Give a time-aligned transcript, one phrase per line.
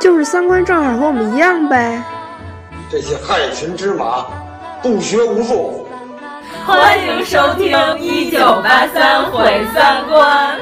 [0.00, 2.02] 就是三观正好和我们一样呗。
[2.90, 4.26] 这些害群之马，
[4.82, 5.88] 不学无术。
[6.66, 10.58] 欢迎收听《一九八三毁三观》。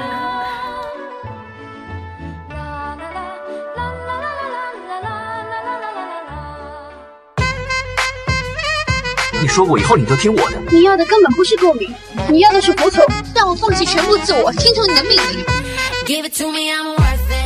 [9.40, 11.92] 你说过以后你就听我的，你要的根本不是共鸣，
[12.30, 13.04] 你要的是服从，
[13.34, 15.44] 让我放弃全部自我，听从你的命令。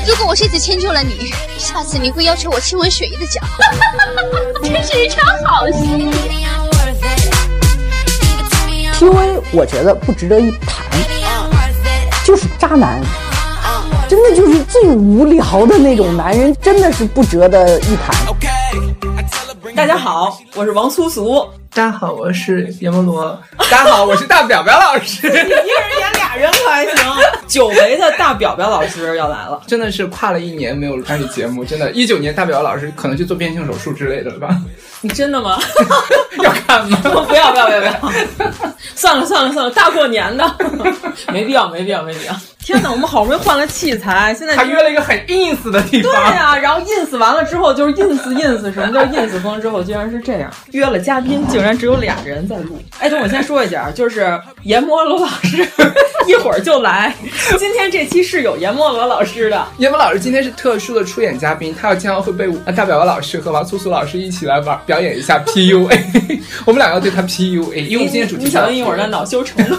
[0.07, 3.41] 如果我这次迁就了你，下次你会要求我亲吻雪姨的脚。
[4.63, 6.09] 真是一场好戏。
[8.95, 10.87] PUA 我觉得不值得一谈，
[12.25, 13.03] 就是渣男，
[14.09, 18.15] 真的就是最无聊的那种男人，真的是不值得一谈。
[19.75, 21.45] 大家好，我是王苏苏。
[21.75, 23.39] 大家好，我是阎摩罗。
[23.59, 25.29] 大家好，我是大表表老师。
[25.29, 25.51] 你一人
[26.01, 26.95] 演俩人可还行？
[27.47, 34.49] 久违的大表表老师要来了，真的是跨了一年没有参与节目，真的，一九年大表老师可能去做变性手术之类的了吧？
[35.01, 35.59] 你真的吗？
[36.43, 36.99] 要看吗？
[37.03, 38.73] 不要不要不要不要！
[38.95, 40.57] 算了算了算了，大过年的，
[41.33, 42.35] 没必要没必要没必要。
[42.67, 46.11] 天哪，我们好不容易换了器材， 现在还约了一个很 ins 的地方。
[46.11, 52.83] 对呀、啊，然后 ins 完了之后就是 ins ins，什么叫 ins 风之后居然是这样，约了嘉宾竟然只有俩人在录。
[52.99, 55.65] 哎，等我先说一下，就是阎摩罗老师
[56.27, 57.15] 一会儿就来。
[57.57, 66.01] 今天这期是有阎摩罗老师的，阎摩老师今天是特殊的出演嘉宾，他要将会被大表表老师和王苏苏老师一起来玩表演一下 PUA，
[66.67, 69.77] 我们俩要对他 PUA，因为我们今天主题你小心一会儿的恼羞成怒。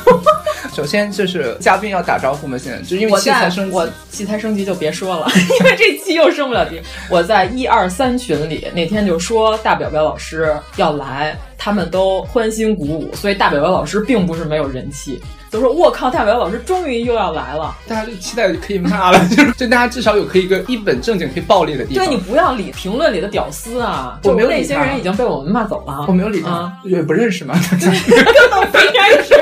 [0.74, 5.28] 首先就是嘉宾要打招呼嘛，现在就因为器材升级，我器材升级就别说了，
[5.60, 6.82] 因为这期又升不了级。
[7.10, 15.22] 我在一二三群里那天就说大表表老师要来，他们都欢欣鼓舞，所以大表表老师并不是没有人气。
[15.50, 22.06] 都说我靠，大表老师终于又要来了，大家就期待可以骂了， 就是就大家至少有可以一个一本正经可以暴力的地方。
[22.06, 29.34] 对你不要理评论里的屌丝啊，我没有那些人已经被我们骂走了，我没有理他，也不认识嘛， 根本不认识。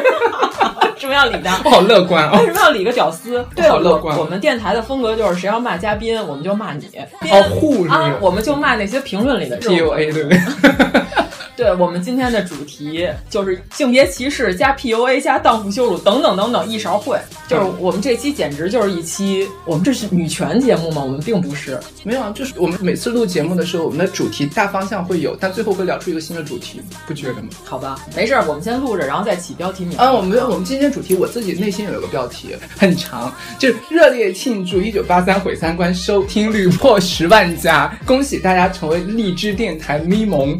[0.95, 1.59] 为什么要理他？
[1.65, 2.39] 我 好乐观啊！
[2.39, 3.45] 为什么要理个屌丝？
[3.55, 4.17] 对，好乐观。
[4.17, 6.89] 我们电台的风格就是谁要骂嘉宾，我们就骂你。
[7.29, 10.39] 哦，护啊，我们就骂那些评论里的 PUA，对不对？
[11.55, 17.17] 对我们今天的主题就是性别歧视加 PUA 加荡妇羞辱等等等等一勺烩，
[17.47, 21.01] 就是我们这期简直就是一期，我们这是女权节目吗？
[21.01, 27.47] 我们并不是，没有啊，就是我们每次录节目的时候，我们的主题大方向会有，但最后会聊出一个新的主题，不觉得吗？
[27.63, 29.97] 好吧，没事，我们先录着，然后再起标题名。
[29.97, 40.59] 啊，我们我们今天主题我自己内心有一个标题很长，就是热烈庆祝一九八三毁三观收听率破十万加，恭喜大家成为荔枝电台咪蒙。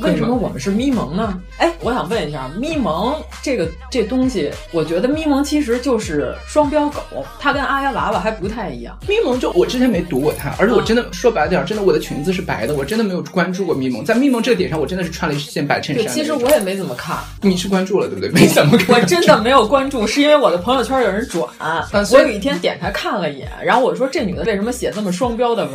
[0.00, 1.40] 为什么我们是咪蒙呢？
[1.58, 7.00] 哎，我想问一下，咪蒙这个这东西，我觉得咪蒙其实就是双标狗，
[7.38, 8.96] 它跟阿丫娃娃还不太一样。
[9.08, 14.04] 咪蒙就我之前没读过它，而且我真的、嗯、说白点，真的我的裙子是白的，我真的没有关注过咪蒙。
[14.04, 16.06] 在咪蒙这个点上，我真的是穿了一件白衬衫。
[16.08, 17.16] 其实我也没怎么看。
[17.40, 18.30] 你是关注了对不对？
[18.30, 18.94] 没怎么看。
[18.94, 21.82] 我真的没有关注，是因为我的朋友圈有人转，嗯、
[22.12, 25.74] 我有一天点开看了一眼，然后我说这女的为什么写这么双标的文？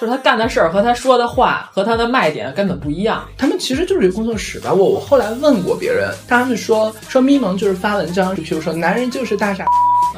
[0.00, 3.26] 就是她干的事儿和她说的话和她的卖点根本不一样。
[3.36, 4.72] 他们其实就是一个工作室吧。
[4.72, 9.64] 我我后来问过别人，他们说说咪蒙就是发文章，就比如说男人就是大傻。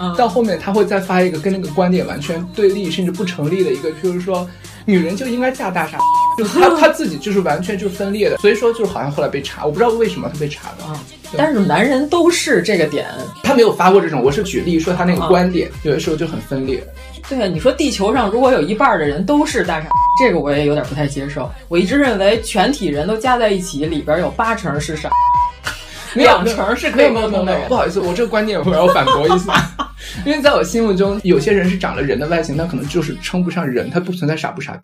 [0.00, 4.48] 嗯、到后面他会再发一个跟那个观点完全对立甚至不成立的一个，就是说
[4.84, 5.98] 女人就应该嫁大傻，
[6.38, 11.02] 就他他自己就是完全就是分裂的，所以说就是好像后来被查，我不知道为什么他被查的啊。
[11.36, 13.08] 但是男人都是这个点，
[13.42, 16.80] 他没有发过这种，我是举例说他那个观点、啊、有的时候就很分裂。
[17.28, 19.88] 对啊，你说地球上如果有一半的人都是大傻，
[20.20, 21.50] 这个我也有点不太接受。
[21.68, 25.10] 我一直认为全体人都加在一起，里边有八成是傻。
[26.14, 27.68] 两成是可以沟通的人。
[27.68, 29.52] 不好意思，我这个观点我要反驳一下，
[30.24, 34.78] 因为在我心目中，有些人是长了人的外形，他可能就是称不上人，他不存在傻不傻。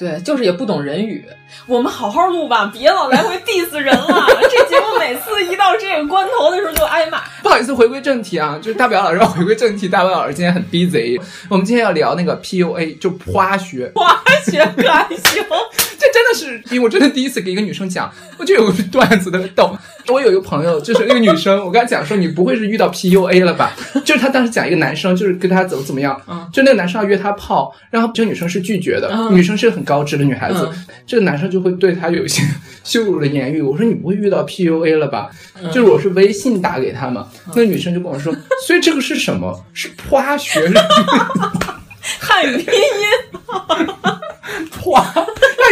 [0.00, 1.22] 对，就是也不懂人语。
[1.66, 4.26] 我们好好录吧，别老来回 diss 人了。
[4.50, 7.20] 这节目每次一到这个关头的时候就挨骂。
[7.42, 9.86] 不好意思，回归正题啊，就是大表老师要回归正题。
[9.86, 11.20] 大表老师今天很 busy，
[11.50, 13.92] 我们今天要聊那个 PUA，就花学。
[13.94, 14.18] 花
[14.50, 15.44] 学可还行？
[15.98, 19.76] 这真的是，因为我真的第一次给一个女生讲，我就有个段子的逗。
[20.08, 23.72] 我有一个朋友，就是那个女生，我跟她讲说，你不会是遇到 PUA 了吧？
[24.04, 26.20] 就是她当时讲一个男生，就是跟她怎么怎么样，
[26.52, 30.68] 就那个男生要约她泡，然后这个女生是拒绝的，女生是个很高知的女孩子，
[31.06, 32.42] 这个男生就会对她有一些
[32.82, 33.62] 羞辱的言语。
[33.62, 35.30] 我说你不会遇到 PUA 了吧？
[35.72, 38.34] 就是我是微信打给她嘛，那个女生就跟我说，
[38.66, 39.64] 所以这个是什么？
[39.72, 40.68] 是花学
[42.18, 43.44] 汉语拼音，
[44.80, 45.24] 花，汉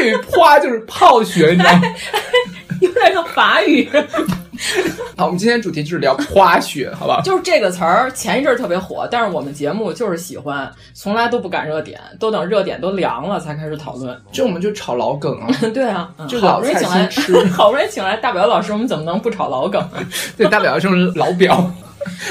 [0.05, 1.83] 语花就是泡学，你知道吗？
[2.81, 3.89] 有点像法语。
[5.17, 7.21] 好，我们今天主题就是聊花雪，好吧？
[7.25, 14.21] 就是这个词儿，前一阵儿特别火，但是我们节目就是喜欢，从来都不赶热点，都等热点都凉了才开始讨论。
[14.33, 15.49] 这我们就炒老梗啊。
[15.73, 19.89] 对啊，就好不容易请来吃，好不容易请来大表老师，我们怎么能不炒老梗？
[20.37, 21.71] 对，大表就是老表。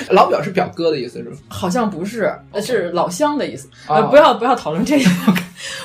[0.09, 1.37] 老表是表哥的意思是吧？
[1.47, 3.69] 好像不是，是老乡的意思。
[3.87, 5.09] 呃，不要不要讨论这个，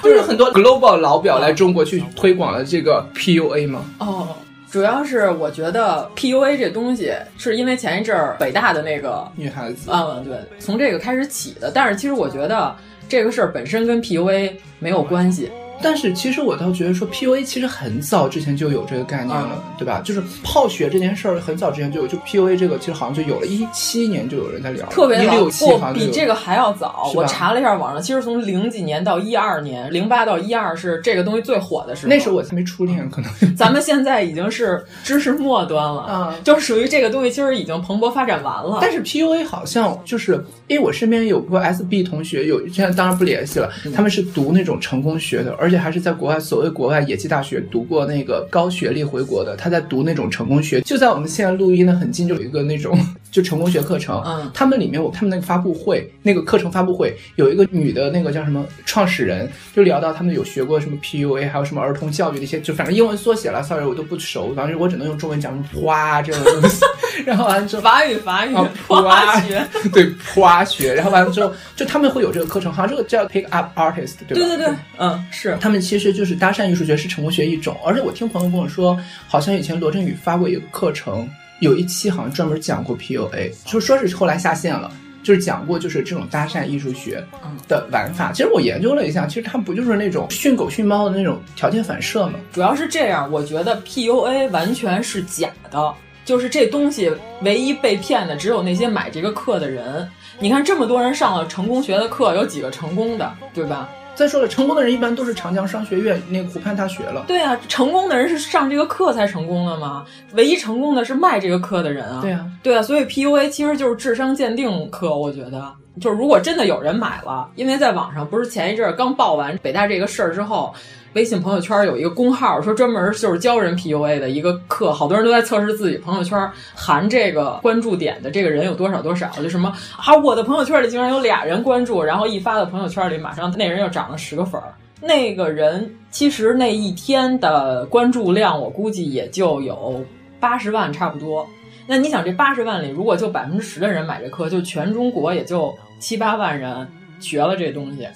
[0.00, 3.84] 不是很多 global 老表来中国去推广了这个 PUA 吗？
[3.98, 4.28] 哦。
[4.72, 11.70] 主要是我觉得 PUA 这东西是因为前一阵儿北大的那个女孩子，嗯，对，从这个开始起的。
[11.70, 12.74] 但是其实我觉得
[13.06, 15.52] 这个事儿本身跟 PUA 没有关系。
[15.80, 20.00] 但是其实我倒觉得说 PUA 其实很早之前就有这个概念了，对吧？
[20.04, 27.10] 就是泡学这件事儿很早之前就有，就 PUA 这个其实好像就有了，一七年就有人在聊，特别早，不比这个还要早。
[27.14, 32.10] 我查了一下网上，其实从零几年到一二年，零八到一二是这个东西最火的时候。
[32.10, 38.78] 那时候我还没初恋，可能咱们现在已经是知识末端了，啊，就是属于这个东西其实已经蓬勃发展完了。
[38.80, 40.34] 但是 PUA 好像就是
[40.68, 46.40] 因为我身边有过 SB 同学，有现在当然不联系了，他们是读那种成功学的，而且还是在国外。
[46.40, 52.98] 所谓国外野鸡大学读过那个高学历回国的，他在读那种成功学，就在我们现在录音的很近，就有一个那种
[53.32, 54.22] 就成功学课程。
[54.24, 66.84] 嗯，他们里面我他们那个发布会，那个课程发布会有一个女的那个叫什么创始人，就聊到他们有学过什么 PUA，还有什么儿童教育那些，就反正英文缩写了，sorry 我都不熟，反正我只能用中文讲花这种东西。
[67.24, 68.54] 然后完了之后，法语法语
[68.86, 70.94] 花学，对花学。
[70.94, 74.46] 然后完了之后，就他们会有这个课程，好像这个叫 Pick Up Artist，对吧？
[74.46, 74.68] 对对对，
[74.98, 76.32] 嗯，是他们其实就是。
[76.42, 78.98] 搭讪艺术学是成功学一种，而且我听朋友跟我说，
[79.28, 81.28] 好像以前罗振宇发过一个课程，
[81.62, 84.90] 有一期好像专门讲过 PUA，就说是后来下线了，
[85.22, 87.24] 就是讲过就是这种搭讪艺术学
[87.68, 88.32] 的玩法。
[88.32, 92.40] 其实我研究了一下，其实它不就是那种训狗训猫的那种条件反射吗？
[92.52, 95.94] 主要是这样，我觉得 PUA 完全是假的，
[96.24, 97.12] 就是这东西
[97.42, 100.08] 唯一被骗的只有那些买这个课的人。
[100.40, 103.88] 你看这么多人上了成功学的课，有几个成功的，对吧？
[104.14, 107.24] 再说了，成功的人一般都是长江商学院那个湖畔大学了。
[107.26, 110.04] 对啊，成功的人是上这个课才成功的吗？
[110.34, 112.20] 唯一成功的是卖这个课的人啊。
[112.20, 120.74] 对啊，对啊，所以 PUA 其实就是智商鉴定课，我觉得就是如果真的有人买了，因为在网上不是前一阵刚报完北大这个事儿之后。
[121.14, 134.72] 微信朋友圈有一个公号，说专门就是教人 PUA 的一个课，好多人都在测试自己朋友圈含这个关注点的这个人有多少多少，就什么啊，我的朋友圈里竟然有俩人关注，然后一发到朋友圈里，马上那人又涨了十个粉儿。
[135.02, 140.02] 那个人其实那一天的关注量，我估计也就有
[140.40, 141.46] 八十万差不多。
[141.86, 146.88] 那你想，这八十万里，如果就百分之十的人买这课，就全中国也就七八万人
[147.20, 148.08] 学了这东西。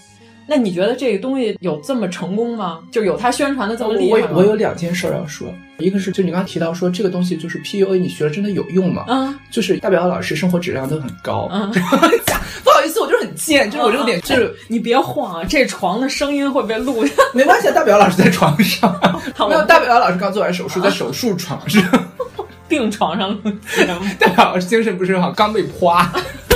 [0.49, 2.81] 那你觉得这个东西有这么成功吗？
[2.91, 4.29] 就有他宣传的这么厉害吗？
[4.33, 9.05] 我我有两件事要说，一个是就你刚刚提到说这个东西就是 PUA，你学了真的有用吗？
[9.09, 11.49] 嗯，就是大表老师生活质量都很高。
[11.53, 11.71] 嗯，
[12.63, 17.13] 不好意思，我就是很贱，就是我这个点就是你别晃啊，这床的声音会被录下。
[17.35, 18.93] 没关系，大表老师在床上，
[19.49, 21.83] 没有大表老师刚做完手术，在手术床上，
[22.69, 24.07] 病床上录节目。
[24.19, 26.11] 大表老师精神不是很好，刚被夸，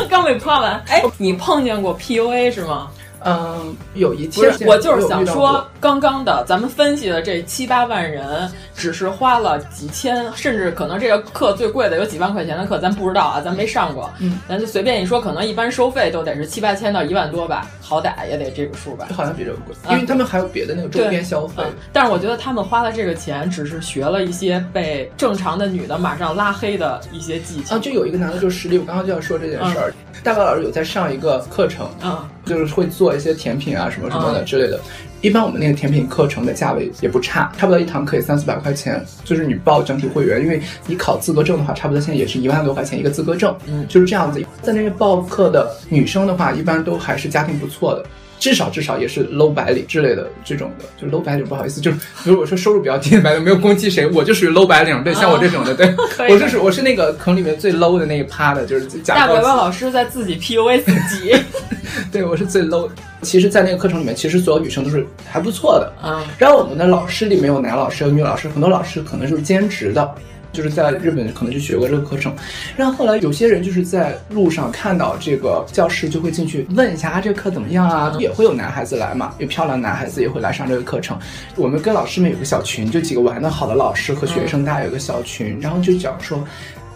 [0.08, 0.80] 刚被夸完。
[0.86, 2.88] 哎，你碰见过 PUA 是吗？
[3.24, 21.62] 嗯，有一天我就是想说，刚刚的咱们分析的这七八万人，只是花了几千，甚至可能这个课最贵的有几万块钱的课，咱不知道啊，咱没上过，嗯，咱就随便一说，可能一般收费都得是七八千到一万多吧，好歹也得这个数吧，好像比这个贵，因为他们还有别的那个周边消费。
[21.92, 27.76] 但是我觉得他们花了这个钱，只是学了一些被正常的女的马上拉黑的一些技巧。
[27.76, 29.92] 啊，就有一个男的就是实力，我刚刚就要说这件事儿，
[30.22, 33.10] 大高老师有在上一个课程，啊，就是会做。
[33.10, 34.78] 做一些甜品啊，什么什么的之类的。
[35.20, 39.04] 一般我们那个甜品课程的价位也不差，差不多一堂课也三四百块钱。
[39.24, 43.54] 就是你报整体会员，因为你考资格证的话，差不多现在也是一万多块钱一个资格证。
[43.66, 44.40] 嗯，就是这样子。
[44.62, 48.04] 在那边报课的女生的话，一般都还是家庭不错的。
[48.38, 51.92] 至少至少也是 low 白领之类的这种的，就 low 白领不好意思，就
[52.24, 55.94] 如果说收入比较低的白领，没有攻击谁，我就属于 low 白领，对，像我这种的，对，
[56.30, 61.36] 我就是我是那个坑里面最 low 的那一趴的，就是大白白老师在自己 PUA 自己，
[62.10, 62.88] 对我是最 low。
[63.22, 66.24] 其实，在那个课程里面，其实所有女生都是还不错的，啊。
[66.38, 70.14] 然后我们的老师里面有男老师有女老师，很多老师可能就是兼职的。
[70.52, 72.34] 就是在日本可能就学过这个课程。
[72.76, 78.16] 然后后来有些人就是在路上看到这个教室，就会进去问一下啊，这个课怎么样啊？
[78.18, 81.16] 也会有男孩子来嘛，有漂亮男孩子也会来上这个课程。
[81.54, 86.44] 我们跟老师们有个小群，就几个玩的好的老师和学生，大家有个小群，然后就讲说，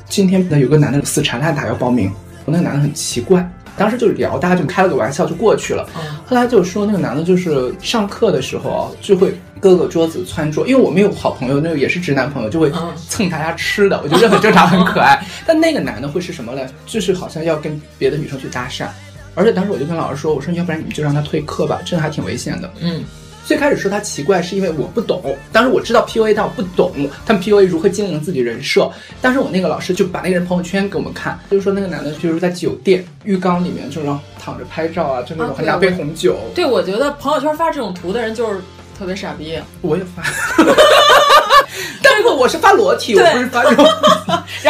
[0.08, 2.12] 今天有个男的死缠烂打要报名，
[2.46, 3.48] 我那个男的很奇怪。
[3.76, 5.88] 当时就聊，大家就开了个玩笑就过去了。
[6.26, 10.66] 后来就说那个男的，就是上课的时候啊，就会各个桌子窜桌。
[10.66, 12.72] 因为我们有好朋友，那个也是直男朋友，就会
[13.08, 15.24] 蹭大家吃的，我觉得很正常，很可爱。
[15.46, 16.66] 但那个男的会是什么嘞？
[16.86, 18.86] 就是好像要跟别的女生去搭讪。
[19.34, 22.70] 而且当时我就跟老师说，我说要不然你就让他退课吧，真的还挺危险的。
[22.80, 23.02] 嗯。
[23.44, 25.36] 最开始说他奇怪，是因为我不懂。
[25.52, 26.92] 当时我知道 PUA，但我不懂
[27.26, 28.90] 他们 PUA 如何经营自己人设。
[29.20, 34.06] 当时我那个老师就把那个人朋友圈给我们看，就是说那个男的就是在酒店浴缸里面，就是
[34.40, 36.38] 躺着拍照啊，就那种很两杯红酒。
[36.54, 38.60] 对，我觉得朋友圈发这种图的人就是
[38.98, 39.58] 特别傻逼。
[39.82, 40.22] 我也发。
[42.02, 44.23] 但是我是发裸体，我不是发这种，然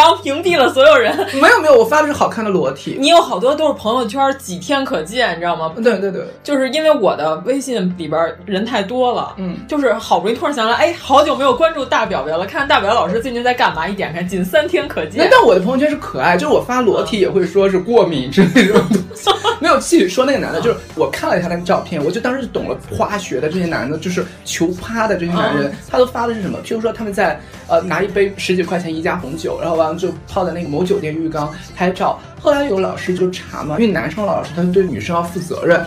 [0.04, 1.14] 后屏蔽了所有人。
[1.40, 2.96] 没有没有，我发的是好看的裸体。
[2.98, 5.72] 你有好多都是朋友圈几天可见，你知道吗？
[5.76, 15.16] 对对对，就是因为我的微信里边人太多了，嗯，就是好不容易突然想起来，哎，好久没有关注大表表了，看看大表老师最近在干嘛，一点开仅三天可见。
[15.16, 18.80] 那但我的朋友圈是可爱，就是我发裸体也会说是过敏之类的。
[19.60, 26.58] 没有继续说那个男的，就是我看了一下那个照片，我就当时就懂了化学的这些男的，就是求趴的这些男人，他都发的是什么？
[26.64, 27.40] 譬如说他们在。
[27.66, 32.20] 呃，拿一杯十几块钱一家红酒，然后完了就泡在那个某酒店浴缸拍照。
[32.40, 35.82] 后来有老师就查嘛，因为男生老师他对女生要负责任。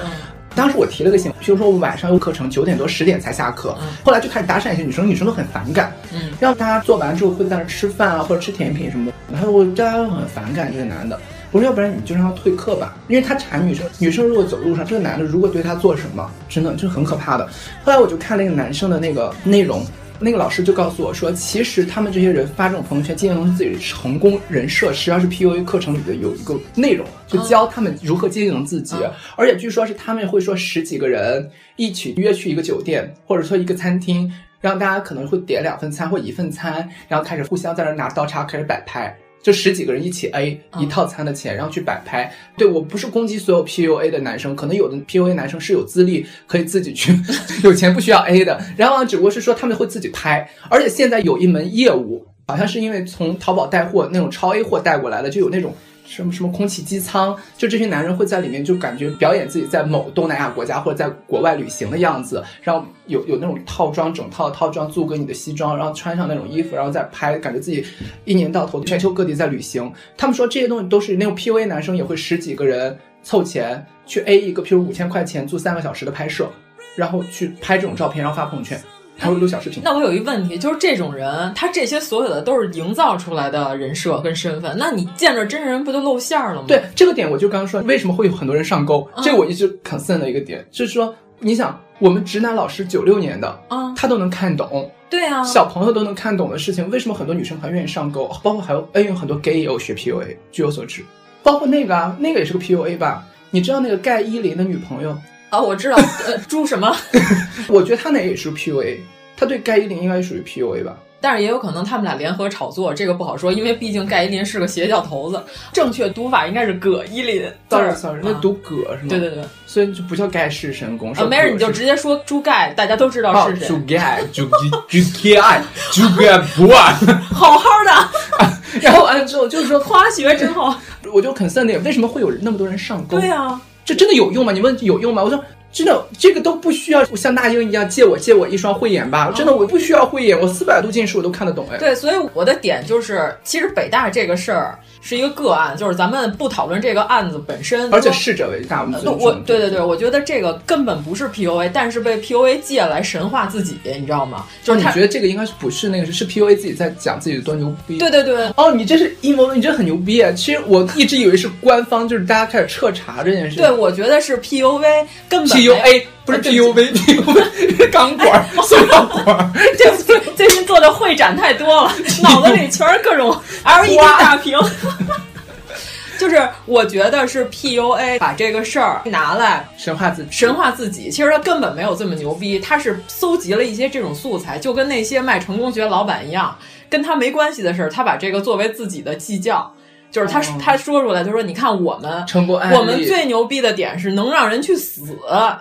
[0.56, 3.78] 当时我提了个醒，比如说我晚上有课程，九点多十点才下课。
[4.04, 5.94] 后来就开始搭讪一些女生，女生都很反感。
[6.12, 9.14] 嗯，让大家做完之后会在那吃饭啊，或者吃甜品什么的。
[9.32, 11.20] 然后我大家都很反感这个男的。
[11.52, 13.86] 我说要不然你就让他退课吧，因为他缠女生。
[14.00, 17.48] 女生如果走路上，这个男的如果对她做什么，真的就很可怕的。
[17.84, 19.86] 后来我就看那个男生的那个内容。
[20.20, 28.96] 那个老师就告诉我说，其实他们这些人发这种朋友圈经营自己的成功人设，实际上是 PUA 课程里的有一个内容，就教他们如何经营自己。
[29.36, 39.16] 而且据说是他们会说十几个人一起约去一个酒店，或者说一个餐厅，让大家可能会点两份餐或一份餐，然后开始互相在那拿刀叉开始摆拍。
[39.42, 42.32] 就十几个人一起 A 一套餐的钱，然后去摆拍。
[42.58, 47.18] 对我不是攻击所有 PUA 的男生，可能有的 PUA 男生是有资历可以自己去，
[47.64, 48.60] 有钱不需要 A 的。
[48.76, 55.74] 然后只不过是说他们会自己拍，而且现在有一门业务，好像是因为从淘宝带货那种超 A 货带过来的，就有那种。
[56.08, 67.86] 什么什么空气机舱，就这些男人会在里面就感觉表演自己在某东南亚国家或者在国外旅行的样子，然后有有那种套装，整套套装租给你的西装，然后穿上那种衣服，然后再拍，感觉自己
[68.24, 69.92] 一年到头全球各地在旅行。
[70.16, 76.50] 他们说这些东西都是那种 P U A 男生也会十几个人凑钱去 A 一个，譬如五千块钱租三个小时的拍摄，
[76.96, 78.80] 然后去拍这种照片，然后发朋友圈。
[79.18, 79.82] 还会录小视频。
[79.84, 84.76] 那我有一问题，就是这种人，他这些所有的都是营造出来的人设跟身份。
[84.78, 86.66] 那你见着真人不就露馅了吗？
[86.68, 89.08] 对这个点，我就刚刚说，为什么会有很多人上钩？
[89.24, 98.28] 这我一直 concern 的一个点，就是说，你想，我们直男老师九六年的，啊，他都能看懂，对啊，小朋友都能看懂的事情，为什么很多女生还愿意上钩？
[98.44, 101.04] 包括还有，哎，有很多 gay 也有学 PUA，据我所知，
[101.42, 103.26] 包括那个啊，那个也是个 PUA 吧？
[103.50, 105.18] 你知道那个盖伊林的女朋友
[105.50, 105.60] 啊？
[105.60, 106.96] 我知道，呃，朱什么？
[107.68, 108.98] 我觉得他那也是个 PUA。
[109.40, 115.40] 他对盖伊林应该属于 PUA 吧，但是也有可能他们俩联合炒作，这个不好说，因为毕竟盖伊林是个邪教头子，
[115.72, 117.44] 正确读法应该是葛伊林。
[117.70, 119.10] sorry sorry，那读葛是吗？
[119.10, 121.14] 对对对，所以就不叫盖世神功。
[121.14, 123.68] 啊，没事，你就直接说朱盖，大家都知道是谁。
[123.68, 125.00] 朱盖， 朱朱
[125.36, 125.62] 盖，
[125.92, 126.98] 朱盖不啊，
[127.32, 128.80] 好好的。
[128.82, 130.76] 然后完了之后就是说花学真好，
[131.14, 133.20] 我就很 n 那个，为什么会有那么多人上钩？
[133.20, 134.52] 对啊，这真的有用吗？
[134.52, 135.24] 你问有用吗？
[135.24, 135.44] 我说。
[135.70, 139.32] 真的，这个都不需要像那英一样借我借我一双慧眼吧？
[139.36, 141.78] 真的，我不需要慧眼，我四百度近视我都看得懂哎。
[141.78, 147.92] 对，所以我的点就是，其实北大这个事儿是一个个案，就是咱们不讨论这个案子本身。
[147.94, 148.86] 而且逝者为大，
[149.20, 154.46] 我对对对，我觉得这个根本不是 PUA，但是被 PUA 借来神话自己，你知道吗？
[154.64, 157.98] 就是你觉得这个应该是不是那个是 PUA 自己在讲自己多牛逼？
[157.98, 158.48] 对对对。
[158.58, 160.32] 哦，你这是阴谋论，你这很牛逼啊！
[160.32, 163.58] 其实我一直以为是官方，就是大家开始彻查这件事。
[163.58, 166.04] 对，我觉得是 PUA 根本 PUA。
[166.28, 169.52] 不是 PUV，PUV 钢管、塑料管。
[169.78, 173.32] 对不起，最近做的会展太多了， 脑子里全是各种
[173.64, 174.60] LED 大屏。
[176.20, 181.10] 就是我觉得是 PUA 把这个事儿拿来神话自己，神话自己。
[181.10, 186.54] 其实他根本没有这么牛逼，他是搜集了一些这种素材，就跟那些卖成功学老板一样，
[186.90, 189.72] 跟他没关系的事儿，他把这个作为自己的计较。
[190.18, 195.04] 就是他他说出来，他说你看我们成功，我们最牛逼的点是能让人去死，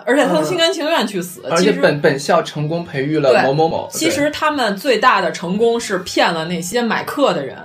[0.03, 3.87] 而且他都心甘情愿去死，而且本本校成功培育了某某某。
[3.91, 7.55] 其实他们最大的成功是骗了那些买课的人。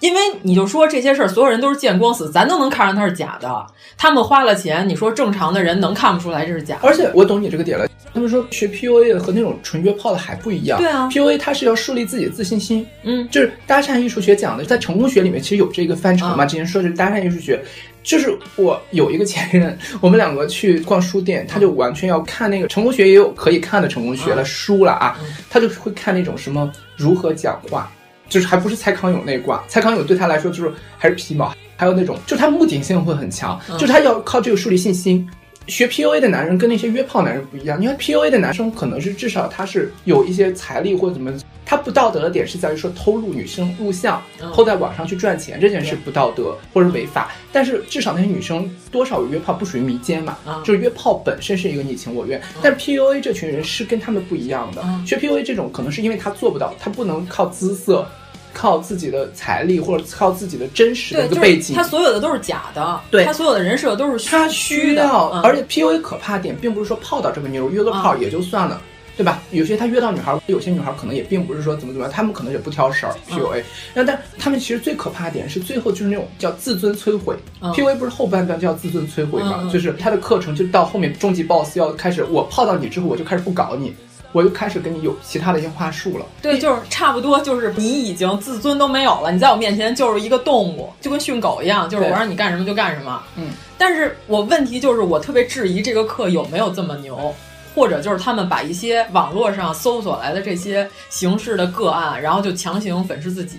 [0.00, 3.66] 因为你就说这些事儿，所有人都是见光死，咱都能看出它是假的。
[3.96, 6.88] 他们花了钱，你说正常的人能看不出来这是假的？
[6.88, 7.86] 而且我懂你这个点了。
[8.12, 10.80] 他们说学 PUA 的和那种纯约炮的还不一样。
[10.80, 12.84] 对啊，PUA 它是要树立自己的自信心。
[13.04, 16.44] 嗯，就是搭讪艺术学讲的，在成功学里面其实有这个范畴嘛。
[16.44, 17.62] 之前说是搭讪艺术学，
[18.02, 25.16] 就是我有一个前任，我们两个去逛书店，他就完全要看那个成功学也有可以看的成功学的书了啊，
[25.48, 27.92] 他就会看那种什么如何讲话。
[28.30, 35.28] 就是还不是蔡康永那一挂，蔡康永对他来说就是还是皮毛，还有那种，就他目的性会很强，就是他要靠这个树立信心。
[35.66, 41.32] 学 PUA 的男人跟那些约炮男人不一样，你看 PUA 的男生可能是至少他是有一些财力或者怎么，
[41.64, 44.20] 他不道德的点是在于说偷录女生录像，
[44.50, 58.04] 后在网上去赚钱这件事不道德或者违法，但是至少那些女生多少有约炮不属于迷奸嘛，就是约炮本身是一个你情我愿，但 PUA 这群人是跟他们不一样的，学 PUA 这种可能是因为他做不到，他不能靠姿色。
[58.52, 65.04] 靠自己的财力或者靠自己的真实的一个背景，他所有的都是假的，对他所有的人设都是他虚的。
[65.04, 68.80] 嗯、而且 PUA 可怕点，并不是说泡到这个妞约个炮也就算了，
[69.16, 69.42] 对吧？
[69.50, 73.14] 有些他约到女孩，有些女孩可能也并不是说怎么怎么样，他们可能也不挑食儿。
[73.28, 73.62] PUA，
[73.94, 77.36] 那、嗯、但他们其实最可怕点是最后就是那种叫自尊摧毁。
[77.60, 79.68] 嗯、PUA 不是后半段叫自尊摧毁吗？
[79.72, 83.94] 就是他的课程就到后面终极 BOSS 要开始，我泡到你之后，我就开始不搞你。
[84.32, 86.24] 我就开始跟你有其他的一些话术了。
[86.40, 93.22] 对，就是差不多，就是你已经自尊都没有了，你在我面前就是一个动物，就跟训狗一样，就是我让你干什么就干什么。
[93.36, 97.34] 嗯，但是我问题就是，我特别质疑这个课有没有这么牛，
[97.74, 103.58] 或者就是他们把一些网络上搜索来的这些形式的个案，然后就强行粉饰自己，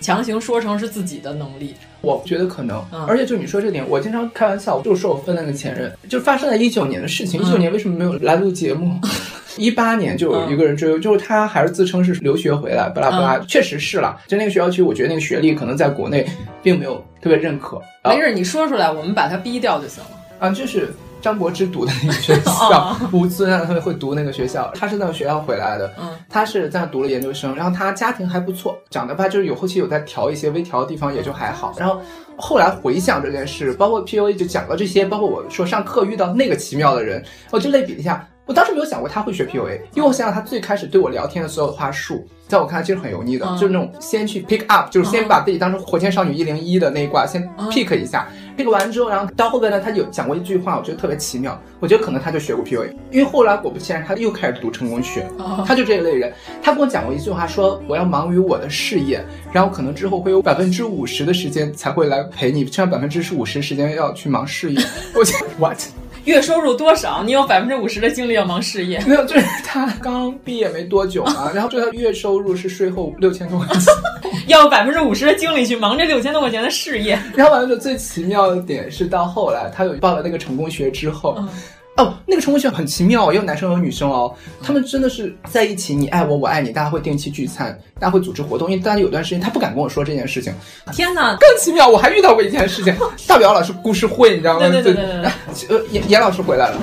[0.00, 1.74] 强行说成是自己的能力。
[2.02, 7.40] 我觉得可能，而且就你说这点，我经常开玩笑，就是说我分那个前任，就发生在一九年的事情。
[7.40, 8.94] 一九年为什么没有来录节目？
[9.58, 14.18] 一八年就有一个人追，就是他还是自称是留学回来，巴拉巴拉，确实是了。
[14.26, 16.26] 就那个学校其实，我觉得那个学历可能在国内
[16.62, 17.80] 并没有特别认可。
[18.04, 20.10] 没事，你说出来，我们把他逼掉就行了。
[20.38, 20.88] 啊，就是
[21.22, 24.70] 张柏芝读的那个学校， 吴尊啊，他们会读那个学校。
[24.74, 31.72] 他是那个学校回来的，嗯，他是在那读了研究生，然后他家庭还不错，长得吧就是有后期有在调一些微调的地方，也就还好。
[31.78, 32.00] 然后
[32.36, 38.28] 后来回想这件事，包括 PUA 就讲了这些，包括我说上课遇到那个奇妙的人，我就类比一下。
[38.44, 64.80] 我当时没有想过他会学 PUA，因为我想想他最开始对我聊天的所有话术，在我看来其实很油腻的，嗯、就是那种先去 pick up，就是先把自己当成火箭少女一零一的那一挂先 pick 一下、嗯、，pick 完之后，然后到后边呢，他有讲过一句话，我觉得特别奇妙，我觉得可能他就学过 PUA，因为后来果不其然，他又开始读成功学，哦、他就这一类人，他跟我讲过一句话，说我要忙于我的事业，然后可能之后会有百分之五十的时间才会来陪你，剩下百分之五十时间要去忙事业，
[65.14, 65.78] 我觉得 what？
[66.24, 67.22] 月收入多少？
[67.24, 69.00] 你有百分之五十的精力要忙事业？
[69.06, 73.92] 没有，就是他刚毕业没多久嘛，然后就他月收入是税后六千多块钱，
[74.46, 77.18] 要有百分之五十的精力去忙这六千多块钱的事业。
[77.34, 81.36] 然后完了，最奇妙的点是到后来他有报了那个成功学之后。
[81.38, 81.48] 嗯
[81.96, 90.54] 哦，那个成功学很奇妙，也有男生有女生哦，他们真的是在一起，你爱我，我爱你，大家会定期聚餐，大家会组织活动，因为大家有段时间他不敢跟我说这件事情。
[90.92, 92.96] 天哪，更奇妙，我还遇到过一件事情，
[93.28, 94.60] 大表老师故事会，你知道吗？
[94.60, 95.78] 对对对对对。
[95.78, 96.76] 呃，严严老师回来了，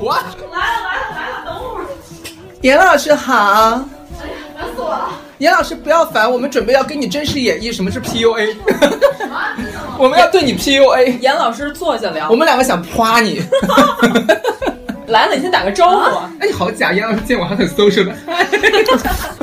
[0.00, 1.86] 我来了来了来了，等会儿。
[2.62, 3.34] 严老师好。
[3.34, 5.10] 哎呀，烦死我了。
[5.36, 8.56] 严老师不要烦，我们准备要跟你真实演绎什么是 PUA。
[9.98, 11.18] 我们要对你 PUA。
[11.20, 12.28] 严老师坐下聊。
[12.30, 13.42] 我们两个想夸你。
[15.06, 16.16] 来了，你先打个招呼。
[16.16, 16.92] 啊、哎，好假！
[16.92, 18.12] 严老师见我还很 social 的。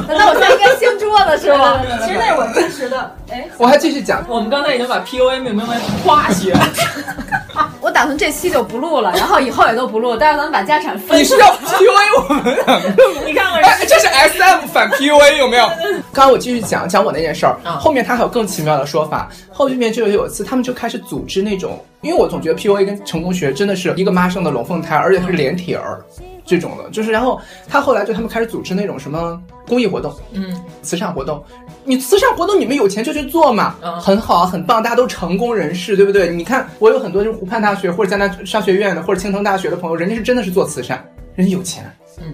[0.06, 1.82] 难道我现在应该掀桌子是吗？
[2.06, 3.16] 其实那是我真实的。
[3.34, 4.24] 哎，我还继续讲。
[4.30, 6.54] 我们刚才已经把 PUA 命名为夸学。
[7.82, 11.20] 我打算这期就不录了，然后以后也都不录，待会咱们把家产分。
[11.20, 13.26] 你是要 PUA 我们两个？
[13.26, 15.66] 你看看，哎，这是 SM 反 PUA 有没有？
[16.14, 19.28] 刚刚我继续讲讲我那件事儿，后面他还有更奇妙的说法。
[19.52, 26.02] 后面就有一次，他们就开始组织那种，因为我总觉得 PUA 跟成功学真的是一个妈生的龙凤胎，而且是连体儿。
[26.46, 31.44] 这种的，就是然后他后来就他们开始组织那种什么公益活动，嗯，慈善活动。
[31.86, 36.30] 你慈善活动你们有钱就去做嘛，嗯、很好，很棒，大家都成功人士，对不对？
[36.30, 41.04] 你看我有很多就是湖畔大学或者江南商学院的或者青藤大学的朋友，人家是真的是做慈善，
[41.36, 41.84] 人家有钱。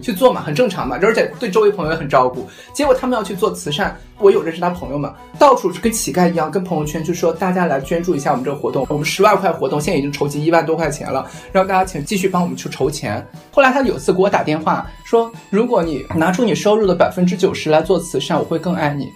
[0.02, 2.48] 去做嘛，很正常嘛，而且对周围朋友也很照顾。
[2.74, 13.26] 结果他们要去做慈善，我有认识他朋友嘛，到处是跟乞丐一样，跟朋友圈就说大家来捐助一下我们这个活动，我们十万块活动现在已经筹集一万多块钱了，让大家请继续帮我们去筹钱。
[13.52, 19.08] 后来他有次给我打电话说，如果你拿出你收入的百分之九十来做慈善，我会更爱你。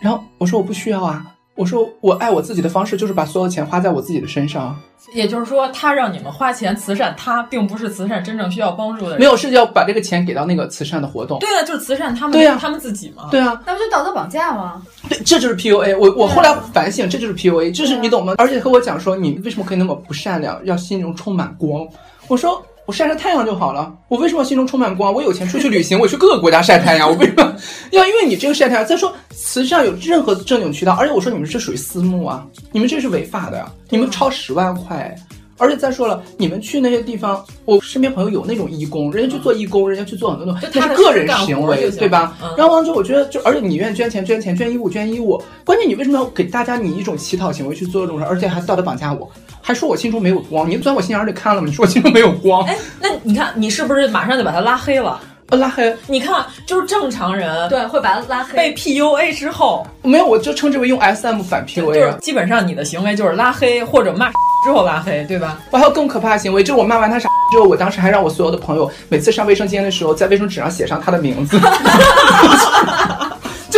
[0.00, 1.24] 然后我说我不需要啊。
[1.58, 4.78] 我说我爱我自己的方式就是把所有钱花在我自己的身上。
[5.12, 9.18] 也就是说，他让你们花钱慈善，他并不是慈善真正需要帮助的人。
[9.18, 11.40] 没有，是要把这个钱给到那个慈善的活动。
[11.40, 13.28] 对啊，就是慈善他们，对啊，他们自己嘛。
[13.28, 14.80] 对啊，那不就道德绑架吗？
[15.08, 15.98] 对，这就是 PUA。
[15.98, 18.34] 我我后来反省，这就是 PUA，就是你懂吗？
[18.38, 21.84] 而且和我讲说，你为什么可以那么不善良，要心中充满光？
[22.28, 22.62] 我说。
[22.88, 23.94] 我晒晒太阳就好了。
[24.08, 25.12] 我为什么心中充满光？
[25.12, 27.06] 我有钱出去旅行，我去各个国家晒太阳。
[27.06, 27.54] 我为什么
[27.90, 28.86] 要因为你这个晒太阳？
[28.86, 35.14] 再说慈善有任何正经渠道，而且我说你们这属于私募啊，你们这是违法的，你们超十万块。
[35.58, 42.38] 而且再说了，你们去那些地方，我身边朋友有那种义工，人家去做义工，人家去做很多东西，那是个人行为，对吧？
[42.56, 49.30] 然后完了之后，我觉得就而且你愿意捐钱捐钱，捐衣物捐衣物，关键你为什么要给大家你一种乞讨行为去做这种事，而且还道德绑架我？
[49.68, 51.66] 还说我心中没有光，你钻我心眼里看了吗？
[51.68, 52.64] 你说我心中没有光？
[52.64, 55.20] 哎，那你看你是不是马上就把他拉黑了？
[55.50, 55.94] 呃，拉黑？
[56.06, 58.56] 你看，就是正常人对会把他拉黑。
[58.56, 64.30] 被 PUA 之后，没有，我就称之为用 SM 反 PUA，就是基本上你的行为就是拉黑或者骂
[64.64, 65.58] 之后拉黑，对吧？
[65.70, 71.60] 我还有更可怕的行为，就是我骂完他啥之后，我当时还让我所有的朋友每次上卫生间的时候，在卫生纸上写上他的名字。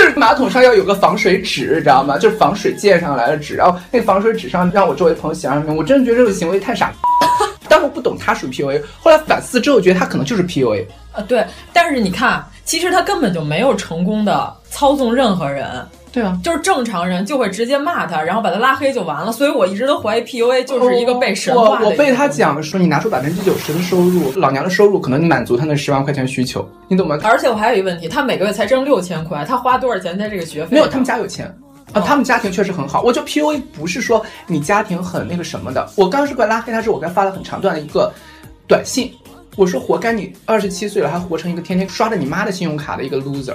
[0.01, 2.17] 就是马桶上要有个防水纸，你知道吗？
[2.17, 5.77] 就是防水溅上来的纸，然后那个防水纸上让我周围朋友写上名。
[5.77, 6.91] 我真的觉得这个行为太傻。
[7.69, 10.87] 但我不懂他属于 PUA，后来反思之后觉得他可能就是 PUA。
[11.13, 11.45] 啊，对。
[11.71, 15.69] 但是你看，其实他根本就没有成功的操纵任何人。
[16.13, 19.31] 对啊，就是正常人就会直接骂他，然后把他拉黑就完了。
[19.31, 21.85] 所以我一直都怀疑 PUA 就是一个被神化的。
[21.85, 27.17] 我我被他讲说，你拿出百分之九十的收入，老娘的收入可能满足他那十万块钱需求，你懂吗？
[27.23, 30.71] 而且我还有一个问题，他每个月才挣六千块，他花多少钱在这个学费？
[30.73, 31.47] 没有，他们家有钱
[31.93, 33.03] 啊，他们家庭确实很好。
[33.03, 35.89] 我就 PUA 不是说你家庭很那个什么的。
[35.95, 38.13] 我刚是过来拉黑他时，我给他发了很长段的一个
[38.67, 39.13] 短信，
[39.55, 43.55] 我说活该你二十七岁了还活成一个天天刷着你妈的信用卡的一个 loser。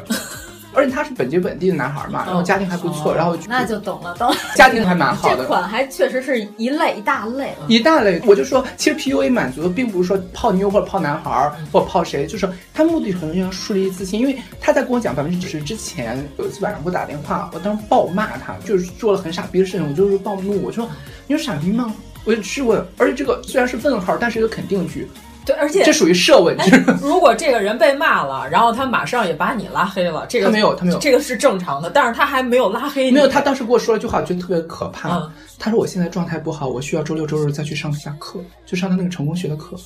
[0.76, 4.36] 而且他是本地本地的男孩嘛，然后家庭还不错，然后那就懂了，懂了。
[4.56, 5.38] 家庭还蛮好的。
[5.38, 8.22] 这款还确实是一类一大类，一大类。
[8.26, 14.20] 我就说，其实 PUA 满足的并不是说泡妞或者泡男孩或者泡谁，就是他目的可能要树立自信。
[14.20, 20.88] 因为他在跟我讲百分之九十之前，有一次晚上给我打电话，我当时暴骂他，就是做了很傻逼的事情，我就是暴怒，我说
[21.28, 21.94] 你有傻逼吗？
[22.26, 22.84] 我就质问。
[22.98, 25.08] 而且这个虽然是问号，但是一个肯定句。
[25.46, 26.72] 对，而且这属于设问句。
[27.02, 31.90] 如果这个人被骂了，然后他马上也把你拉黑了，这个他没有，他没有，这个是正常的。
[31.90, 33.12] 但是他还没有拉黑你。
[33.12, 35.22] 没有，他当时跟我说了句话，我觉得特别可怕。
[35.58, 39.78] 他说我现在状态不好，我需要周六周日再去上一下课，就上他那个成功学的课。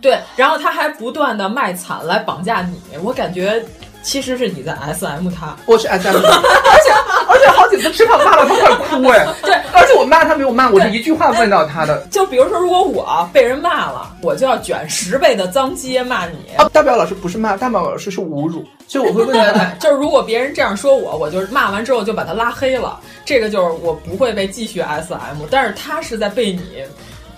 [0.00, 3.64] 对，然后他还不断的卖惨来绑架你，我感觉。
[4.04, 6.92] 其实是你在 S M 他，我是 S M，而且
[7.26, 12.06] 而且好几次吃饭骂了他快哭哎，对，而且我骂他没有骂我，是一句话问到他的。
[12.10, 16.36] 就比如说，如果我被人骂了，我就要卷十倍的脏街骂你。
[16.56, 18.62] 啊，大表老师不是骂，大表老师是侮辱。
[18.86, 26.84] 所以我会问他， 就是如果别人这样说我，我就骂完之后就把他拉黑了，这个就是我不会被继续 S M，但是他是在被你。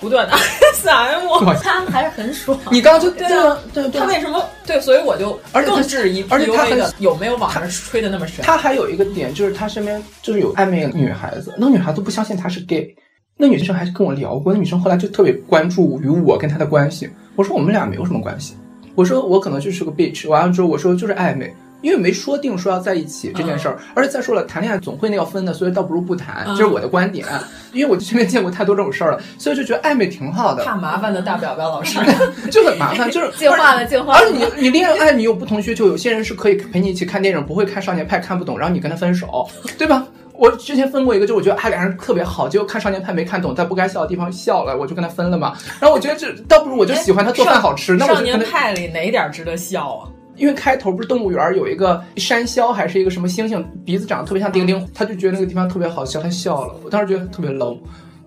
[0.01, 2.59] 不断的 S M，他还是很爽。
[2.71, 4.81] 你刚刚就对啊，对对，他为什么对？
[4.81, 8.45] 所以我就而且更质疑，而且他很有没有网上吹的那么神？
[8.45, 12.95] 他还有一个点，就是他身边就是有暧昧女孩子，那女孩子不相信他是 gay，
[13.37, 17.09] 那女生还是跟我聊过，那女生后来就特别关注于我跟他的关系。
[17.35, 18.55] 我说我们俩没有什么关系，
[18.95, 20.29] 我说我可能就是个 bitch。
[20.29, 21.55] 完了之后我说就是暧昧。
[21.83, 27.27] 因为没说定说要在一起这件事儿，而且再说了，谈恋爱总会那要分的，所以倒不如不谈，这是我的观点。
[27.73, 30.65] 因为我身边见过太多这种事儿了，所以就觉得暧昧挺好的。
[30.65, 31.99] 怕麻烦的大表表老师
[32.51, 34.15] 就很麻烦，就是进化了，进化。
[34.19, 40.07] 而且你你恋爱你有不同需求，有些人是可以陪你一起看电影，不会看少年派看不懂，然后你跟他分手，对吧？
[40.39, 45.55] 我之前分过一个，就我觉得哎俩人特别好，结果看少年派没看懂，在不该笑的地方笑了，我就跟他分了嘛。
[45.81, 50.09] 然后我觉得这倒不如我就喜欢他做饭好吃，那少年派里哪点值得笑啊？
[50.37, 56.75] 因为开头不是动物园有一个山魈还是一个什么猩猩，鼻子长得特别像丁丁，他就觉得那个地方特别好笑，他笑了。
[56.85, 57.79] 我当时觉得特别 low。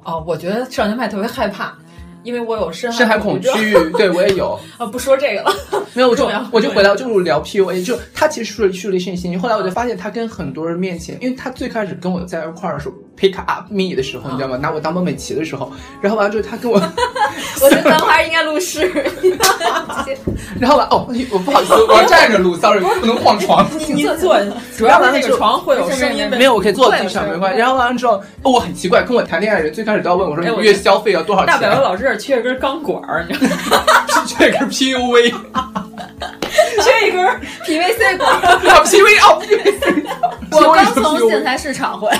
[0.03, 1.77] 哦，我觉得少年派特别害怕。
[2.21, 3.49] 因为我有深深海恐惧，
[3.97, 5.53] 对我也有啊， 不说这个了，
[5.95, 9.39] 没有，我就 我就回来，就是聊 PUA，就他其实是树立信心。
[9.39, 14.57] 后来我就发现他跟很多人面前，因为他最开始跟我在一块儿的时候，pick up me 的时候，你知道吗？
[14.57, 16.77] 拿我当孟美岐的时候，然后完了之后他跟我，
[17.61, 18.89] 我觉得咱们还是应该录视。
[20.59, 23.65] 然后完哦，我不好意思， 我要站着录，sorry，不能晃床。
[23.87, 24.37] 你坐，
[24.77, 27.59] 主要是那个床会有声音，没有，我可以坐地上没关系。
[27.59, 31.53] 然后完了之后，我很奇怪，跟我谈恋爱的人最开始都要问我说，你月消费要多少钱？
[31.53, 32.17] 大表哥老师。
[32.17, 34.25] 缺一根钢管儿，你知道吗？
[34.25, 35.33] 缺一根 PUV，
[36.81, 37.25] 缺一根
[37.65, 38.83] PVC 管儿。
[38.85, 40.05] PV 哦，PVC。
[40.51, 42.19] 我刚从建材市场回来，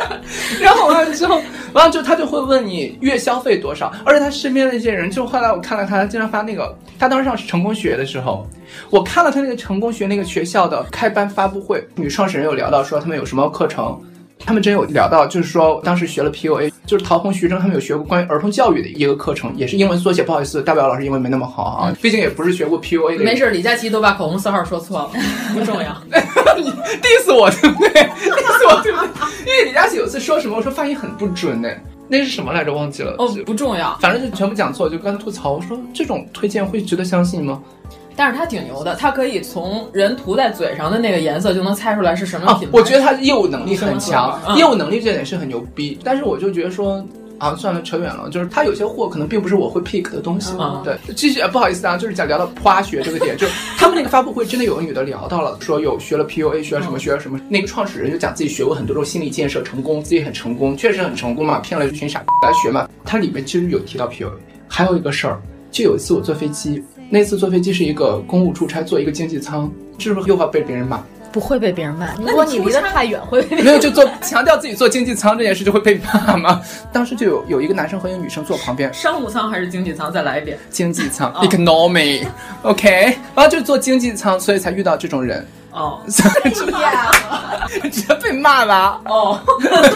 [0.60, 1.40] 然后完了之后，
[1.74, 8.46] 完了之后他就会问你月消费多少，而且他身边的那些人，就后来我看了看，他经常发那个，他当时上成功学的时候，
[8.90, 14.00] 我看了他那个成功学那个学校的开班发布会，女创始人有聊到说他们有什么课程。
[14.46, 20.22] 他们真有聊到，就是说当时学了 PUA，就是陶虹、徐峥他们有学过关于儿童教育的一个课程，也是英文缩写。
[20.22, 23.24] 不好意思，大表老师英文没那么好啊，毕竟也不是学过 PUA 的。
[23.24, 25.10] 没事，李佳琦都把口红色号说错了，
[25.52, 26.00] 不重要。
[26.56, 26.70] 你
[27.02, 29.08] diss 我对不对？diss 我对不对？
[29.46, 31.68] 因为李佳琦有次说什么，我说发音很不准呢。
[32.08, 32.72] 那是什么来着？
[32.72, 33.16] 忘记了。
[33.18, 35.54] 哦，不重要，反正就全部讲错，就刚吐槽。
[35.54, 37.60] 我说这种推荐会值得相信吗？
[38.16, 42.70] 但是他挺牛的，他可以从人涂在嘴上的那个颜色就能猜出来是什么品牌。
[42.72, 45.98] 我觉得他业务能力很强，业务能力这点是很牛逼。
[46.02, 47.06] 但是我就觉得说。
[47.38, 48.30] 啊，算了，扯远了。
[48.30, 50.56] 就是他有些货可能并不是我会 pick 的东西。
[50.56, 57.38] 啊，对，继续，不好意思啊，就是讲聊到花学这个点，就 他们那个发布会真的有个女的聊到了，说有学了 PUA，学了什么，学了什么。
[57.50, 62.88] 那个创始人就讲自己学过很多种心理建设，成功，自己很成功，确实很成功嘛，骗了一群傻来学嘛。
[63.04, 64.30] 它里面其实有提到 PUA。
[64.66, 65.38] 还有一个事儿，
[65.70, 71.02] 就有一次我坐飞机，那次坐飞机是一个公务出差，坐一个经济舱，是不是又要被别人骂？
[71.32, 76.62] 不会被别人骂，如果你离得太远会被没有 就坐强调自己坐经济舱这件事就会被骂吗？
[76.90, 80.10] 当时就有有一个男生和一个女生坐旁边，商务舱还是经济舱？
[80.10, 85.46] 再来一遍，经济舱，economy，OK，然后就是坐经济舱，所以才遇到这种人。
[85.76, 86.00] 哦，
[86.42, 87.10] 哎呀，
[87.92, 88.98] 直接被骂了。
[89.04, 89.38] 哦，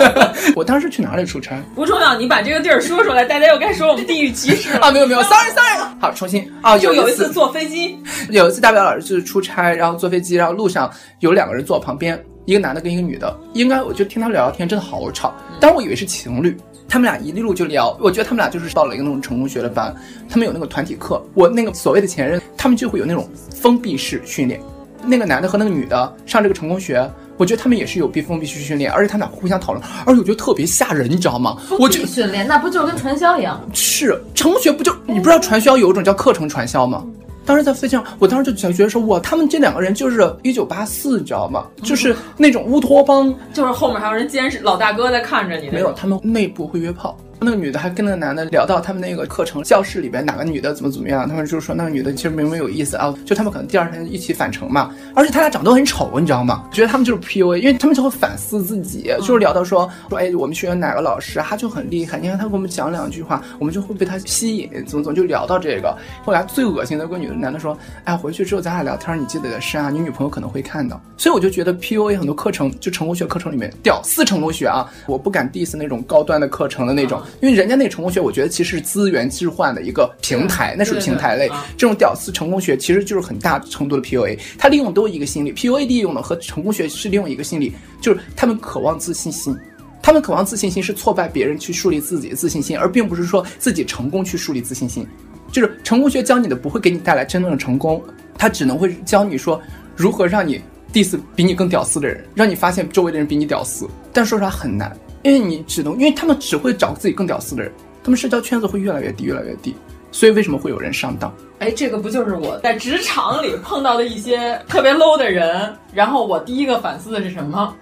[0.54, 1.58] 我当时去哪里出差？
[1.74, 4.90] 不重要，你把这个地儿说出来，大家又该说我们地域歧视 啊！
[4.90, 6.76] 没有没有，sorry sorry，好，重新啊。
[6.78, 10.90] 就有一次坐飞机，有一次大表老师就是出差，然后坐飞机，然后路上
[11.20, 15.32] 有两个人坐我旁边，一个男的跟一个女的，应该我就听他们聊聊天，真的好吵。
[15.58, 16.54] 当时我以为是情侣，
[16.90, 19.94] 他们俩一路就聊，我觉得他们俩就是报了一个那种成功学的班，
[20.28, 24.60] 他们有那个团体课，我那个所谓的前任，他们就会有那种封闭式训练。
[25.04, 31.56] 那个男的和那个女的上这个成功学，我觉得他们也是有被封闭式训练，而且他们俩互相讨论，而且我觉得特别吓人，你知道吗？
[31.78, 33.60] 我闭训练那不就跟传销一样？
[33.72, 37.04] 是成功学不就你不知道传销有一种叫课程传销吗？
[37.46, 41.66] 当时在飞机上，我当时就想觉得说，哇，他们这两个人就是一九八四，你知道吗？
[41.82, 45.68] 就是那种乌托邦，就是后面还有人监视，老大哥在看着你。
[45.70, 47.16] 没有，他们内部会约炮。
[47.42, 56.68] 那个女的还跟那个男的聊到他们那个课程教室里边哪个女的怎么怎么样，他们就说那个女的其实明明有意思啊，就他们可能第二天一起返程嘛，而且他俩长得都很丑，你知道吗？
[56.70, 65.96] 觉得他们就是 PUA，因为他们就会反思自己，就是聊到说说哎，我们学院哪个老师他就很厉害，你看他给我们讲两句话，我们就会被他吸引，怎么怎么就聊到这个。
[66.22, 71.00] 后来最恶心的个女的男的说，哎，回去之后咱俩聊天，你记得是啊，你女朋友可能会看到。
[71.16, 78.10] 所以我就觉得 PUA 很多课程就成功学课程里面屌丝成功学啊，我不敢 diss 那种高端的课程的那种，因为人家那成功。
[78.10, 81.48] 学我觉得其实是资源置换的一个平台，那属于平台类。
[81.76, 89.56] 这种屌丝成功学其实就是很大程度的 PUA，它利用都一个心理，PUA 利用的和成功学是利用一个心理，就是他们渴望自信心，
[90.02, 95.06] 他们渴望自信心是挫败别人去树立自己的自信心，而并不是说自己成功去树立自信心。
[95.52, 98.02] 就是成功学教你的不会给你带来真正的成功，
[98.36, 99.60] 他只能会教你说
[99.94, 100.60] 如何让你
[100.92, 103.88] diss 比你更屌丝的人，让你发现周围的人比你屌丝。
[104.12, 107.72] 但说实话很难，因为你只能，因为他们只会找自己更屌丝的人。
[108.02, 109.74] 他们社交圈子会越来越低，越来越低，
[110.10, 111.30] 所以为什么会有人上当？
[111.58, 115.76] 哎，这个不就是我在职场里碰到的一些特别 low 的人？
[115.92, 117.74] 然后我第一个反思的是什么？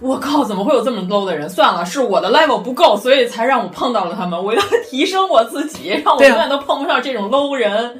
[0.00, 1.48] 我靠，怎么会有这么 low 的人？
[1.48, 4.40] 算了，是我的 level 不够，所以才让我碰到了他们。
[4.40, 7.98] 我要提升我自己，让我永远都碰不上这种 low 人。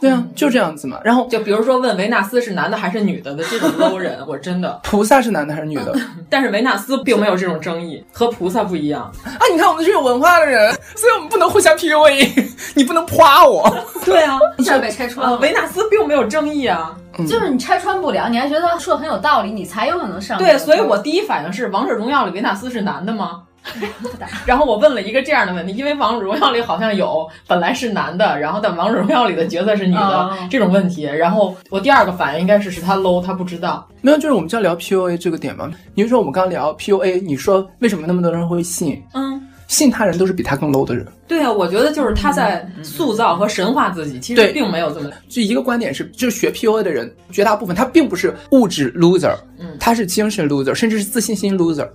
[0.00, 0.98] 对啊，就这样子嘛。
[1.02, 4.80] 然后就比如说问维纳斯是男的还是女的的这种 low 人，我真的。
[4.82, 5.94] 菩萨是男的还是女的？
[6.30, 9.42] 但是维纳斯并没有这种争议，和菩萨不一样啊！
[9.52, 13.68] 你看我们是有文化的人，所以我们不能互相 PUA， 你不能夸我。
[14.04, 15.36] 对啊，一下被拆穿了。
[15.38, 16.94] 维纳斯并没有争议啊，
[17.28, 20.38] 就是你拆穿不了，你还觉得他说的很有道理，你才有可能上。
[20.38, 23.42] 对，所以我第一反应是王者荣耀里维纳斯是男的吗？
[24.46, 31.02] 然后我问了一个这样的问题，因为王者荣耀里好像有本来是男的，然后但王者荣耀里的角色是女的这种问题。
[31.02, 33.86] 然后我第二个反应应该是是他 low，他不知道。
[34.00, 35.70] 没有，就是我们在聊 PUA 这个点嘛。
[35.94, 39.02] 你说我们刚聊 PUA，你说为什么那么多人会信？
[39.12, 41.06] 嗯，信他人都是比他更 low 的人。
[41.26, 45.10] 对啊，我觉得就是他在塑造和神化自己，其实并没有这么。
[45.28, 51.86] 就一个观点是，就是学 PUA 的人，绝大部分他并不是物质 loser，嗯，他是精神 loser，甚至是自信心 loser。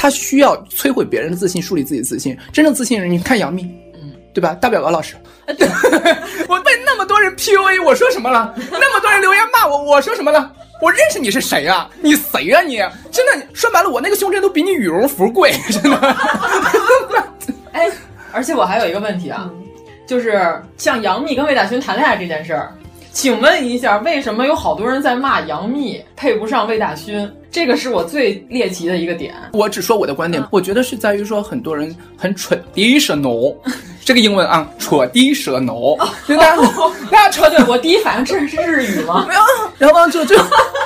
[0.00, 2.34] 他需要摧毁别人的自信，树立自己的自信。
[2.54, 4.54] 真正自信人，你看杨幂，嗯，对吧？
[4.54, 5.14] 大表哥老师，
[6.48, 8.54] 我被那么多人 PUA，我说什么了？
[8.70, 10.50] 那么多人留言骂我，我说什么了？
[10.80, 11.86] 我认识你是谁啊？
[12.00, 12.62] 你谁啊？
[12.62, 12.78] 你
[13.12, 16.16] 真的说白了，我那个胸针都比你羽绒服贵， 真的。
[17.72, 17.90] 哎，
[18.32, 19.50] 而且我还有一个问题啊，
[20.06, 20.40] 就是
[20.78, 22.72] 像杨幂跟魏大勋谈恋爱这件事儿。
[23.12, 27.30] 请问一下，为什么有好多人在骂杨幂配不上魏大勋？
[27.50, 29.34] 这个是我最猎奇的一个点。
[29.52, 33.54] 我只说我的观点，我觉得是在于说很多人很 traditional，
[34.04, 36.62] 这个英文啊，戳低舌头，对大家
[37.10, 39.24] 大家说对， 我第一反应这是日语吗？
[39.28, 39.40] 没有，
[39.78, 40.36] 然后完了之后就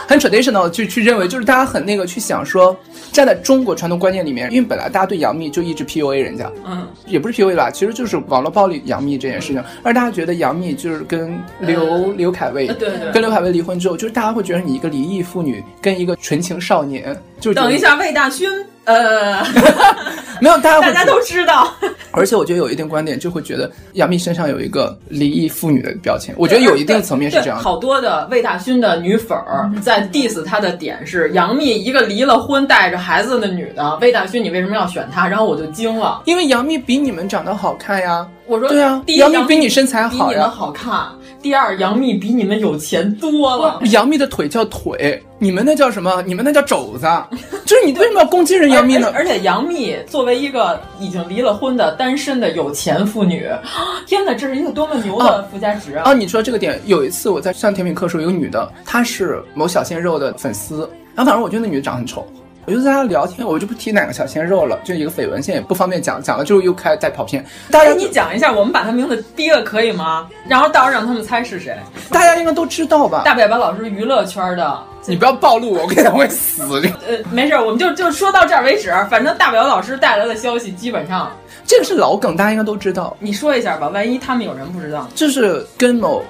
[0.08, 2.76] 很 traditional 就去认为，就是大家很那个去想说，
[3.12, 18.48] 站在中国传统观念里面，因为本来大家对杨幂就一直 PUA 人家，嗯，也不是 PUA 吧，其实就是网络暴力杨幂这件事情，而大家觉得杨幂就是跟刘刘恺威，对对，跟刘恺威离婚之后，就是大家会觉得你一个离异妇女跟一个纯情少年，就等一下魏大勋。
[18.84, 19.42] 呃，
[20.42, 21.72] 没有，大家大家都知道。
[22.10, 26.34] 而且我觉得有一定观点，就会觉得杨幂身上有一个离异妇女的标签。
[26.36, 27.58] 我觉得有一定层面是这样。
[27.58, 35.26] 好多的魏大勋的女粉儿在 diss 他的点是杨幂一个离了婚带着孩子的女的，魏大勋你为什么要选她？
[35.26, 38.28] 然后我就惊了，因为杨幂比你们长得好看呀。
[38.46, 41.08] 我说对啊，杨幂比你身材好呀，比你们好看。
[41.44, 43.78] 第二，杨幂比你们有钱多了。
[43.92, 46.22] 杨幂的腿叫腿，你们那叫什么？
[46.26, 47.06] 你们那叫肘子。
[47.66, 49.12] 就是你为什么要攻击人杨幂呢？
[49.14, 53.46] 而且杨幂作为一个已经离了婚的单身的有钱妇女，
[54.08, 56.04] 天哪，这是一个多么牛的附加值啊！
[56.06, 62.26] 啊，你说这个点，有一次我在上甜品课时候，有个女的，她是某小鲜肉的粉丝，然后反正我觉得那女的长很丑。
[62.66, 67.44] 我就在那聊天，我就不提哪个小鲜肉了，就一个绯闻，现在也不方便讲，讲了之后又开始带跑偏。
[67.70, 70.26] 大家你讲一下，我们把他名字逼了可以吗？
[70.48, 71.76] 然后到时候让他们猜是谁。
[72.10, 73.22] 大家应该都知道吧？
[73.24, 76.62] 大表白老师娱乐圈的，你不要暴露我，我跟你讲会死。
[77.06, 78.90] 呃，没事，我们就就说到这儿为止。
[79.10, 81.30] 反正大表白老师带来的消息基本上，
[81.66, 83.14] 这个是老梗，大家应该都知道。
[83.20, 85.06] 你说一下吧，万一他们有人不知道。
[85.14, 86.22] 就是跟某。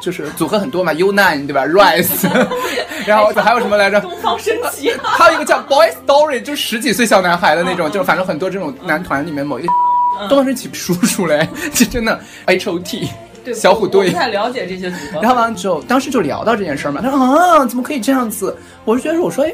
[0.00, 2.26] 就是组合很多嘛，U Nine 对吧？Rise，
[3.06, 4.00] 然后还有什么来着？
[4.00, 9.72] 东方神起，还有一个叫 Boy Story，就十几岁小男孩的那种，就反正很多这种男团里面某一个
[10.28, 13.08] 东方神起叔叔嘞， 这真的 H O T，
[13.54, 14.10] 小虎队。
[14.10, 15.20] 不太了解这些组合。
[15.20, 18.56] 然后完了之后，当时就聊到这件事儿嘛，他说啊，怎么可以这样子？
[18.84, 19.52] 我是觉得我说，哎，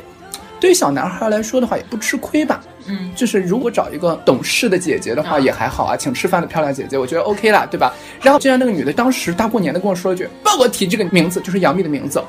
[0.60, 2.60] 对于小男孩来说的话，也不吃亏吧。
[2.88, 7.92] 嗯，就是如果找一个懂事的姐姐的话也还好啊，请吃饭的漂亮姐姐，我觉得 OK 啦，对吧？
[8.22, 12.22] 然后就像那个女的当时大过年的跟我说一句，不要给我提这个名字，就是杨幂的名字，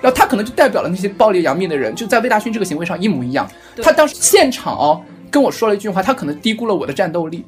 [0.00, 3.48] 然后她可能就代表了那些暴力杨幂的人，就在魏大勋这个行为上一模一样。
[3.82, 7.44] 她当时现场哦跟我说了一句话，她可能低估了我的战斗力。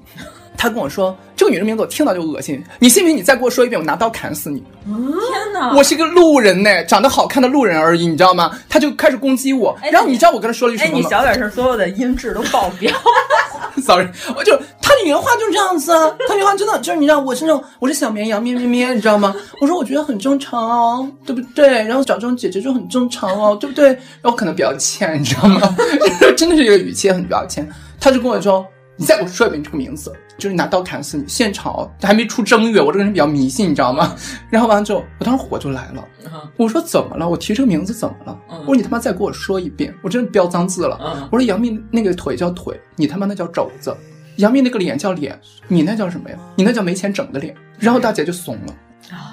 [0.56, 3.16] 他跟我说：“这个女人名字我听到就恶心，你信不信？
[3.16, 5.74] 你再给我说一遍，我拿刀砍死你！”天哪！
[5.76, 8.58] 我是一个路人呢，长得好看的路人而已，你知道吗？
[8.68, 11.04] 他就开始攻击我，然后你知道我跟他说了一句什么吗？
[11.04, 12.90] 你小点声，所有的音质都爆表。
[13.82, 19.34] Sorry，我就他的原话就是这样子啊，他原话真的就是你知道我是那种我是小绵羊咩咩咩，你知道吗？
[19.60, 21.68] 我说我觉得很正常哦，对不对？
[21.84, 23.88] 然后找这种姐姐就很正常哦，对不对？
[23.88, 25.76] 然后可能比较欠，你知道吗？
[26.36, 27.68] 真的是一个语气很比较欠，
[28.00, 28.66] 他就跟我说。
[28.96, 31.24] 你再给我说一遍这个名字，就是拿刀砍死你！
[31.28, 34.16] 现场还没出正月，我这个人比较迷信，你知道吗？
[34.50, 36.04] 然后完了之后，我当时火就来了。
[36.56, 37.28] 我说怎么了？
[37.28, 38.38] 我提这个名字怎么了？
[38.48, 39.94] 我说你他妈再给我说一遍！
[40.02, 41.28] 我真的飙脏字了。
[41.30, 43.92] 我说杨幂那个腿叫腿，你他妈那叫肘子；
[44.36, 46.36] 杨幂那个脸叫脸，你那叫什么呀？
[46.56, 47.54] 你那叫没钱整的脸。
[47.78, 48.74] 然后大姐就怂了。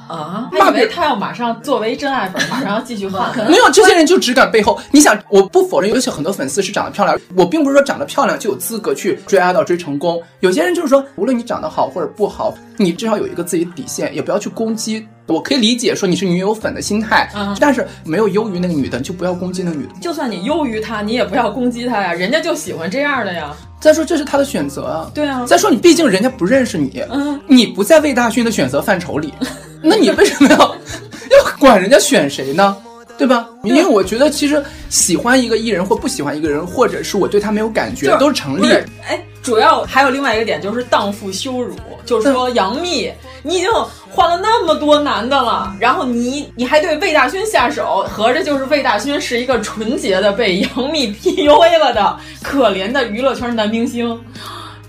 [0.07, 0.49] 啊！
[0.51, 3.31] 骂为他要马上作为真爱粉， 马上要继续换。
[3.49, 4.79] 没有这些人就只敢背后。
[4.91, 10.21] 你想，我不否认，尤其很多粉丝是长得漂亮，我并不是说长得漂亮就有资格去追爱到追成功。
[10.39, 15.07] 有些人就是说，无论你长得好或者不好，你至少有一个自己的底线，也不要去攻击。
[15.27, 19.93] 我可以理解说你是女友粉的心态，但是没有优于那个女的，就不要攻击那个女的。
[20.01, 23.55] 就算你优于她，你也不要攻击她呀，人家就喜欢这样的呀。
[23.79, 25.11] 再说这是他的选择啊。
[25.13, 25.45] 对啊。
[25.45, 29.33] 再说你毕竟人家不认识你，嗯，你不在魏大勋的选择范畴里，
[29.83, 32.77] 那你为什么要要管人家选谁呢？
[33.15, 33.47] 对吧？
[33.63, 38.67] 因为我觉得其实喜欢一个艺人或不喜欢一个人，或者是我对他没有感觉，都是成立。
[39.07, 43.69] 哎，主要还有另外一个点就是荡妇羞辱，就是说杨幂，你已经
[44.09, 54.19] 换了那么多男的了，然后你你还对魏大勋下手，合着就是魏大勋是一个纯洁的被杨幂 PUA 了的可怜的娱乐圈男明星。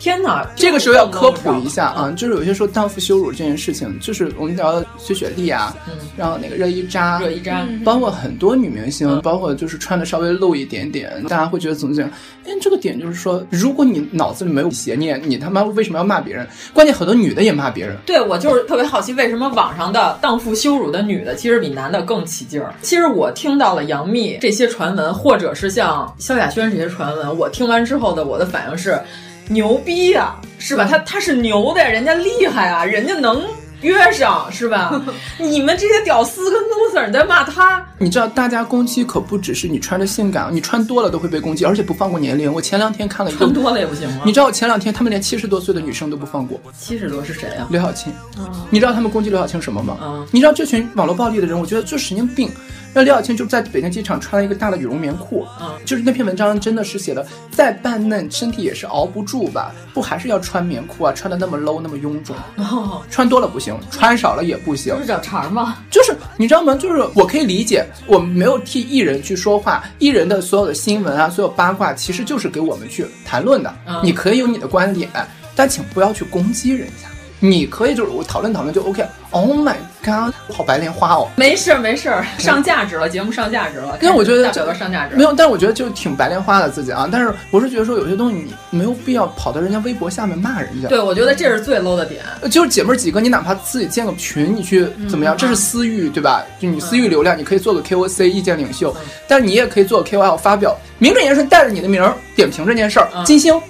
[0.04, 0.46] 天哪！
[0.54, 12.18] 这个时候要科普一下啊，就是有些时候荡妇羞辱这件事情，就是我们聊薛雪莉啊，嗯，然后那个热依扎，热依扎，包括很多女明星，包括就是穿的稍微露一点点，大家会觉得怎么怎么样？
[12.44, 16.46] 哎，这个点就是说，如果你脑子里没有邪念，你他妈为什么要骂别人？
[16.74, 17.96] 关键很多女的也骂别人。
[18.04, 22.74] 对我就是特别好奇，为什么网上的荡妇羞辱的女的，其实比男的更起劲儿？
[22.82, 29.00] 其实我听到了杨幂这些传闻，或者是像萧亚轩这些传闻，我听完之后的我的反应是。
[29.48, 30.86] 牛逼呀、啊，是吧？
[30.88, 33.42] 他他是牛的呀，人家厉害啊，人家能
[33.82, 35.00] 约上，是吧？
[35.38, 37.84] 你们这些屌丝跟 loser，你在骂他？
[37.98, 42.52] 你知道，大家攻击可不只是你穿着性感，你穿多了都会被攻击，而且不放过年龄。
[42.52, 44.22] 我前两天看了一个，穿多了也不行吗？
[44.24, 46.58] 你知道，我前两天他们连七十多岁的女生都不放过。
[46.78, 47.66] 七十多是谁啊？
[47.70, 48.12] 刘晓庆。
[48.38, 49.98] 嗯、你知道他们攻击刘晓庆什么吗？
[50.00, 52.50] 啊、你知道这群网络暴力的人，我觉得就神经病。
[52.94, 59.74] 然后李晓庆就在北京机场穿了一个大的羽绒棉裤，嗯，就是那篇文章真的是写的再扮嫩，身体也是熬不住吧？
[59.92, 61.12] 不还是要穿棉裤啊？
[61.12, 65.78] 穿的那么 low 那么臃肿，哦，穿多了不行，穿少了也不行，就是找茬吗？
[65.90, 66.76] 就是你知道吗？
[66.76, 73.74] 就是我可以理解，我们没有替艺人去说话，艺人的所有的新闻啊，所有八卦，其实就是给我们去谈论的。
[73.86, 75.10] 嗯、你可以有你的观点，
[75.56, 77.08] 但请不要去攻击人家。
[77.44, 79.04] 你可以就是我讨论讨论就 OK。
[79.30, 81.28] Oh my god，好白莲花哦！
[81.36, 83.98] 没事没事，上价值了，节目上价值了。
[84.00, 87.06] 因为我觉得上价值没有，但是我觉得就挺白莲花的自己啊。
[87.12, 90.88] 但是我是觉得说有些东西你没有必要跑到人家微博下面骂人家。
[90.88, 92.22] 对，我觉得这是最 low 的点。
[92.50, 96.42] 就是姐妹儿几个，你哪怕自己建个群，你去怎么样，这是私域对吧？
[96.58, 98.96] 就你私域流量，你可以做个 KOC 意见领袖，
[99.28, 103.08] 但是你也可以做个 KOL 发表名正言顺，带着你的名儿点评这件事儿。
[103.26, 103.60] 金星，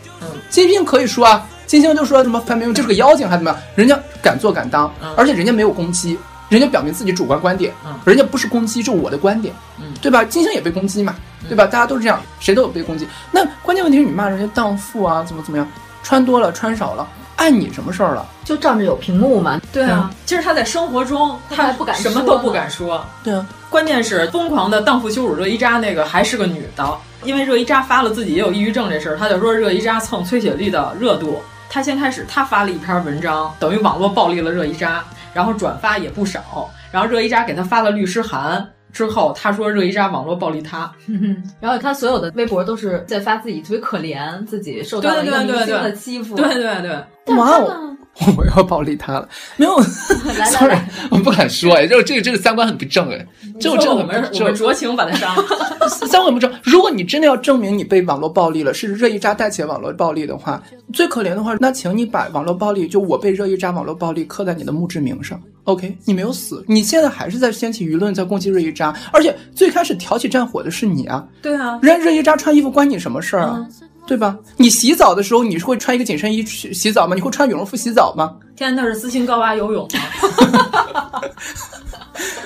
[0.51, 1.49] 金星可以说啊。
[1.75, 3.59] 金星就说什么范冰冰就是个妖精还怎么样？
[3.75, 6.17] 人家敢做敢当，嗯、而且人家没有攻击，
[6.49, 10.23] 人家表明自己主观观点，嗯、人家不是攻击，这是我的观点，嗯、对吧？
[10.23, 11.17] 金星也被攻击嘛，
[11.49, 11.67] 对吧？
[11.67, 13.09] 大家都是这样，谁都有被攻击。
[13.33, 15.69] 那关键问题是你骂人家荡妇啊，怎么怎么样？
[16.05, 18.25] 穿多了穿少了，碍你什么事儿了？
[18.45, 19.61] 就仗着有屏幕嘛。
[19.73, 23.05] 对啊，其实他在生活中他不敢什么都不敢说。
[23.25, 31.43] 对啊，关键是疯狂的荡妇羞辱热依扎那个还是个女的，因为热依扎发了自己也有抑郁症这事儿，他就说热依扎蹭崔雪莉的热度。
[31.69, 36.71] 他先开始，他发了一篇文章，等于网络暴力了热依扎，然后转发也不少。
[36.93, 40.91] 然后热依扎给他发了律师函之后，他说热依扎网络暴力他。
[41.09, 46.37] 嗯、 然后他所有的微博都是在发自己特别可怜，自己受到了一个明星的欺负。
[46.37, 47.97] 对对对，哇哦！
[48.37, 50.79] 我要暴力他了，没有，sorry，
[51.11, 53.27] 我不敢说哎，这这个这个三观很不正哎，
[53.59, 55.45] 这我这我们我们酌情把他删了。
[55.89, 60.63] 三观不正，如果你真的要证明你被网络暴力了，是热依扎带起了网络暴力的话，
[60.93, 65.41] 最可怜的话，那请你把网络暴力就我被热依扎网络暴力刻在你的墓志铭上。
[65.65, 71.27] OK，你没有死，你现在还是在掀起舆论，在攻击热依扎，而且最开始挑起战火的是你啊。
[71.43, 73.57] 对啊，人家热依扎穿衣服关你什么事儿啊？
[73.59, 74.37] 嗯对吧？
[74.57, 77.15] 你洗澡的时候，你是会穿一个紧身衣去洗澡吗？
[77.15, 78.37] 你会穿羽绒服洗澡吗？
[78.55, 80.01] 天，那是斯琴高娃游泳吗？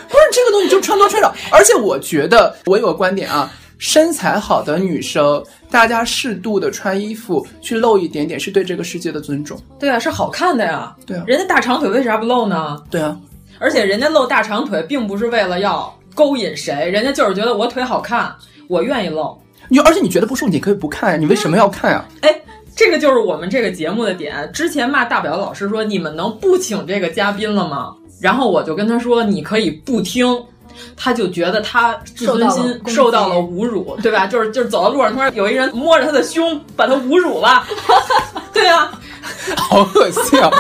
[0.09, 9.61] 不是这个东西就穿多穿少，而且我觉得我有个观点啊，身材好的女生，大家适度的穿衣服去露一点点，是对这个世界的尊重。
[9.79, 10.95] 对啊，是好看的呀。
[11.05, 12.83] 对啊，人家大长腿为啥不露呢？
[12.91, 13.17] 对啊，
[13.59, 18.35] 而且人家露大长腿，并不是为了要勾引谁，人家就是觉得我腿好看，
[18.69, 19.39] 我愿意露。
[19.69, 22.05] 你而且你觉得不舒服，你可以不看呀，你为什么要看呀？
[22.23, 22.35] 哎，
[22.75, 24.51] 这个就是我们这个节目的点。
[24.53, 27.95] 之前骂大表老师说你们能不请这个嘉宾了吗？
[28.21, 30.27] 然后我就跟他说你可以不听，
[30.97, 34.27] 他就觉得他自尊心受到了侮辱，对吧？
[34.27, 37.65] 就是就是走到路上，突然有一人摸着他的胸，把他侮辱了，
[38.53, 38.91] 对啊。
[39.57, 40.51] 好恶心啊！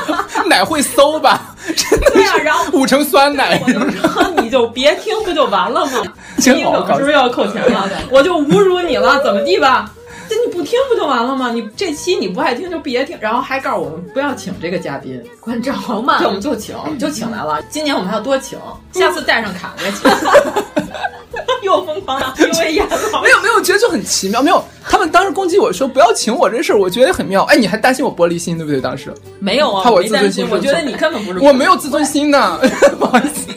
[0.46, 1.54] 奶会馊吧？
[1.76, 6.02] 真的然后捂成酸奶，然后你就别听，不就完了吗？
[6.40, 7.88] 真好是不是要扣钱了？
[8.10, 9.90] 我就侮辱你了，怎么地吧？
[10.28, 11.50] 这你不听不就完了吗？
[11.50, 15.72] 你这期你不爱听就别听，然后还告诉我们不要请这个嘉宾， 关着
[16.02, 16.18] 嘛。
[16.18, 17.62] 对，我们就请，就请来了。
[17.70, 18.58] 今年我们还要多请，
[18.92, 20.10] 下次带上卡再请。
[21.62, 24.40] 又疯狂了因为演了， 没有没有，我觉得就很奇妙。
[24.40, 27.42] 没有，他们当时攻击我说不要请我这事儿，我觉得很妙。
[27.44, 28.80] 哎，你还担心我玻璃心对不对？
[28.80, 30.46] 当时没有啊，怕我自尊心。
[30.50, 32.58] 我觉得你根本不是，我没有自尊心呢，
[32.98, 33.48] 不好意思，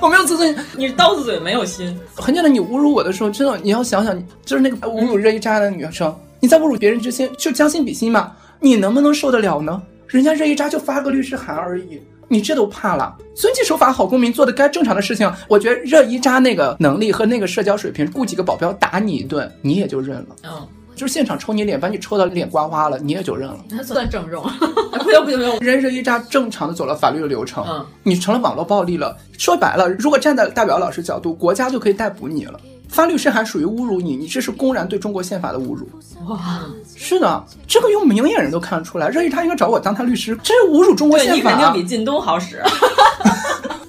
[0.00, 0.64] 我没有自尊心。
[0.76, 1.98] 你刀子嘴没有心。
[2.14, 9.80] 很简单，你侮辱我的时候，真的你要想想，就是那个侮辱热依扎的女生，你在侮辱别人之前就将心比心嘛，你能不能受得了呢？
[10.06, 12.00] 人家热依扎就发个律师函而已。
[12.32, 13.12] 你这都怕了？
[13.34, 15.28] 遵纪守法，好公民，做的该正常的事情。
[15.48, 20.26] 我觉得热依扎那个能力和那个社交水平，雇几个保镖打你一顿，你也就认了。
[20.44, 20.66] 嗯，
[21.00, 23.56] 就是现场抽你脸，把你抽到脸刮花了，你也就认了。
[23.72, 24.42] 那算整容。
[24.42, 27.64] 不行不行不行，人热依扎正常的走了法律的流程。
[27.66, 29.16] 嗯，你成了网络暴力了。
[29.38, 32.60] 说白了，如果站在代表老师角度，国家就可以逮捕你了。
[32.86, 35.88] 发律师函属于侮辱你，你这是公然对中国宪法的侮辱。
[36.28, 36.60] 哇，
[36.94, 39.08] 是的，这个用明眼人都看得出来。
[39.08, 41.56] 热依扎应该找我当他律师，这是侮辱中国宪法、啊。
[41.56, 42.62] 你肯定比靳东好使，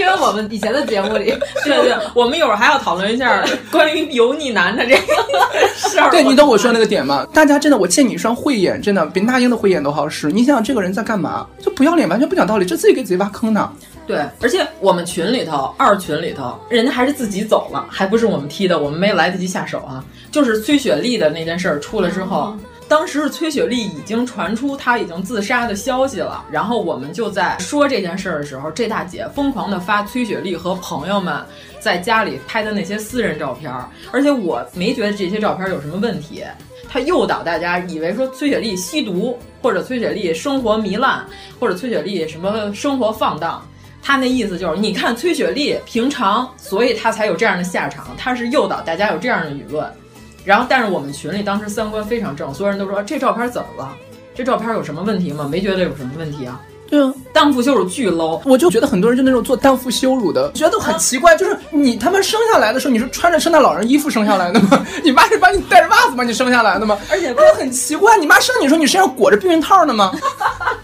[0.00, 1.26] 因为我们以前的节目里，
[1.64, 5.00] 对对，我们一会儿还要讨论一下关于油腻男的这个
[5.76, 6.08] 事儿。
[6.10, 7.26] 对你懂我说那个点吗？
[7.32, 10.28] 大家真的，我欠你一双慧眼，真的比那英的慧眼都好使。
[10.32, 11.46] 你想想，这个人在干嘛？
[11.62, 13.70] 就不要脸，完全不讲道理，这自己给自己挖坑呢。
[14.06, 20.02] 对，而且我们群里头二群里头，人家还是自己走了，还不是我们踢的，我们没来得及下手啊。
[20.32, 22.58] 就是崔雪莉的那件事儿出了之后，哦、
[22.90, 31.40] 当时是崔雪莉已经传出她已经自杀的消息了，然后我们就在说这件事儿的时候，这大姐疯狂的发崔雪莉和朋友们
[31.78, 33.72] 在家里拍的那些私人照片，
[34.10, 36.42] 而且我没觉得这些照片有什么问题。
[36.88, 41.24] 他诱导大家以为说崔雪莉吸毒，或者崔雪莉生活糜烂，
[41.60, 43.64] 或者崔雪莉什么生活放荡。
[44.02, 49.88] 他那意思就是，你看崔雪莉平常，所以她才有这样的下场，她是诱导大家有这样的舆论。
[50.44, 53.96] 然后，但是我们群里当时三观非常正，所有人都说这照片怎么了？
[54.34, 55.46] 这照片有什么问题吗？
[55.50, 56.60] 没觉得有什么问题啊。
[56.90, 64.84] 对啊，荡妇羞辱巨 low，我就觉得很多人就那种做荡妇羞辱的，觉得很奇怪，就是你他妈生下来的时候你是穿着圣诞老人衣服生下来的吗？
[65.04, 66.98] 你妈是把你带着袜子把你生下来的吗？
[67.08, 70.10] 而且不是很奇怪，你妈生你时候你身上裹着避孕套呢吗？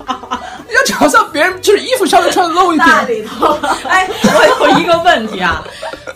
[0.09, 2.87] 要嘲笑别人，就是衣服稍微穿的露一点。
[2.89, 4.09] 大里头，哎，
[4.61, 5.65] 我有一个问题啊，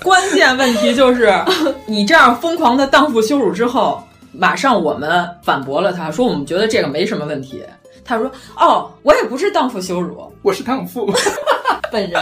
[0.04, 1.32] 关键问题就是
[1.86, 7.62] 你这样疯狂的荡妇羞辱之后，马上我们反驳了他，说我们觉得这个没什么问题。
[8.10, 11.08] 他说：“哦，我也不是荡妇羞辱，我是荡妇
[11.92, 12.20] 本人。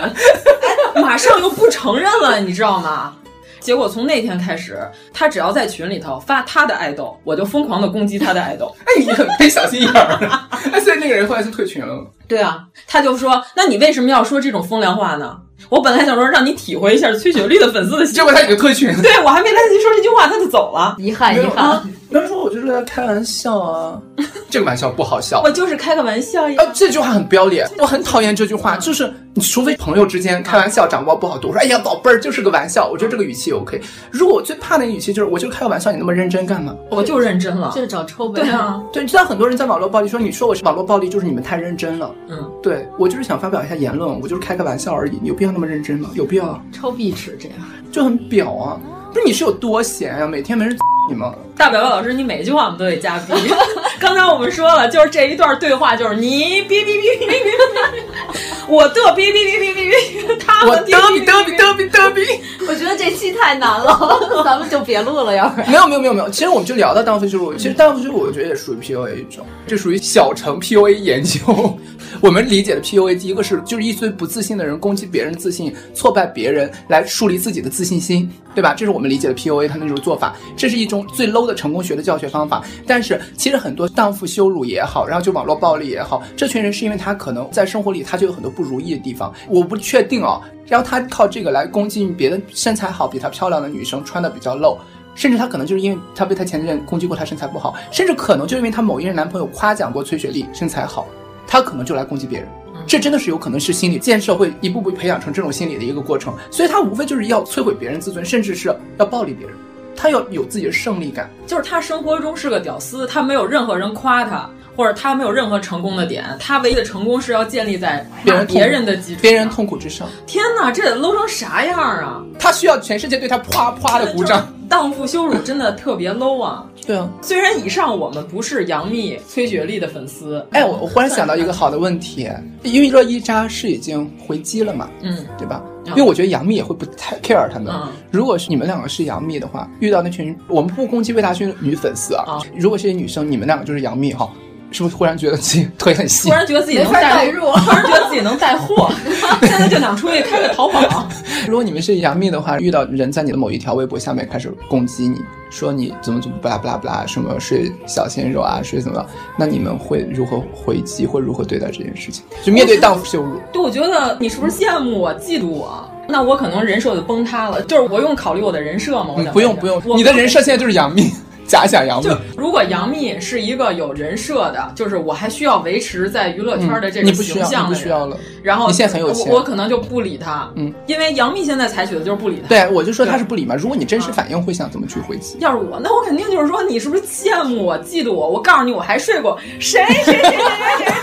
[0.94, 3.14] 哎，马上又不承认了，你知道吗？
[3.58, 4.78] 结果从那天开始，
[5.14, 8.70] 他只要在群里头发他的爱豆，我就疯狂的攻击他的爱豆。
[8.84, 10.18] 哎，你很没小心眼儿。
[10.70, 12.06] 哎，所以那个人后来就退群了。
[12.28, 15.38] 对啊，他就说：那你为什么要说这种风凉话呢？
[15.68, 19.02] 我本来想说让你体会一下崔雪莉的粉丝的心，结果他已经退群了。
[19.02, 20.96] 对我还没来得及说这句话，他就走了。
[20.98, 21.80] 遗憾，遗憾。
[22.10, 24.00] 他说我就是在开玩笑啊，
[24.48, 25.42] 这个玩笑不好笑。
[25.44, 26.56] 我就是开个玩笑呀。
[26.62, 28.78] 啊，这句话很不要脸，我很讨厌这句话。
[28.78, 33.78] 就是你除非朋友之间开玩笑，掌握不好读，说哎呀宝贝儿就是个玩笑，我觉得这个语气 OK。
[34.10, 36.74] 如果我最怕的语气就是我就开个玩笑，你那么认真干嘛？
[36.90, 38.40] 我就认真了，就是找抽呗。
[38.40, 42.10] 对啊， 对，你知道很多人在网络暴力说你说我是网络暴力，就是你们太认真了。
[42.30, 46.10] 嗯，对我就是想发表一下言论，我就是开个玩笑而已，你有必要那么认真吗？
[46.14, 46.60] 有必要啊？
[46.72, 47.58] 超必耻这样
[47.90, 48.78] 就很表啊！
[49.12, 50.26] 不是你是有多闲呀？
[50.26, 50.76] 每天没人
[51.08, 51.34] 你吗？
[51.56, 53.32] 大表哥老师，你每句话我们都得加逼。
[53.98, 62.22] 刚才我们说了，就是这一段对话，就是你哔哔哔哔哔哔，我的哔哔哔哔哔哔，他我嘚比嘚比嘚比嘚比。
[62.68, 63.98] 我觉得这期太难了，
[64.44, 65.70] 咱们就别录了，要不然。
[65.70, 67.54] 没有没有没有没有，其实我们就聊到荡妇羞辱。
[67.54, 71.40] 其实荡妇羞辱，我觉得也属于 PUA 一种，这属于小乘 PUA 研究。
[72.20, 78.74] 我们理解的 PUA，第一个是就是一堆不自信的人攻击别人自信，挫败别人来树立自己的自信心，对吧？
[78.74, 82.64] 这是我们理解的 PUA 他那种做法，这是一种最 low 的成功学的教学方法。
[82.86, 90.42] 但是其实很多荡妇羞辱也好，然后就网络暴力也好，这群人是因为他可能在生活里他就有很多不如意的地方，我不确定哦。
[90.66, 94.76] 然后他靠这个来攻击别的身材好、比她漂亮的女生，穿的比较露。
[95.14, 101.06] 甚至他可能就是因为他被他前任攻击过他身材不好，甚至可能就因为他某一任男朋友夸奖过崔雪莉身材好，
[101.46, 102.48] 他可能就来攻击别人。
[102.86, 106.34] 这真的是有可能是心理建设会一步步培养成这种心理的一个过程。
[106.50, 109.56] 所以他无非就是要摧毁别人自尊，甚至是要暴力别人。
[109.96, 114.48] 他要有自己的胜利感，就是他生活中是个屌丝，他没有任何人夸他，
[114.78, 120.06] 或者他没有任何成功的点，他唯一的成功是要建立在别人别人的基础，别人痛苦之上。
[120.24, 122.22] 天哪，这得 low 成啥样啊！
[122.38, 124.54] 他需要全世界对他啪啪的鼓掌。
[124.68, 126.64] 荡妇羞辱真的特别 low 啊！
[126.86, 132.28] 对啊，虽然以上我们不是杨幂、崔雪莉的粉丝，哎，我我忽然想到一个好的问题，
[132.62, 135.60] 因为热依扎是已经回击了嘛，嗯，对吧？
[135.86, 137.74] 因为我觉得杨幂也会不太 care 他们。
[138.12, 144.30] 如果是你们两个是杨幂的话，遇到那群我们不攻击魏大勋女粉丝啊，如果是女生，你们两个就是杨幂哈。
[144.70, 146.28] 是不是忽然觉得自己腿很细？
[146.28, 148.90] 突然觉得自己能带入， 突然觉得自己能带货，
[149.42, 151.08] 现在就想出去开个淘宝。
[151.48, 159.04] 如果你们是杨幂的话，遇到人在你的某一条微博下面开始攻击你，说你怎么怎么不啦不啦不啦，什么睡小鲜肉啊，睡怎么，
[159.38, 162.22] 那你们会如何回击或如何对待这件事情？
[162.44, 163.40] 就面对荡妇羞辱。
[163.52, 165.88] 对，我觉得你是不是羡慕我、嫉妒我？
[166.10, 167.60] 那我可能人设就崩塌了。
[167.62, 169.14] 就是我用考虑我的人设吗？
[169.32, 171.10] 不用不用，你的人设现在就是杨幂。
[171.48, 182.48] 假想杨幂，就如果杨幂是一个有人设的，就是我还需要维持在娱乐圈的这个形象的人，然后你现在很有钱，我可能就不理他，嗯，因为杨幂现在采取的就是不理他。
[182.48, 183.54] 对，我就说他是不理嘛。
[183.54, 185.38] 如果你真实反应，会想怎么去回击？
[185.40, 188.28] 要是我，那我肯定就是说，你是不是羡慕我、嫉妒我？
[188.28, 190.94] 我告诉你，我还睡过谁谁谁谁谁？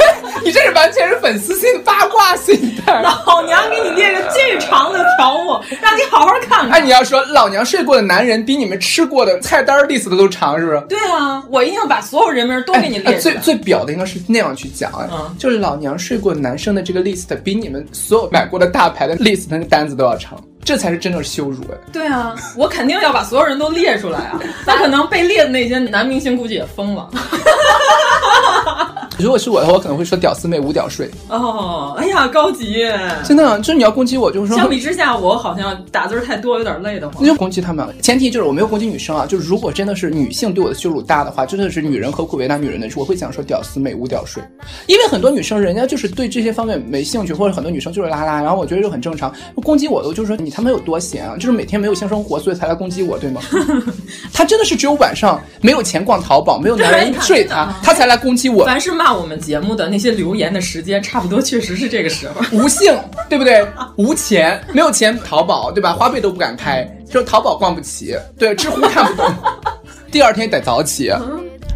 [0.43, 3.01] 你这是完全是粉丝性八卦心态。
[3.01, 6.71] 老娘给你列个巨长的条目，让你好好看看。
[6.71, 10.81] 哎，你要说老娘睡过的男人比你们吃过的菜单 list 的都长，是不是？
[10.89, 11.15] 对啊。
[11.15, 11.43] 啊！
[11.49, 13.17] 我一定要把所有人名都给你列。
[13.19, 21.77] 最最表的应该是那样去讲嗯，就是老娘睡过男生的这个 list 比你们所有买过的大牌的 list 那个单子都要长，这才是真正羞辱哎。
[21.93, 24.39] 对啊，我肯定要把所有人都列出来啊。
[24.67, 27.09] 那可能被列的那些男明星估计也疯了。
[29.17, 31.09] 如果是我的话，我可能会说“屌丝妹无屌睡”。
[31.29, 32.85] 哦，哎呀，高级！
[33.23, 34.57] 真的，就是你要攻击我，就是说。
[34.57, 37.17] 相比之下，我好像打字太多，有点累的慌。
[37.21, 39.25] 那就攻击他们，前提就是我没有攻击女生啊。
[39.25, 42.87] 就是如果真的是女性对我的羞辱大的话，真的是女人何苦为难女人呢？
[42.95, 44.43] 我会想说“屌丝妹无屌睡”，
[44.87, 49.33] 因为很多女生人家就是对这些方面没兴趣，或者很多女生就是拉拉，然后我觉得就很正常。
[49.63, 51.35] 攻击我的，就是说你他妈有多闲啊？
[51.35, 53.41] 就是每天没有性生活，所以才来攻击我，对吗？
[54.33, 58.65] 他真的是只有晚上没有钱逛淘宝，没有男人睡他，他才来攻击我。
[58.65, 59.04] 凡是妈。
[59.05, 62.41] 骂我们节目的那些留言的时间，差不多确实是这个时候。
[62.57, 62.91] 无性，
[63.29, 63.63] 对不对？
[63.97, 65.93] 无钱，没有钱淘宝，对吧？
[65.93, 69.31] 花呗都不敢开，就淘宝逛不起，对，知乎看不懂。
[70.11, 71.11] 第二天得早起，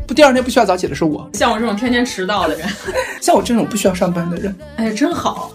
[0.08, 1.30] 不，第二天不需要早起的是我。
[1.34, 2.68] 像我这种天天迟到的人，
[3.22, 5.52] 像我这种不需要上班的人，哎，真好。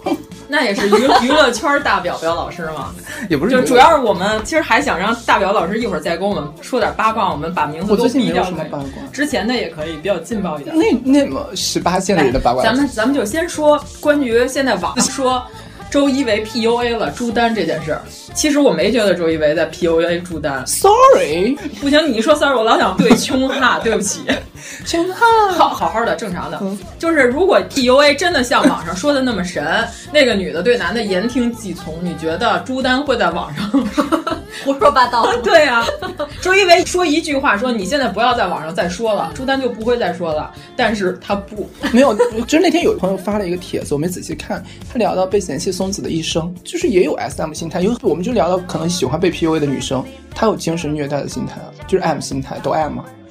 [0.49, 2.95] 那也是娱娱乐圈大表表老师嘛，
[3.31, 8.45] 也不是，就主要是我们其实还想让大表老师一会儿再跟我们说点八卦，我们把名字都避掉。
[8.45, 8.85] 什么八卦？
[9.13, 10.77] 之前的也可以，比较劲爆一点。
[10.77, 15.43] 那那么十八线里的八卦，咱们咱们就先说关于现在网上说。
[15.95, 18.03] 周一围 PUA 了朱丹这件事儿，
[18.35, 20.67] 其实我没觉得周一围在 PUA 朱丹。
[20.67, 24.23] Sorry，不行，你一说 Sorry，我老想对穷哈，对不起，
[24.85, 26.61] 穷哈，好好好的，正常的。
[26.99, 33.71] 就是如果 PUA 真的像网上说的那么神，那个女的对男的言听计从，你觉得朱丹会在网上
[34.63, 35.27] 胡说八道？
[35.43, 35.85] 对啊，
[36.43, 40.53] 周一围说一句话，说你现在不要在网上再说了，朱丹就不会再说了。
[40.77, 42.15] 但是他不， 没有，
[42.47, 53.05] 就是那天有朋友发了一个帖子，我没仔细看，他聊到被嫌弃松子的一生，就是也有 SM 心态，因为我们就聊到可能喜欢被 PUA 的女生，她有精神虐待的心态啊，就是 M 心态，都 M 嘛。
[53.07, 53.24] 嗯，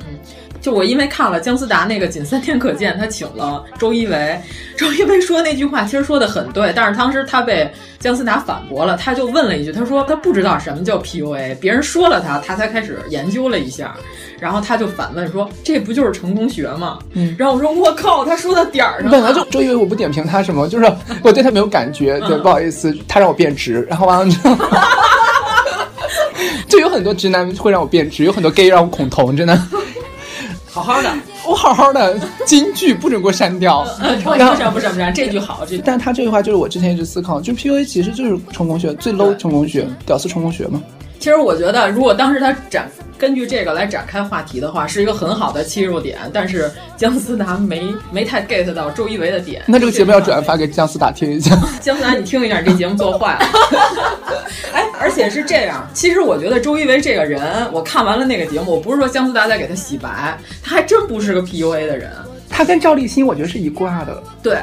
[0.64, 4.42] 就我因为看了姜思达那个仅三天可见，他请了周一围，
[4.78, 13.94] 周一围说那句话其实说的很对，但是当时他被姜思达反驳了，他就问了一句，他说他不知道什么叫 PUA，别人说了他，他才开始研究了一下。
[14.40, 20.94] 然后他就反问说：“这不就是成功学吗？”嗯，然后我说：“我靠，他说到点儿上。”本来就周一围我不点评他什么，就是
[21.24, 24.58] 我对他没有感觉，对，不好意思，他让我变直，然后完了之后
[26.68, 29.58] 就有很多直男会让我变直，有很多 gay 让我恐同，真的。
[30.74, 31.14] 好好的，
[31.48, 33.86] 我好好的，金句不准给我删掉。
[34.24, 35.78] 不删不删不删，这句好，这。
[35.78, 40.82] 但他这句话就是我之前一直思考，就 PUA 其实就是成功学最 low 成功学，屌丝成功学嘛。
[41.20, 46.18] 其实我觉得，如果当时他展根据这个来展开话题的话，是一个很好的切入点。
[46.34, 49.62] 但是姜思达没没太 get 到周一围的点。
[49.68, 51.56] 那这个节目要转发给姜思达听一下。
[51.80, 53.46] 姜思达，你听一下，这节目做坏了。
[54.74, 62.12] 哎，而且是这样，其实我觉得周一围这个人，我看完了那个节目，我不是说姜思达在给他洗白，他还真不是个 PUA 的人。
[62.50, 64.24] 他跟赵立新，我觉得是一挂的。
[64.42, 64.60] 对，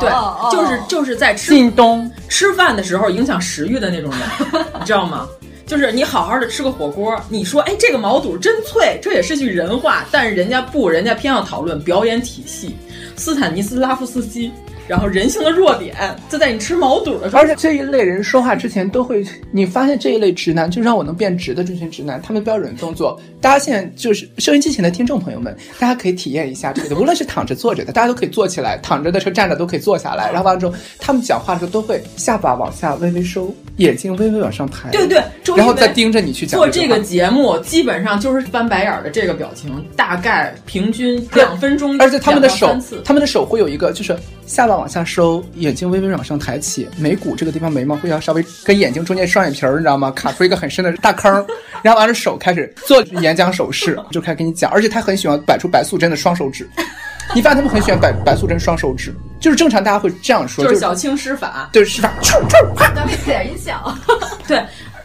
[0.00, 0.10] 对，
[0.50, 4.20] 就是就是在吃靳东吃饭的时候影响食欲的那种人，
[4.80, 5.28] 你知道吗？
[5.66, 12.74] 就是你好好的吃个火锅，你说哎这个毛肚真脆，这也是句人话，但是人家不，人家偏要讨论表演体系，
[13.16, 14.50] 斯坦尼斯拉夫斯基。
[14.90, 15.94] 然后人性的弱点
[16.28, 35.22] 就在你吃毛肚的时候，而且这一类人说话之前都会，你发现这一类直男就让我能变直的这群直男，他们标准动作，大家现在就是收音机前的听众朋友们，大家可以体验一下这个，无论是躺着坐着的，大家都可以坐起来，躺着的时候站着都可以坐下来，然后完了之后，他们讲话的时候都会下巴往下微微收，眼睛微微往上抬，对对，
[35.56, 36.58] 然后再盯着你去讲。
[36.58, 44.16] 做这个节目基本上就是翻白眼的这个表情，大概平均两分钟，而且他们的手，他们的手会有一个就是
[44.46, 45.42] 下巴往下收。
[45.54, 50.10] 眼睛微微往上抬起，眉骨这个地方眉毛会要稍微跟眼睛中间双眼皮儿，你知道吗？
[50.10, 51.32] 卡出一个很深的大坑，
[51.82, 56.68] 然后完了手开始做演讲手势，就开始跟你讲，而且他很喜欢摆出白素贞的双手指。
[57.34, 62.12] 你发现他们很喜欢摆白素贞双手指，就是正常大家会这样说，就是小青施法，对施法，
[62.94, 63.92] 咱们点音效，
[64.46, 64.62] 对。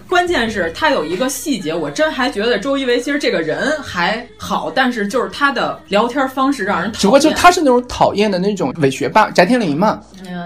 [0.07, 7.01] 关键是他有一个细节，我真还觉得周一围其实这个人还好，但是就是他的聊天方式让人讨厌。
[7.01, 9.99] 只不过就他是那种讨厌的那种伪学霸，翟天临嘛，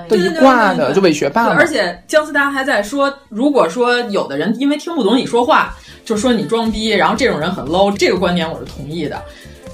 [0.08, 1.48] 都一挂的就伪学霸。
[1.50, 5.76] 而且姜思达还在说，如果说有的人因为听不懂你说话，
[6.06, 9.22] 就说你装逼，然后这种人很 low，这个观点我是同意的。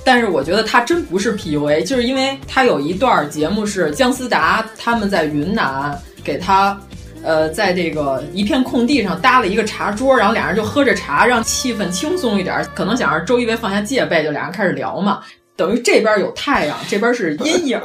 [0.05, 6.79] 但是我觉得他真不是 PUA，就是因为他有一段节目是姜思达他们在云南给他。
[7.23, 12.63] 呃，在这个一片空地上搭了一个茶桌，然后俩人就喝着茶，让气氛轻松一点。
[12.75, 15.23] 可能想让周一围放下戒备，就俩人开始聊嘛。
[15.55, 17.81] 等于这边有太阳，这边是阴影。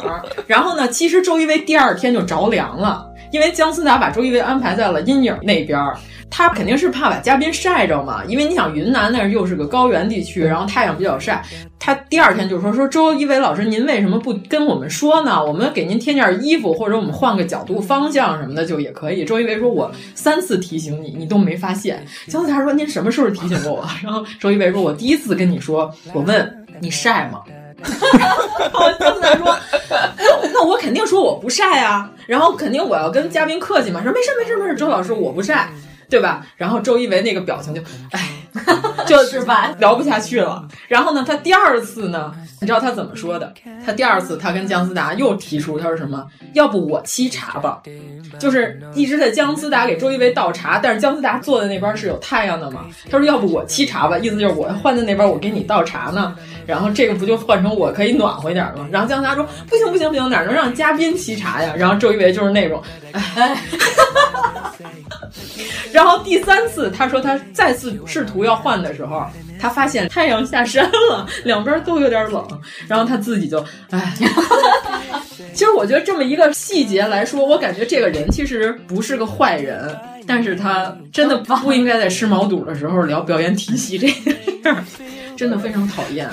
[0.47, 5.81] 然后呢，其实周一围第二天就着凉了，因为姜思达把周一围安排在了阴影那边。
[6.31, 11.43] 他肯定是怕把嘉宾晒着嘛，因为你想云南那儿又是个高原地区，然后太阳比较晒。
[11.79, 15.45] 他第二天就说说周一围老师，您为什么不跟我们说呢？
[15.45, 19.25] 我们给您添件衣服，或者我们换个角度、方向什么的就也可以。
[19.25, 22.05] 周一围说，我三次提醒你，你都没发现。
[22.29, 23.85] 姜思达说，您什么时候提醒过我？
[24.05, 27.41] 然后周一围说，我第一次跟你说，我问你晒吗？
[28.99, 29.57] 姜思达说，
[30.53, 35.71] 那我肯定说我不晒啊，然后肯定我要跟嘉宾客气嘛，说没事没事没事，周老师我不晒。
[36.11, 36.45] 对吧？
[36.57, 37.81] 然后周一围那个表情就，
[38.11, 38.29] 哎，
[39.07, 40.67] 就是吧， 聊不下去了。
[40.89, 43.53] 然后呢，他第二次呢，你知道他怎么说的？
[43.87, 46.27] 他第二次他跟姜思达又提出，他说什么？
[46.53, 47.81] 要不我沏茶吧？
[48.39, 52.85] 就是一直在姜思达给周一围倒茶，但是姜思达坐在那边是有太阳的嘛？
[53.09, 54.19] 他说要不我沏茶吧？
[54.19, 56.35] 意思就是我换在那边，我给你倒茶呢。
[56.67, 58.87] 然后这个不就换成我可以暖和一点吗？
[58.93, 61.73] 然后姜思达说不行不行不行，哪能让嘉宾沏茶呀？
[61.77, 63.10] 然后周一围就是那种，哎。
[65.93, 69.27] 然后第三次，他说他再次试图要换的时候，
[69.59, 72.47] 他发现太阳下山了，两边都有点冷，
[72.87, 74.15] 然后他自己就唉。
[75.53, 84.33] 其实我觉得这么一个细节来说，我感觉这个人其实不是个坏人，但是他真的不应该在吃毛肚的时候聊表演体系这件
[84.63, 84.85] 事儿，
[85.41, 86.29] 真的非常讨厌。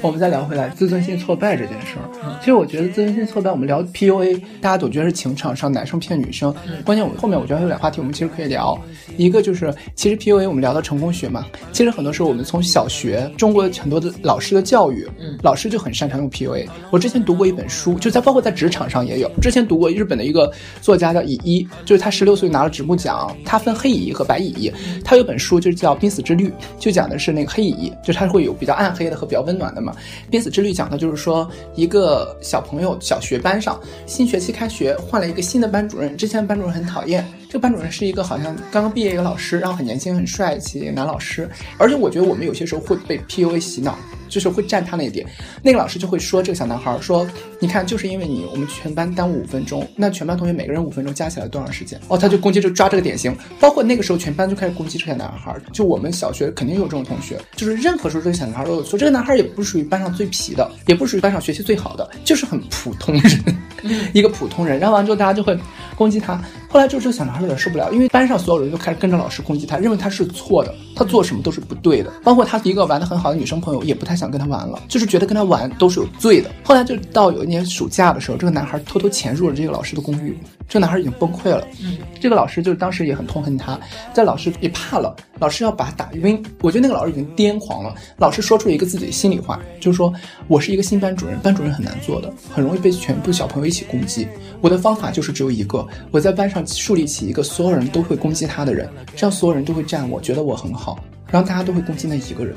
[0.00, 8.78] 我们再聊回来自尊心挫败这件事儿，其实我觉得自尊心挫败，我们聊 PUA，大家总觉得是情场上男生骗女生，关键我后面我觉得还有俩话题，我们其实可以聊。
[9.18, 15.06] 一个就是其实 PUA 我们聊到成功学嘛，其实很多时候我们从小学中国很多的老师的教育，
[15.42, 16.66] 老师就很擅长用 PUA。
[16.90, 19.30] 我之前读过一本书，就在包括在职场上也有。
[19.42, 24.72] 之前读过日本的一个作家叫乙一，就是他十六岁拿了直木奖，他分黑乙一和白乙一，
[25.04, 29.92] 他有本书就是叫《濒死之律》，就讲的是那个黑乙一，就他会会有比较暗黑的和比较温暖的嘛。
[30.30, 43.98] 濒死之旅讲的就是说，一个小朋友小学班上新学期开学换了一个新的班主任，之前的班主任很讨厌，这个班主任是一个好像刚刚毕业一个老师，然后很年轻很帅气男老师，而且我觉得我们有些时候会被 PUA 洗脑。
[44.28, 45.26] 就是会占他那一点，
[45.62, 47.26] 那个老师就会说这个小男孩说，
[47.58, 51.98] 你看就是因为你，我们全班耽误五分钟，那全班同学每个人五分钟加起来多长时间？
[52.08, 63.56] 哦，他就攻击就抓这个典型，包括那个时候全班就开始攻击这个男孩，就我们小学肯定有这种同学，就是任何时候这个小男孩都有错，这个男孩也不属于班上最皮的，也不属于班上学习最好的，就是很普通人，
[64.12, 65.58] 一个普通人，然后完之后大家就会
[65.96, 66.40] 攻击他。
[66.70, 76.50] 后来就这个小男孩有点受不了，因为班上所有人都开始跟着老师攻击他，认为他是错的，他做什么都是不对的，包括他一个玩的很好的女生朋友也不太想跟他玩了，就是觉得跟他玩都是有罪的。
[76.64, 80.36] 后来就到有一年暑假的时候，这个男孩偷偷潜入了这个老师的公寓，
[80.68, 81.64] 这个男孩已经崩溃了。
[81.80, 83.78] 嗯，这个老师就是当时也很痛恨他，
[84.12, 86.42] 在老师也怕了，老师要把他打晕。
[86.60, 87.94] 我觉得那个老师已经癫狂了。
[88.16, 90.12] 老师说出了一个自己的心里话，就是说
[90.48, 94.26] 我是一个新班主任，班主任很难做的，很容易被全部小朋友一起攻击。
[94.60, 100.98] 我的方法就是只有一个，我在班上树立起一个所有人都会攻击他的人，这样所有人都会站我，觉得我很好，
[101.30, 102.56] 然后大家都会攻击那一个人。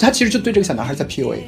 [0.00, 1.40] 他其实就对这个小男孩在 PUA，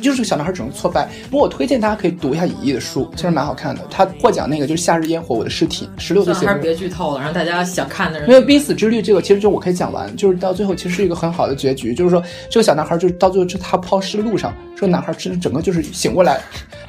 [0.00, 1.08] 就是小男孩只能挫败。
[1.30, 3.82] 不过我推荐大家可以读一下乙一的书，其实蛮好看的。
[3.90, 6.46] 他获奖那个就是《夏日烟火》，我的尸体，十六岁写的。
[6.48, 8.28] 还是别剧透了，让大家想看的人。
[8.28, 16.40] 没有濒死之旅这个，其实就我可以讲完，就是到最后其实是一个很好的结局，就是说这个小男孩就是到最后是他抛尸的路上，这个男孩其实整个就是醒过来，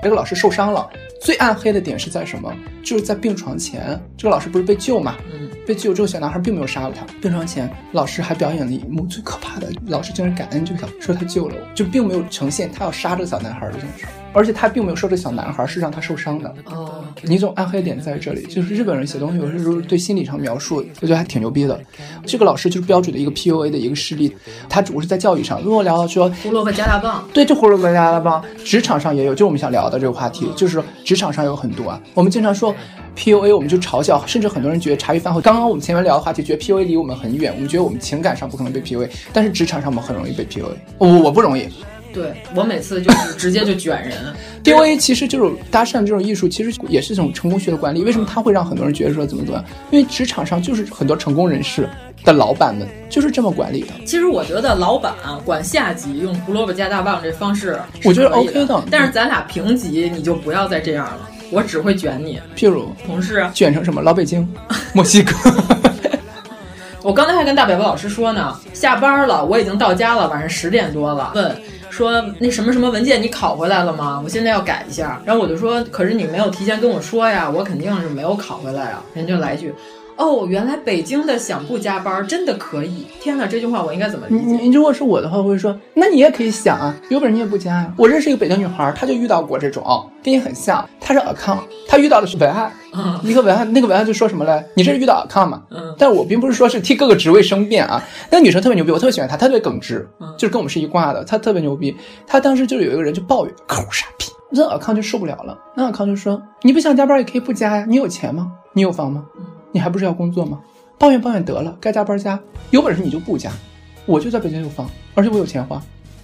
[0.02, 0.88] 这个老师受伤了。
[1.20, 2.54] 最暗黑的点是在什么？
[2.84, 5.16] 就是在病床前，这个老师不是被救嘛？
[5.34, 7.04] 嗯，被救之后，小男孩并没有杀了他。
[7.20, 14.06] 病床前，老师还表演了一幕最可怕的，老师竟然感恩这个小，说他救了我，就并没有呈现他要杀这个小男孩这件事。
[14.34, 16.54] 而且他并没有说这小男孩是让他受伤的。
[16.66, 21.80] 哦，你种暗黑点在这里，就是日本人写东西有些时候对心理上描述，我觉得还挺牛逼的。
[22.24, 24.36] 这个老师就是标准的一个 PUA 的一个事例，
[24.70, 25.60] 他主要是在教育上。
[25.64, 32.00] 如果聊到说胡萝卜加大棒，对，就胡萝卜加大棒，职场上也有，就我们想聊的这个话题，就是职场上有很多啊。
[32.14, 32.76] 我们经常说
[33.16, 35.42] PUA，我们就嘲笑，甚至很多人觉得茶余饭后。
[35.42, 40.66] 刚刚我们前面聊的话题，觉得 PUA 离我们很远，我们觉得我们情感上不可能被 PUA，但是职场上我们很容易被 PUA。
[41.00, 41.68] 我我不容易。
[42.18, 44.18] 对我每次就是直接就卷人
[44.64, 48.04] DOA 其实就是搭讪这种艺术，其实也是一种成功学的管理。
[48.04, 49.66] 为什么他会让很多人觉得说怎么怎么样？
[49.92, 51.88] 因为职场上就是很多成功人士
[52.26, 53.88] 的老板们就是这么管理的。
[54.06, 55.14] 其实我觉得老板
[55.46, 58.84] 管下级用胡萝卜加大棒这方式，我觉得 OK 的。
[58.92, 62.40] 但是咱俩平级，你就不要再这样了，我只会卷你。
[62.56, 64.02] 譬如同事卷成什么？
[64.02, 64.46] 老北京、
[64.92, 65.34] 墨西哥。
[67.04, 71.32] 我刚才还跟大表哥老师说呢，下班了，我已经到家了，晚上十点多了。
[71.36, 71.56] 问。
[71.98, 74.22] 说那什么什么文件你拷回来了吗？
[74.24, 75.20] 我现在要改一下。
[75.26, 79.04] 然后我就说，可是你没有提前跟我说呀，我肯定是没有拷回来啊。
[79.16, 79.74] 人就来一句，
[80.18, 83.06] 哦，原来北京的想不加班真的可以。
[83.22, 84.58] 天哪，这句话我应该怎么理解？
[84.58, 87.94] 你如果是我的话，我会说，那你也可以想啊，有本事你也不加呀。
[87.96, 90.88] 我认识一个北京女孩，她就遇到过这种，跟你很像。
[91.00, 92.72] 她是 account，她遇到的是文案。
[92.94, 94.66] 嗯，一个文案，那个文案就说什么嘞？
[94.76, 95.62] 你这是遇到 account 吗？
[95.70, 98.04] 嗯，但我并不是说是替各个职位申辩啊。
[98.32, 101.24] 那个女生特别牛逼，我特别喜欢她，特别耿直，就是跟我们是一挂的。
[101.24, 101.96] 她特别牛逼，
[102.26, 105.56] 她当时就有一个人就抱怨，抠傻逼，那 account 就受不了了。
[105.76, 108.52] 那 account 就说，你不想加班也可以不加呀，你有钱吗？
[108.74, 109.24] 你有房吗？
[109.72, 110.60] 你还不是要工作吗？
[110.98, 112.40] 抱怨抱怨得了，该加班加，
[112.72, 113.52] 有本事你就不加。
[114.06, 115.82] 我就在北京有房，而且我有钱花。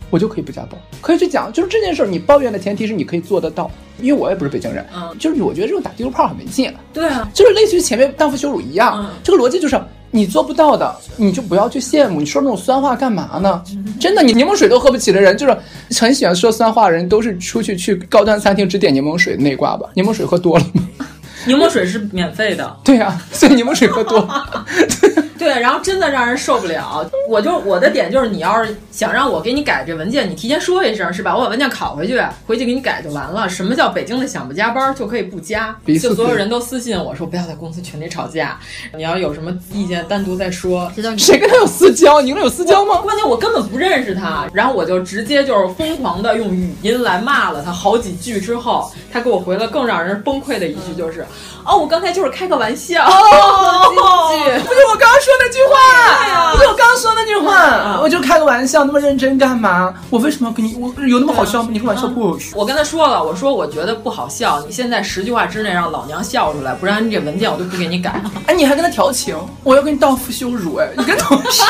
[0.10, 9.82] 我就可以不加班，可以去讲，就是这件事儿，你抱怨的前提是你可以做得到，因为我也不是北京人，嗯，就是我觉得这种打地图炮很没劲，对啊，就是类似于前面荡妇羞辱一样，这个逻辑就是
[10.12, 12.20] 你做不到的，你就不要去羡慕。
[12.20, 13.64] 你说那种酸话干嘛呢？
[14.00, 15.58] 真的，你柠檬水都喝不起的人，就是
[16.00, 19.90] 很喜欢说酸话的人，都是出去去高端餐厅只点柠檬水的那挂吧？
[19.96, 21.08] 柠檬水喝多了吗？
[21.46, 22.76] 柠檬水是免费的。
[22.84, 24.28] 对呀、啊，所以柠檬水喝多。
[25.38, 27.06] 对，然后真的让人受不了。
[27.28, 31.36] 我就我的点就是，你要是想让我给你改这文件，你提前说一声是吧？
[31.36, 32.18] 我把文件拷回去，
[32.48, 33.50] 回去给你改就完了。
[33.50, 35.76] 什么叫北京的想不加班就可以不加？
[36.02, 38.58] 就所有人都私信我说不要在公司群里吵架，
[38.96, 40.90] 你要有什么意见单独再说。
[41.18, 42.22] 谁跟他有私交？
[42.22, 43.02] 你们有私交吗？
[43.02, 51.26] 关键我根本不认识他，然后我就直接就是疯狂的用语音来骂了他好几句之后，他给我回了更让人崩溃的一句就是。
[51.66, 53.06] 哦，我刚才就是开个玩笑。
[53.06, 59.94] 哦，不是我刚刚说那句话，不是我刚刚说那句话，我就开个玩笑，那么认真干嘛？
[60.10, 60.76] 我为什么要跟你？
[60.80, 61.70] 我有那么好笑吗？
[61.72, 62.38] 你说玩笑不。
[62.54, 68.22] 我跟他说了，我说我觉得不好笑，你现在十句话之内让老娘笑出来，不然你这文件我都不给你改。
[68.48, 69.38] 哎，你还跟他调情？
[69.64, 70.90] 我要跟你荡妇羞辱哎！
[70.98, 71.64] 你跟同事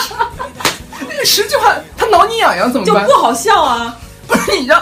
[1.26, 3.06] 十句话，他挠你痒痒怎么办？
[3.08, 3.96] 就不好笑啊！
[4.28, 4.82] 不是你让，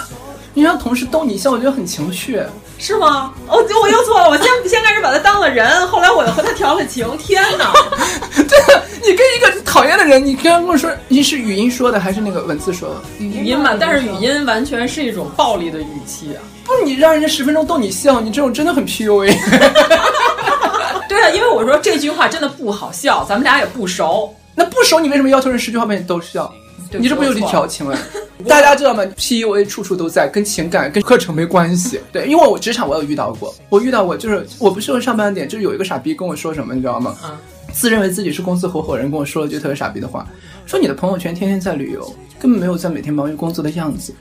[0.53, 2.41] 你让同事逗你笑，我觉得很情趣。
[2.81, 3.31] 是吗？
[3.47, 7.07] 哦，我又错了，我先 先开始把他当了人，后来我又和他调了情。
[7.19, 7.71] 天哪！
[8.35, 13.23] 对啊，你跟一个讨厌的人，你刚刚跟我说你是语音说的还是那个文字说的？
[13.23, 16.41] 语音嘛，但是语音完全是一种暴力的语气啊！
[16.65, 19.27] 不是你让人家十分钟逗你笑，你这种真的很 PUA。
[21.07, 24.33] 对啊，因为我说这句话真的不好笑，咱们俩也不熟。
[24.55, 26.51] 那不熟，你为什么要求人十句话把你逗笑？
[26.99, 27.97] 你这不有理调情了？
[28.47, 31.99] 大家知道吗？PUA 处处都在，跟情感、跟课程没关系。
[32.11, 37.15] 对，因为我职场我有遇到过，我遇到过，就是我不是上班点，就是有一个傻逼跟我说什么，你知道吗？
[37.23, 37.37] 嗯，
[37.71, 40.27] 自认为自己是公司合伙人，跟我说了句特别傻逼的话，
[40.65, 44.13] 说你的朋友圈天天在旅游，根本没有在每天忙于工作的样子。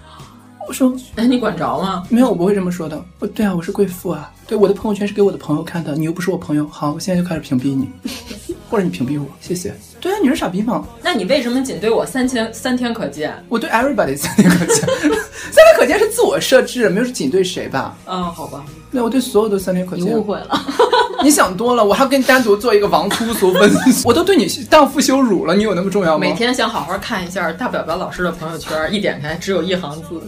[0.69, 2.05] 我说，哎，你管着吗？
[2.09, 3.03] 没有，我不会这么说的。
[3.19, 7.89] 我对啊，我是贵妇啊，对，我的朋友圈是给我的朋友看的，你又不是我朋友，好，我现在就开始屏蔽你，
[8.71, 9.75] 或者你屏蔽我，谢谢。
[10.01, 10.87] 对啊，你是傻逼吗？
[11.03, 13.35] 那你为什么仅对我三千三天可见？
[13.49, 17.97] 我对 everybody 三天可见，三天可见是自我设置，没有是仅对谁吧？
[18.07, 18.65] 嗯，好吧。
[18.93, 20.05] 那我对所有都三天可见。
[20.05, 20.61] 你误会了，
[21.23, 26.21] 你想多了，我还跟你单独做一个王粗俗分析， 我都对你荡妇羞辱了，你有那么重要吗？
[26.21, 30.21] 每天想好好看一下大表表老师的朋友圈，一点开只有一行字，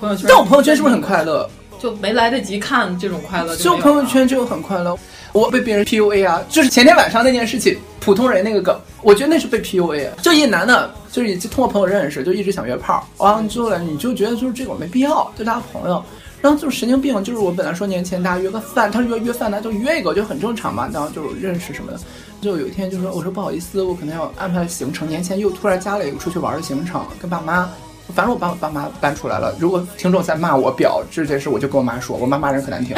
[0.00, 0.26] 朋友圈。
[0.28, 1.48] 但我朋友圈是不是很快乐？
[1.78, 4.98] 就没来得及看这种快乐，就朋友圈就很快乐。
[5.32, 10.12] 我被别人 PUA 啊，就是前天晚上那件事情，普通人那个梗，我觉得那是被 PUA 啊。
[10.20, 16.02] 就一男的，就是通过朋友认识，就一直想约炮，完了之后呢，你就觉得就是这种没必要，就当朋友。
[16.42, 22.00] 然后就是神经病，就是我本来说年前大家约个饭，他说约约饭，那就约一个就很正常嘛，然后就认识什么的。
[22.42, 27.70] 就有一天就说，我说不好意思，我可能要安排行程，年前又突然加了一个出去玩的行程，跟爸妈。
[28.10, 29.54] 反正我把我爸妈搬出来了。
[29.58, 32.96] 如果听众在骂我表这件事，我就跟我妈说，我妈骂人可难听。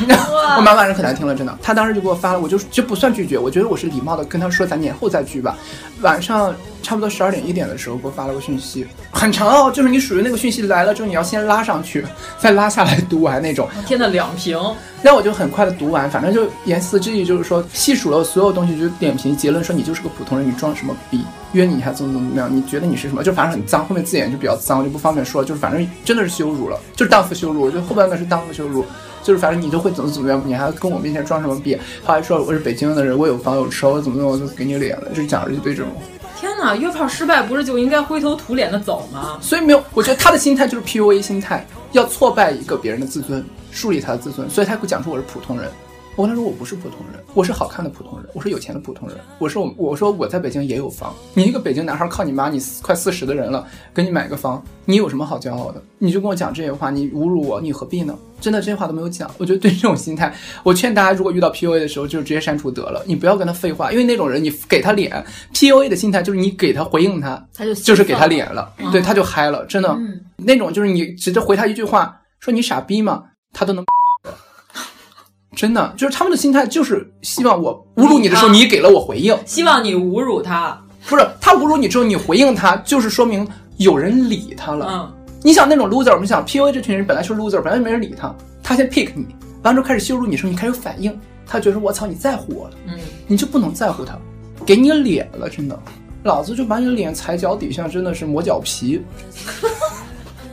[0.56, 1.58] 我妈骂人可难听了，真的。
[1.62, 5.56] 她当时就给我发了，我就就不算拒绝，我觉得我是礼貌的跟她说，咱年后再聚吧。
[6.00, 12.04] 晚上差不多十二点一点的时候给我发了个讯息，很长哦，就是你属于那个讯息来了之后，你要先拉上去，
[12.38, 13.68] 再拉下来读完那种。
[13.86, 14.58] 天呐，两瓶。
[15.00, 21.24] 那我就很快的读完，反正就言辞之意就是说，细数了所有东西，就点评结论说你就是个普通人，你装什么逼？
[21.52, 22.48] 约你一下怎么怎么样？
[22.52, 23.22] 你觉得你是什么？
[23.22, 25.44] 就反正很脏，后面字眼就比较脏，就不方便说。
[25.44, 27.62] 就是反正真的是羞辱了，就是荡妇羞辱。
[27.62, 28.84] 我觉得后半段是荡妇羞辱，
[29.28, 31.78] 就是反正你都会怎么怎么样，你还跟我面前装什么逼？
[32.02, 35.92] 他还说我是北京的人，我有房有车，我怎么怎么我就给你脸了，就讲了一堆这种。
[36.40, 39.36] 天哪，约炮失败不是就应该灰头土脸的走吗？
[39.42, 45.70] 所以没有，我觉得他的心态就是 PUA 心态，要挫败一个别人的自尊，树立他的自尊，所以他会讲出我是普通人。
[46.18, 49.16] 我跟他说我不是普通人，我是好看的普通人，我是有钱的普通人。
[49.38, 53.64] 我说我我说我在北京也有房，你一个北京男孩靠你妈，你快四十的人了，
[53.94, 55.80] 给你买个房，你有什么好骄傲的？
[55.98, 58.18] 你就跟我讲这些话，你侮辱我，你何必呢？
[58.40, 59.30] 真的这些话都没有讲。
[59.38, 73.22] 我觉得对这种心态，我劝大家如果遇到 PUA 的时候，就直接删除得了，你不要跟他废话，因为那种人你给他脸，PUA 的心态就是你给他回应他，他就就是给他脸了，嗯、对，他就嗨了，真的，嗯、那种就是你直接回他一句话，说你傻逼吗？
[73.52, 73.84] 他都能。
[75.58, 80.80] 真的，就是他们的心态，就是希望我侮辱你的时候，你给了我回应，希望你侮辱他。
[81.08, 83.44] 不是他侮辱你之后，你回应他，就是说明
[83.78, 84.86] 有人理他了。
[84.88, 88.32] 嗯，你想那种 loser，我们想 PUA 这群人本来是 loser，本来就没人理他，
[88.62, 89.26] 他先 pick 你，
[89.64, 92.94] 完之后开始羞辱你的时候，你开始反应，他觉得我操，你在乎我了，嗯，
[93.26, 94.16] 你就不能在乎他，
[94.64, 95.76] 给你脸了，真的，
[96.22, 99.02] 老子就把你的脸踩脚底下，真的是磨脚皮。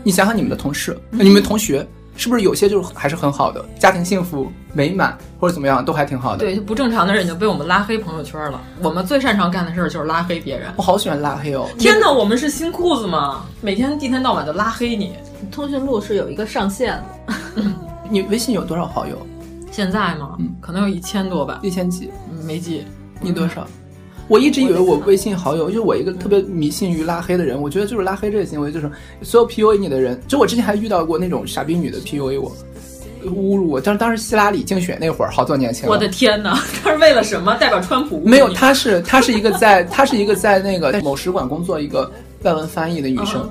[0.03, 1.85] 你想想你们的同事， 你们同学。
[2.15, 6.39] 是不是有些就是还是很好的，家庭幸福美满或者怎么样都还挺好的？
[6.39, 8.61] 对，就不正常的人就被我们拉黑朋友圈了。
[8.81, 10.73] 我们最擅长干的事儿就是拉黑别人。
[10.77, 11.67] 我好喜欢拉黑哦！
[11.77, 13.45] 天哪，我们是新裤子吗？
[13.61, 15.13] 每天一天到晚就拉黑你。
[15.51, 17.63] 通讯录是有一个上限的。
[18.09, 19.17] 你微信有多少好友？
[19.71, 20.35] 现在吗？
[20.39, 21.59] 嗯，可能有一千多吧。
[21.61, 22.11] 一千几？
[22.45, 22.85] 没记。
[23.19, 23.67] 你多少？
[24.27, 28.89] 我一直以为我微信好友，就是我一个特别迷信于拉黑的人，我觉得就是拉黑这个行为，就是
[29.21, 32.51] 所有 PUA 你的人，就我之前还遇到过那种傻逼女的 PUA 我。
[33.25, 35.89] 侮辱我，但是当时希拉里竞选那会儿，好多年前。
[35.89, 37.55] 我的天哪，他是为了什么？
[37.55, 38.21] 代表川普？
[38.23, 42.11] 没有，他是他是一个在，他是一个在那个在某使馆工作一个
[42.43, 43.49] 外文翻译的女生。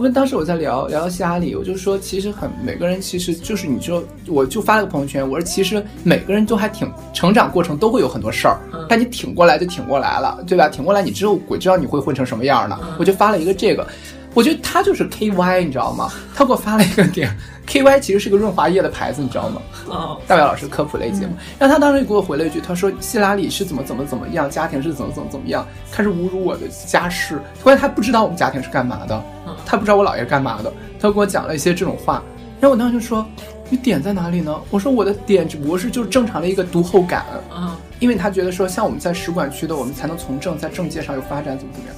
[0.00, 10.70] 我们当时我在聊聊到希拉里，我就说其实很每个人其实就是你说，我就发了个朋友圈，我说其实每个人都还挺成长过程都会有很多事儿，但你挺过来就挺过来了，对吧？
[10.70, 12.78] 挺过来你之后鬼知道你会混成什么样呢？
[12.98, 13.86] 我就发了一个这个。
[14.32, 16.10] 我觉得他就是 K Y，你知道吗？
[16.34, 17.36] 他给我发了一个点
[17.66, 19.62] ，K Y 其实是个润滑液的牌子，你知道吗？
[19.88, 29.22] 哦，大表老师科普类节目，然后他当时给我回了一句，他说希拉里是怎么怎么怎么样，家庭是怎么怎么怎么样，开始侮辱我的家世，关键他不知道我们家庭是干嘛的，
[29.66, 32.22] 他不知道我姥爷是干嘛的，他给我讲了一些这种话，
[32.60, 33.26] 然后我当时就说，
[33.68, 34.54] 你点在哪里呢？
[34.70, 37.24] 我说我的点只不过是就是正常的一个读后感，
[37.56, 41.96] 嗯，因为他觉得说像我们在使馆区的，我们才能从政，在政界上有发展，怎么怎么样。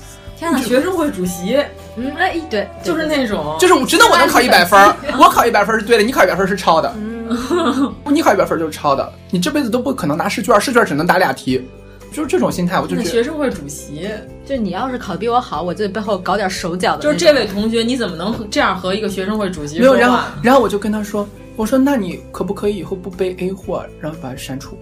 [0.62, 1.56] 学生会主席，
[1.96, 4.78] 嗯，哎，对，就是那种，就是我知道我能考一百分，
[5.18, 11.60] 我考一百分是对的，你考一百分是抄的，嗯，你考一百分就是抄的，你这辈子都不可能拿试卷，试卷只能答俩题，
[12.12, 14.08] 就是这种心态，我就觉得学生会主席，
[14.44, 17.02] 就你要是考的比我好，我就背后搞点手脚的。
[17.02, 19.94] 就是这位同学，你怎么能这样和一个学生会主席没有？
[19.94, 21.26] 然后，然后我就跟他说，
[21.56, 24.76] 我说那你可不可以以后不背 A 货，然后把它删除？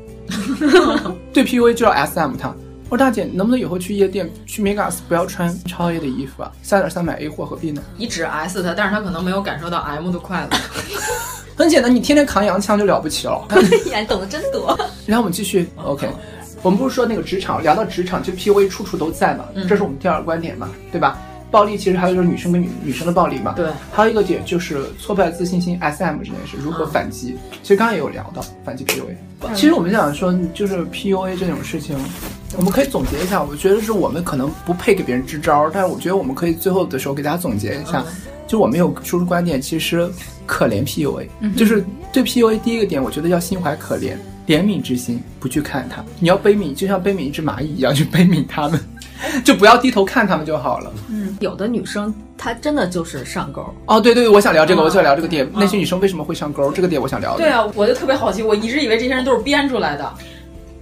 [1.33, 2.55] 对 PUA 就要 SM 他。
[2.91, 6.51] 我说大姐，能不能以后去夜店去 Megas 不要穿超 A 的衣服啊？
[6.61, 7.81] 三点三买 A 货何必呢？
[7.97, 10.49] 你只 S 他，但是他可能没有感受到 M 的快乐。
[11.57, 13.47] 很简单，你天天扛洋枪就了不起了。
[13.55, 14.77] 你懂得真多。
[15.07, 16.09] 然后我们继续，OK，
[16.63, 21.17] 我们不是说那个职场，聊到职场，就 PUA 处处都在嘛，这是我们第二个观点嘛，对吧？
[21.51, 27.37] 暴力其实还有就是女生跟女女生的暴力嘛，对，还有一个点就是挫败自信心，SM 这件事如何反击？
[27.63, 29.55] 其实刚刚也有聊到反击 PUA。
[29.55, 31.97] 其实我们想说，就是 PUA 这种事情，
[32.57, 33.43] 我们可以总结一下。
[33.43, 38.05] 我觉得是我们可能不配给别人支招，但是我觉得我们可以最后的时候给大家总结一下。
[38.47, 40.11] 就我没有说出观点，其实
[40.45, 41.27] 可怜 PUA，
[41.57, 44.15] 就是对 PUA 第一个点，我觉得要心怀可怜、
[44.47, 46.05] 怜悯之心，不去看它。
[46.19, 48.79] 你要悲悯，就像悲悯一只蚂蚁一样去悲悯他们。
[49.45, 50.93] 就不要低头看他们就好了。
[51.09, 53.65] 嗯，有的女生她真的就是上钩。
[53.87, 55.49] 哦，对对对，我想聊这个，我想聊这个点。
[55.55, 56.71] 那些女生为什么会上钩？
[56.73, 57.37] 这个点我想聊。
[57.37, 60.13] 对啊，我就特别好奇，我一直以为这些人都是编出来的。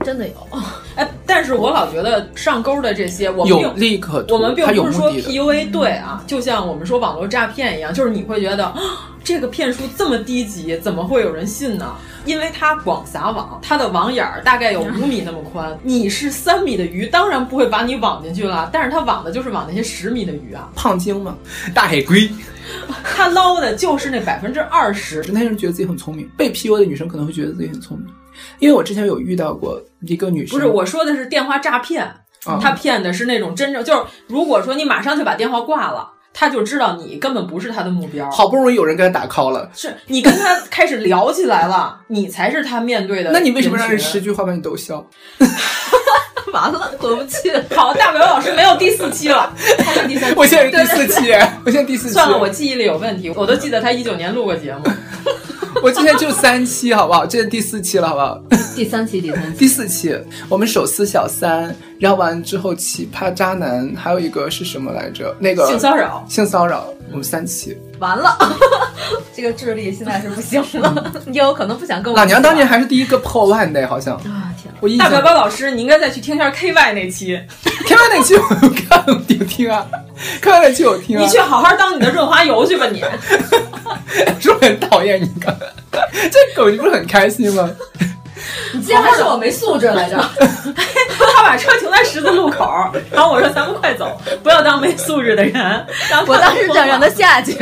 [0.04, 0.34] 真的有。
[0.96, 4.34] 哎，但是我老觉得上钩的这些，我们有利可图。
[4.34, 8.72] 我们并不是说 PUA 对啊，就像我们说网络诈骗一样，就是你会觉得
[9.22, 11.94] 这个骗术这么低级，怎么会有人信呢？
[12.24, 15.78] 因为它广撒网，它的网眼儿大概有五米那么宽。
[15.82, 18.68] 你是三米的鱼，当然不会把你网进去了。
[18.72, 21.36] 但是它网的就是网那些十米的鱼啊，胖鲸嘛，
[21.74, 22.28] 大海龟。
[23.04, 25.24] 他捞的就是那百分之二十。
[25.32, 28.06] 那些人觉得自己很聪明，被 PUA 的女生可能会觉得自己很聪明。
[28.58, 32.08] 因为我之前有遇到过一个女生，不是我说的是电话诈骗，
[32.60, 36.12] 他骗的是那种真正就是，如果说你马上就把电话挂了。
[36.40, 38.30] 他就知道你根本不是他的目标。
[38.30, 43.32] 好不容易有人给他打 call 了，是你跟他开始聊起来了，你才是他面对的。
[43.34, 45.04] 那你为什么让人十句话把你逗笑？
[46.52, 47.52] 完了，回不去。
[47.74, 50.36] 好，大表老师没有第四期了，他是第三期。
[50.36, 51.32] 我现在第四期，
[51.64, 52.14] 我现在第四期。
[52.14, 54.80] 算了，我记忆力有问题，我都记得他一九年录过节目。
[55.82, 57.24] 我今天就三期，好不好？
[57.24, 58.40] 这是第四期了，好不好？
[58.74, 60.16] 第三期，第三期，第四期。
[60.48, 65.34] 我们手撕小三，然后完之后奇葩渣男，还有一个是什么来着？
[65.38, 66.86] 那个性骚扰，性骚扰。
[67.10, 68.36] 我们三期完了，
[69.34, 72.18] 这个智力现在是不行了，也有可能不想跟我。
[72.18, 74.20] 老娘当年还是第一个破万的，好像！
[74.80, 77.40] 我大表哥老师，你应该再去听一下 K Y 那期
[77.86, 78.42] ，K Y 那期我
[78.88, 79.86] 看有听啊
[80.40, 81.22] ，K Y 那期我听啊。
[81.22, 83.02] 你去好好当你的润滑油去吧， 你。
[84.40, 85.28] 是不是很讨厌你？
[85.40, 85.54] 刚
[86.30, 87.68] 这狗你不是很开心吗？
[88.72, 90.16] 你竟然还说我没素质来着！
[91.18, 92.70] 他把车停在十字路口，
[93.10, 95.54] 然后我说：“咱们快走，不要当没素质的人。”
[96.08, 97.52] 然后我当时想让他下去，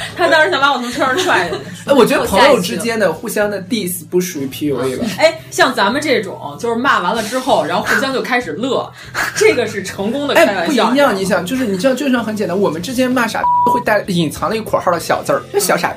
[0.16, 1.62] 他当时想把我从车上踹下去。
[1.86, 5.06] 哎，我觉得朋友之间的互相的 diss 不属于 PUA 吧？
[5.18, 8.90] 哎，像咱们这种，就是骂完了之后，然后互相就开始乐，
[9.36, 10.88] 这个是成功的开玩笑。
[10.88, 13.42] 不一样，你想，就是你知道，就像很简单，我们之间骂傻
[13.72, 15.94] 会带隐藏了一个括号的小字儿，小傻。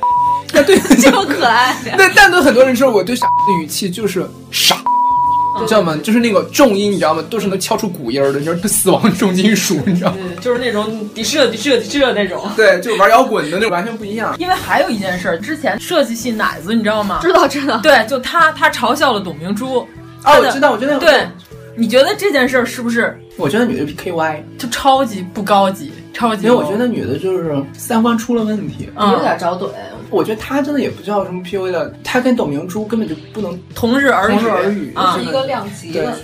[0.53, 1.75] 那 对，这么可爱。
[1.97, 4.77] 那但对很多人说，我对傻的语气就是傻，
[5.67, 5.97] 知道吗？
[6.03, 7.23] 就是那个重音，你知道吗？
[7.29, 10.17] 都是能敲出鼓音的，你知道，死亡重金属， 你知道吗？
[10.41, 12.49] 就是那种迪射迪射迪射那种。
[12.55, 14.35] 对，就玩摇滚的那种，完全不一样。
[14.39, 17.19] 因为还有一件事，之前设计系奶子，你知道吗？
[17.21, 17.77] 知道知道。
[17.77, 19.79] 对，就他他嘲笑了董明珠。
[20.25, 21.27] 哦，我知道，我觉得对。
[21.75, 23.19] 你觉得这件事是不是？
[23.35, 26.45] 我觉得女的 K Y 就超级不高级，超级。
[26.45, 29.67] 因为我觉得女的就是三观出了问题，有点找怼。
[30.09, 36.15] 我觉得她真的也不叫什么 P U A 的，她跟董明珠根本就不能同日而同日而语，是一个量级的。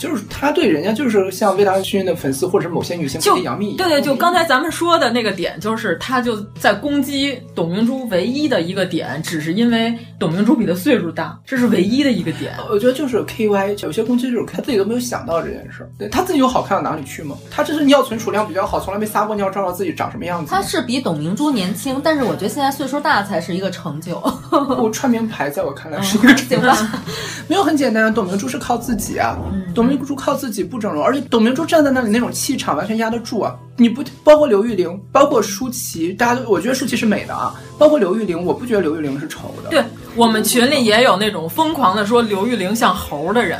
[0.00, 3.76] 就是他对人家就是像魏大勋的粉丝或者某些女性就杨幂一样。
[3.76, 12.54] 对对，就刚才咱们说的那个点，就是他就在攻击董明珠唯一的一个点，只是因为董明珠比他岁数大，这是唯一的一个点。
[12.70, 17.36] 我觉得就是 K Y 有些攻击就是他自己都没有想到这件事，对他自己有好看到哪里去吗？
[17.50, 20.50] 他这是尿存储量比较好，从来没撒过尿，照照自己长什么样子。
[20.50, 24.18] 他是比董明珠年轻，但是我觉得现在岁数大才是一个成就。
[24.50, 26.72] 我穿名牌在我看来是一个成就，
[27.46, 28.12] 没有很简单。
[28.14, 29.36] 董明珠是靠自己啊，
[29.74, 33.54] 董明珠靠自己不整容，而且董明珠站在那里那种气场完全压得住啊。
[33.76, 39.70] 你不包括刘玉玲，包括舒淇，大家都我觉得舒淇是美的啊，包括刘玉玲，我不觉得刘玉玲是丑的。
[39.70, 39.82] 对
[40.16, 43.58] 我们群里也有那种疯狂的说刘玉玲像猴的人。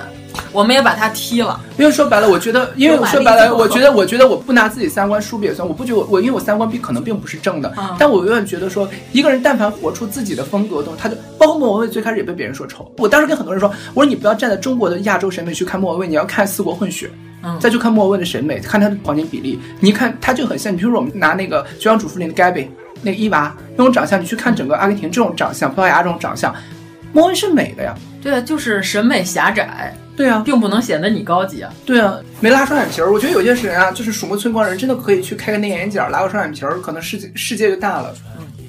[0.52, 17.10] 我们也把他踢了，因为说白了，我觉得，因为我说白了，我觉得，我觉得我不拿自己三观输别算，我不觉得我我因为我三观并可能并不是正的，嗯、但我永远觉得说，一个人但凡活出自己的风格东西，他就包括莫文蔚最开始也被别人说丑，我当时跟很多人说，我说你不要站在中国的亚洲审美去看莫文蔚，你要看四国混血。
[17.42, 20.70] 嗯，再去看莫文蔚的审美，看她的黄金比例，你一看她就很像。
[20.70, 22.66] 你比如说我们拿那个《绝望主妇》里的 Gabby
[23.00, 26.54] 那个伊娃那种长相，你去看整个阿根廷这种长相，葡萄牙这种长相，
[27.14, 27.94] 莫文蔚是美的呀。
[28.22, 29.96] 对啊，就是审美狭窄。
[30.20, 31.72] 对啊，并不能显得你高级啊。
[31.86, 38.14] 对啊，没拉双眼皮儿，我觉得有些人啊，就是鼠目寸光人，真的可以去开个内眼角，拉个双眼皮儿，可能世界世界就大了。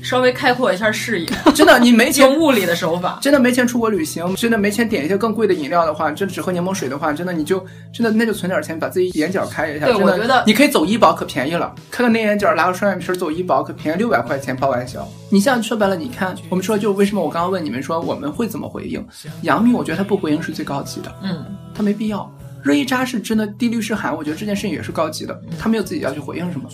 [0.02, 1.28] 嗯，稍微开阔一下视野。
[1.54, 9.86] 真的，你没钱用物理的手法，真的没钱出国旅行，真的没钱点一些更贵的饮料的话，真的只喝柠檬水的话，真的你就真的那就存点钱，把自己眼角开一下。
[9.86, 11.74] 对，我觉得你可以走医保，可便宜了。
[11.90, 15.08] 开个内眼角，拉个双眼皮，走医保可便宜六百块钱包完销。
[15.30, 19.06] 你像说白了，你看我们说就为什么我刚刚问你们说我们会怎么回应？
[19.44, 21.14] 杨幂，我觉得她不回应是最高级的。
[21.24, 21.46] 嗯。
[21.74, 22.30] 她没必要，
[22.62, 26.70] 热依扎是真的滴律师函，我觉得这件事情也是高级的，她没有自己要去回应什么，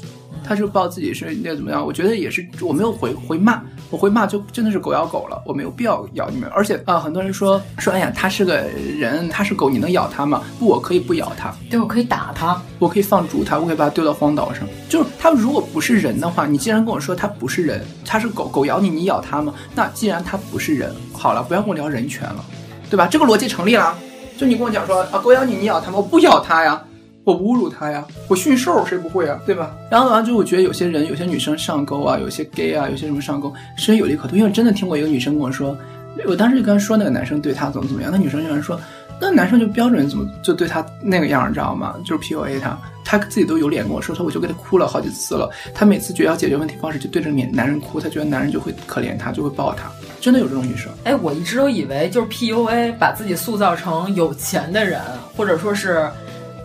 [0.48, 8.64] 他是报自己是那怎么样，我觉得也是，我没有回回骂，我回骂就真的是狗咬狗了，我没有必要咬你们，而且啊，很多人说说，哎呀，他是个
[8.98, 10.42] 人，他是狗，你能咬他吗？
[10.58, 19.54] 不，我可以不咬他，对，我可以打他，我可以放逐他，我可以把他丢到荒岛上，就是他如果不是人的话，你既然跟我说他不是人，他是狗狗咬你，你咬他吗？
[19.76, 22.46] 那既然他不是人，好了，不要跟我聊人权了，
[22.90, 23.06] 对吧？
[23.08, 23.98] 这个逻辑成立了。
[24.38, 25.98] 就你跟我讲说啊，狗咬你，你咬它吗？
[25.98, 26.80] 我不咬它呀，
[27.28, 29.38] 我侮辱他呀，我驯兽，谁不会啊？
[29.46, 29.76] 对吧？
[29.92, 34.38] 然后完了之后，我觉得有些人，有些女生上钩啊，有些 gay 啊，有些什么上钩，是有利可图。
[34.38, 35.78] 因为我真的听过一个女生跟我说，
[36.26, 38.80] 我当时就跟她说那个男生对她怎么怎么样，那女生居然说，
[39.20, 41.96] 那男生就标准怎么就对她那个样，你知道吗？
[42.06, 45.52] 就是 PUA 她，她自己都有脸跟我说，她我就给她哭了好几次了。
[45.74, 49.92] 她每次觉得要解决问题方式就对着面男人哭，她觉得男人就会可怜她，就会抱她。
[50.22, 50.90] 真的有这种女生？
[51.04, 55.02] 哎，我一直都以为就是 PUA 把自己塑造成有钱的人，
[55.36, 56.10] 或者说是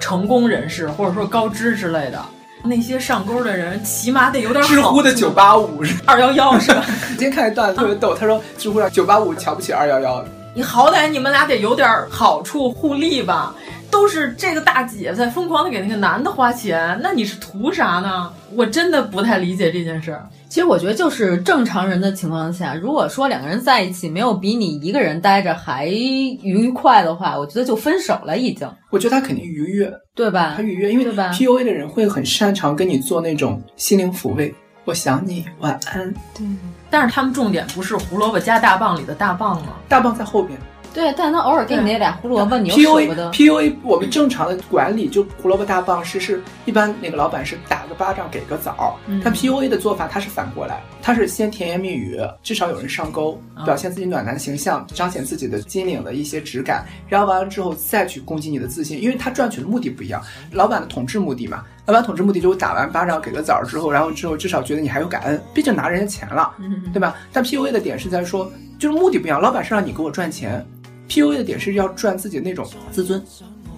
[0.03, 2.21] 成功人士，或者说高知之类的。
[2.65, 6.85] 那些上钩的人，起码得有点知乎的九八五是 二幺幺是吧？
[7.11, 10.25] 今天看一段特别逗，他说知乎上九八五瞧不起二幺幺。
[10.55, 13.55] 你好歹你们俩得有点好处互利吧？
[13.93, 18.33] 都是这个大姐在疯狂的给那个男的花钱，那你是图啥呢？
[18.57, 20.27] 我真的不太理解这件事儿。
[20.49, 28.67] 其实我觉得，就是正常人的情况下，如果说两个人在一起没有比你一个人待着还愉快的话，我觉得就分手了已经。
[28.91, 30.55] 我觉得他肯定愉悦，对吧？
[30.57, 34.55] 他愉悦，因为 PUA 的人会很擅长跟你做那种心灵抚慰。
[34.85, 36.13] 我想你，晚安。
[36.35, 36.47] 对，
[36.91, 39.75] 但是他们重点不是胡萝卜加大棒里的大棒吗？
[39.87, 40.59] 大棒在后边。
[40.95, 43.31] 对，但他偶尔给你那俩胡萝卜，你又舍不得。
[43.33, 67.17] PUA 我们正常的管理就胡萝卜大棒是是一般那个老板是打个巴掌给个枣，嗯、但 PUA 的做法他是反过来，他是先甜言蜜语，至少有人上钩，嗯、表现自己暖男的形象，彰显自己的金领的一些质感，然后完了之后再去攻击你的自信，因为他赚取的目的不一样，老板的统治目的嘛，老板统治目的就是打完巴掌给个枣之后，然后之后至少觉得你还有感恩，毕竟拿人家钱了，嗯、对吧？
[67.33, 70.65] 但 PUA 的点是在说，就是目的不一样，老板是让你给我赚钱。
[71.13, 73.23] PUA 的点是要赚自己的那种自尊，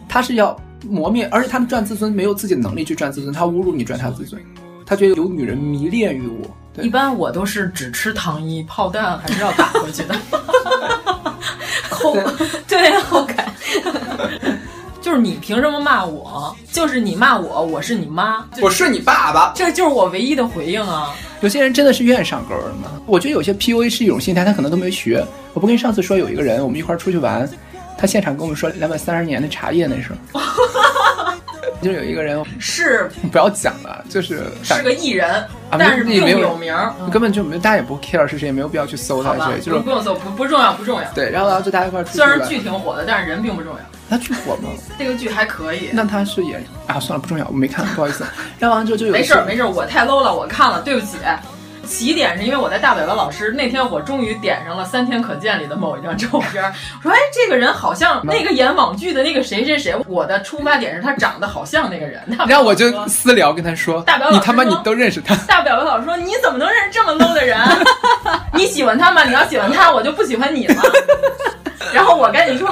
[0.09, 0.57] 他是要
[0.89, 4.41] 磨灭，而且他们赚自尊没有自己的能力去赚自尊，他侮辱你赚他自尊，
[4.87, 6.49] 他觉得有女人迷恋于我。
[6.81, 10.15] 一般我都是只吃糖衣，炮弹还是要打回去的。
[11.91, 12.17] 抠，
[12.69, 13.53] 对呀，好感。
[15.01, 16.55] 就是你凭什么骂我？
[16.71, 21.13] 就是你骂我，我是你妈，我是你爸爸，这就是我唯一的回应啊。
[21.45, 22.99] 有些人真的是愿意上钩的嘛？
[23.05, 25.23] 我觉得有些 PUA 是一种心态，他可能都没学。
[25.53, 27.47] 我不跟你上次说有一个人，我们一块儿出去玩，
[27.99, 30.17] 他现场跟我们说两百三十年的茶叶那事儿。
[31.83, 35.31] 就有一个人是不要讲了，就是是个艺人，
[35.69, 41.13] 啊、但是并没有有名，嗯、根本就没，大家也不 care 是谁，也没有必要去搜他，对，就是不用搜，不不重要，不重要。
[41.13, 42.17] 对，然后然后就大家一块儿出去。
[42.17, 43.79] 虽然剧挺火的，但是人并不重要。
[44.09, 44.71] 他剧火吗？
[44.99, 45.91] 这个剧还可以。
[45.93, 48.25] 那他是演啊，算了，不重要，我没看，不好意思。
[48.59, 51.17] 然后完之后就有没事没事，我太 low 了，我看了，对不起。
[51.87, 56.65] 起点是因为我在大表哥老师那天，我终于点上了《三天可见》里的某一张照片，
[56.97, 59.95] 我说哎，这个人好像那个演网剧的那个谁谁谁。
[60.09, 62.23] 我的出发点是他长得好像那个人。
[62.49, 65.37] 然后我就私聊跟他说，大表你他妈你都认识他。
[65.47, 67.61] 大表哥老师说，你怎么能认识这么 low 的人？
[68.55, 69.23] 你喜欢他吗？
[69.25, 70.83] 你要喜欢他，我就不喜欢你了。
[71.93, 72.69] 然后我跟你说，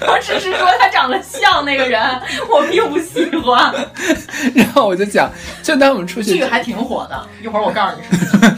[0.00, 2.00] 我只是说他长得像那个人，
[2.48, 3.72] 我并不喜欢。
[4.54, 5.30] 然后我就讲，
[5.62, 7.26] 就当我们出去，剧还挺火的。
[7.42, 8.48] 一会儿我告诉你说。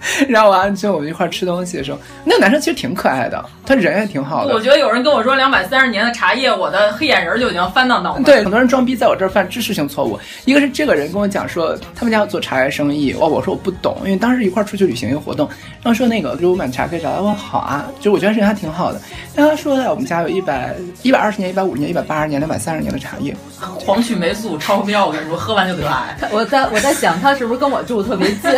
[0.28, 4.54] 然后完了之后，我们一块吃东西的时候，那个男生其实挺可爱的，他人也挺好的。
[4.54, 8.22] 我觉得有人跟我说两百三十年的茶叶，我的黑眼仁就已经翻到脑门。
[8.22, 10.18] 对，很多人装逼在我这儿犯知识性错误。
[10.44, 15.48] 一个是这个人跟我讲说，他们家要做茶叶生意，哇，我说我不懂，因为当时一块出去旅行一个活动，
[15.82, 19.00] 然后说那个给我买茶可以找他，我说好啊，就我觉得这人还挺好的。
[19.34, 26.16] 然后他说在我们家有一百一百二十年、一百五十年、一百八十年、两百三十年的茶叶，黄曲霉素超标，我跟你说，喝完就得癌。
[26.30, 28.50] 我在我在想，他是不是跟我住特别近？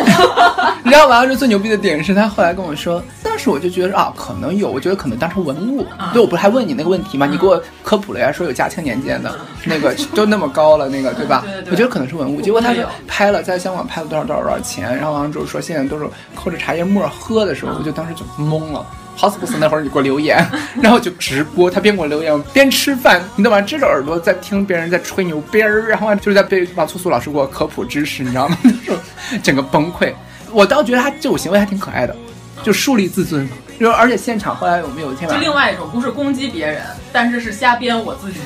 [0.83, 5.85] 然后完了最牛逼的点是他后来跟我说，当时我就觉得啊，可能有，我觉得可能当成文物。
[6.13, 7.25] 对，我不是还问你那个问题吗？
[7.25, 9.33] 你给我科普了呀，说有嘉庆年间的
[9.65, 11.43] 那个都那么高了，那个对吧？
[11.69, 12.41] 我觉得可能是文物。
[12.41, 16.05] 结果他说拍了，在香港拍了多少多少多少钱，然后完了之后说现在都是
[16.35, 18.85] 扣着茶叶沫喝的时候，我就当时就懵了。
[19.13, 20.43] 好死不死那会儿你给我留言，
[20.81, 23.61] 然后就直播，他边给我留言边吃饭，你懂吗？
[23.61, 28.57] 支着耳朵在听别人在吹牛逼儿，然后就是在被王素素老师给我科普知识，你知道吗？
[29.43, 30.11] 整个崩溃。
[30.51, 32.15] 我倒觉得他这种行为还挺可爱的，
[32.63, 33.47] 就树立自尊。
[33.79, 38.39] 就而且现场后来我们有一天就另外一种不是攻击别人，但是是瞎编我自己。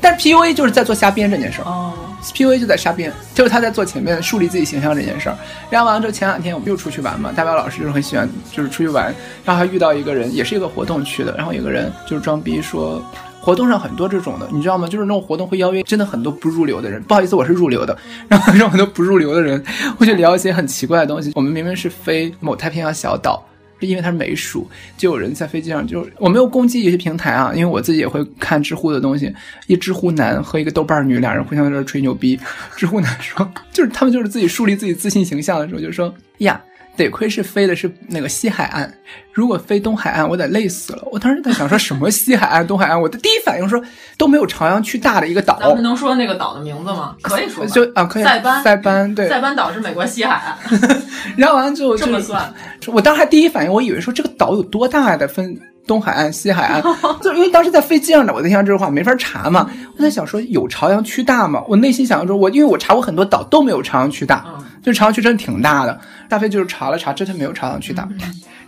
[0.00, 1.64] 但是 PUA 就是在做瞎编这件事儿。
[1.64, 1.92] 哦
[2.34, 5.36] ，PUA 就在瞎编，就是他在做前面树立自己形象这件事儿。
[5.70, 9.14] 然后完了之后，前两天我们又出去玩嘛，大表老师就是很喜欢，就是出去玩，
[9.44, 13.02] 然后还遇到一个人，也是一个活动去的，然后有个人就是装逼说。
[13.48, 14.86] 活动上很多这种的，你知道吗？
[14.86, 17.02] 就是那种活动会邀约真的很多不入流的人。
[17.04, 17.96] 不好意思，我是入流的。
[18.28, 19.64] 然后让很多不入流的人
[19.96, 21.32] 会去聊一些很奇怪的东西。
[21.34, 23.42] 我们明明是飞某太平洋小岛，
[23.80, 24.68] 是因为它是美属，
[24.98, 29.34] 就有人在飞机上就我没有攻击有些平台啊，因为我自己也会看知乎的东西。
[29.66, 32.38] 一知乎男和一个豆瓣女俩人互相在这吹牛逼。
[32.76, 36.60] 知乎男说， 就是他们就是自己树立自己自信形象的时候，就说呀。
[36.98, 38.92] 得亏是飞的是那个西海岸，
[39.32, 41.02] 如果飞东海岸，我得累死了。
[41.12, 43.80] 我当时在想说什么西海岸、东海岸，我的第一反应说
[44.18, 45.56] 都没有朝阳区大的一个岛。
[45.60, 47.14] 咱们能说那个岛的名字吗？
[47.22, 48.24] 可以说，就啊，可以。
[48.24, 50.58] 塞班，塞班，对，塞班岛是美国西海岸。
[51.38, 52.52] 然后完了之后，这么算，
[52.88, 55.16] 我当时还第一反应，我以为说这个岛有多大呀？
[55.16, 55.56] 得分
[55.88, 56.82] 东海岸、西海岸，
[57.20, 59.68] 就因为当时在飞机上呢，我在想这句话没法查嘛。
[59.96, 61.64] 我在想说有朝阳区大吗？
[61.66, 64.44] 我内心想说，我因为我查过很多岛都没有朝阳区大，
[64.82, 65.98] 就朝阳区真的挺大的。
[66.28, 68.06] 大飞就是查了查，真的没有朝阳区大。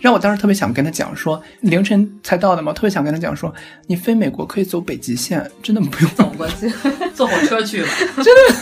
[0.01, 3.55] 让我当时特别想跟他讲说，凌晨才到的嘛，特别想跟他讲说，
[3.87, 6.73] 你飞美国可以走北极线，真的不用走过去，
[7.15, 8.55] 坐火车去了， 真的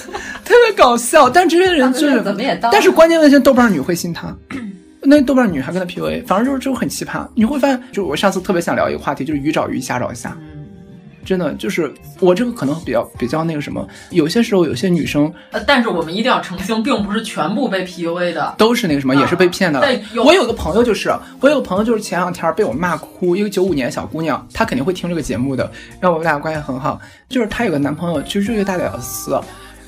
[0.44, 1.30] 特别搞笑。
[1.30, 4.34] 但这些人就是怎么也到，但是关键问题，豆瓣女会信他。
[5.10, 7.26] 那豆瓣女还跟他 PUA，反正就是就很奇葩。
[7.34, 10.36] 你会发现，就我上次特别想聊一个话题，就是鱼找鱼，虾找虾。
[11.24, 19.80] 真的就是我这个可能比较比较那个什么，有些时候有些女生，呃，但是我们一定要澄清，并不是全部被 PUA 的，都是那个什么，也是被骗的。
[19.80, 21.10] 对，我有个朋友就是，
[21.40, 25.70] 我有个朋友就是前两天被我骂哭，一个九五年小姑娘，她肯定会听这个节目的，
[26.00, 26.98] 然后我们俩关系很好，
[27.28, 29.38] 就是她有个男朋友，其实是一个大屌丝，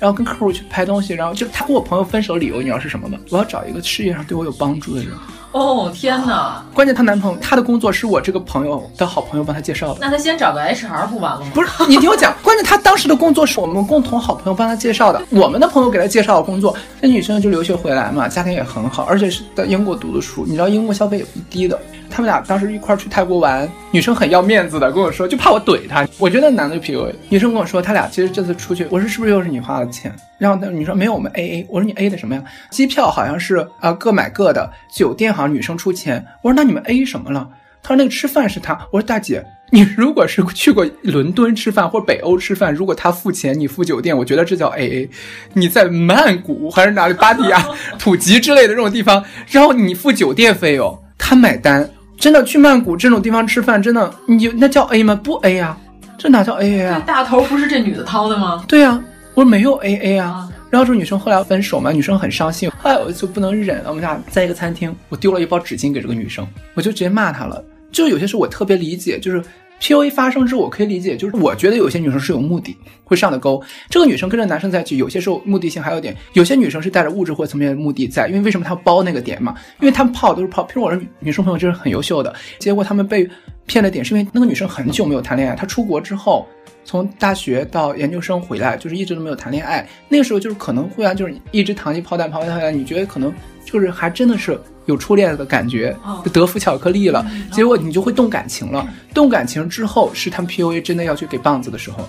[0.01, 3.18] 然后跟客户去拍东西，然后就她跟我朋友分手理由，你知道是什么吗？
[3.31, 5.12] 我要找一个事业上对我有帮助的人。
[5.52, 6.64] 哦天哪！
[6.72, 9.98] 关键她男朋友，她的工作是我这个朋友的好朋友帮她介绍的。
[10.01, 11.47] 那她先找个 HR 不完了吗？
[11.52, 15.20] 不是，你听我讲，关键她当时的工作是我们共同好朋友帮她介绍的。
[15.31, 20.44] 我们的朋友给她介绍的工作，那女生就留学回来嘛，家庭也很好，而且是在英国读的书。
[20.47, 21.78] 你知道英国消费也不低的。
[22.11, 26.07] 他们俩当时一块去泰国玩，女生很要面子的跟我说，就怕我怼她。
[26.19, 30.12] 我觉得男的就 PUA，女生跟我说，他俩其实这次出去，我说是不是又是你花的钱？
[30.39, 31.65] 然后那女生没有，我们 AA。
[31.69, 32.43] 我说你 A 的什么呀？
[32.70, 36.24] 机票好像是啊各买各的，酒店好像女生出钱。
[36.43, 37.49] 我说那你们 A 什么了？
[37.82, 38.74] 他说那个吃饭是他。
[38.91, 45.09] 我说大姐，你如果是去过伦敦吃饭或北欧吃饭，如果他付钱你付酒店，我觉得这叫 AA。
[45.55, 47.66] 你在曼谷还是哪里芭提雅、
[47.99, 51.89] 普吉之类的这种地方，然后你付酒店费用，他买单。
[52.20, 55.18] 真的去曼谷这种地方吃饭，真的你那叫 A 吗？
[55.24, 55.74] 不 A 呀，
[56.18, 57.02] 这哪叫 A A 啊？
[57.06, 58.62] 大头不是这女的掏的吗？
[58.68, 59.02] 对呀，
[59.32, 60.47] 我说没有 A A 啊。
[60.68, 62.70] 然后这女生后来分手嘛，女生很伤心。
[62.78, 67.64] 后来我就不能忍了，我们俩在一个餐厅，我丢了一包纸巾给这个女生，我就直接骂她了。
[67.90, 69.42] 就有些时候我特别理解，就是。
[69.81, 73.61] PUA 发生之后，我可以理解，就是我觉得有些女生是有目的会上的钩。
[73.89, 76.15] 这个女生跟着男生在一起，有些时候目的性还有点。
[76.35, 79.55] 有些女生是带着物质或层面的目的在，因为为什么她包那个点嘛？
[79.81, 80.62] 因为他们泡都是泡。
[80.65, 83.28] 譬如我的女生朋友就是很优秀的，结果他们被
[83.66, 86.47] 骗的点是因为那个女生很久没有谈恋爱，她出国之后，
[86.85, 89.89] 从大学到研究生回来，就是一直都没有谈恋爱。
[90.09, 93.32] 那个时候就是可能会啊就是一直糖衣炮弹炮弹炮弹，你觉得可能。
[93.72, 96.20] 就是还真的是有初恋的感觉，哦。
[96.24, 97.24] 就德芙巧克力了。
[97.30, 102.09] 嗯结果你就会动感情了，动感情之后是他们 PUA 真的要去给棒子的时候，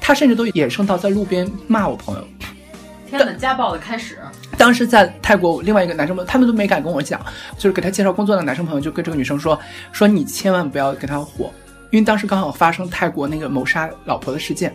[0.00, 2.24] 他甚至都衍生到在路边骂我朋友。
[3.08, 4.18] 天哪，家暴的开始。
[4.56, 7.20] 当时在泰国，另外一个男生朋友，他们都没敢跟我讲，
[7.58, 9.58] 就是给他介绍工作的男生朋友就跟这个女生说，
[9.92, 11.52] 说你千万不要跟他火，
[11.90, 14.74] 因为当时刚好发生泰国那个谋杀老婆的事件，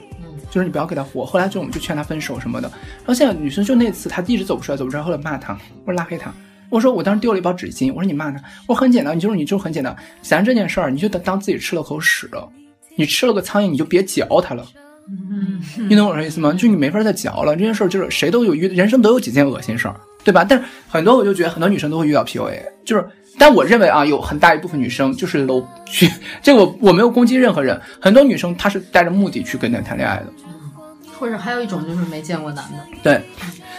[0.50, 1.26] 就是你不要给他活。
[1.26, 5.54] 后来就我们就劝他分手什么的，然后现在女生就那次她一直走不出来，走不出来，后来骂他，
[5.86, 6.34] 我说拉黑他。
[6.70, 12.50] 我说我当时丢了一包纸巾，我说你骂他，我说很简单，你就是你就是很简单，咱这件事儿你就当当自己吃了口屎了，
[12.96, 14.66] 你吃了个苍蝇你就别嚼它了。
[15.10, 16.52] 嗯，你懂我这意思吗？
[16.52, 17.56] 就你没法再嚼了。
[17.56, 19.96] 这件事儿就是谁都有遇，人生都有几件恶心事儿，
[20.26, 20.44] 对吧？
[20.44, 23.08] 但是很多我就觉得很多女生都会遇到 PUA，就是，
[23.38, 26.12] 但我认为啊，有很大一部分女生就是 low 去，
[26.42, 30.28] 这个我我没有攻击任何人，很多女生她是带着目的去跟男谈恋爱的。
[31.20, 33.22] 或者还有一种就是没见过男的，对，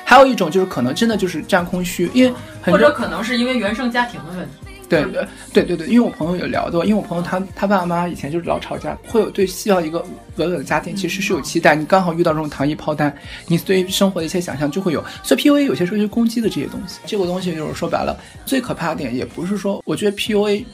[0.05, 4.68] 还有一种就是可能真的就是占空虚，因为很多或者可能是因为原生家庭的问题。
[4.89, 5.27] 对对。
[5.52, 10.05] 对对对，因为我朋友有聊到，因为我朋友他他爸爸妈妈以前就是老吵架，会有对需要一个
[10.36, 13.15] 稳稳的家庭其实是有期待，你刚好遇到这种糖衣炮弹，
[13.47, 18.16] 你对生活的一些想象就会有，所以 PUA 有些时候就攻击的这些东西，这个东西就是说白了，
[18.47, 20.65] 最可怕的点也不是说，我觉得 PUA，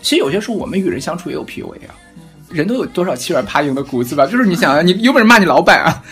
[0.00, 1.94] 其实有些时候我们与人相处也有 PUA 啊，
[2.50, 6.02] 人都有多少欺软怕硬的骨子吧，就是你想啊，你有本事骂你老板啊。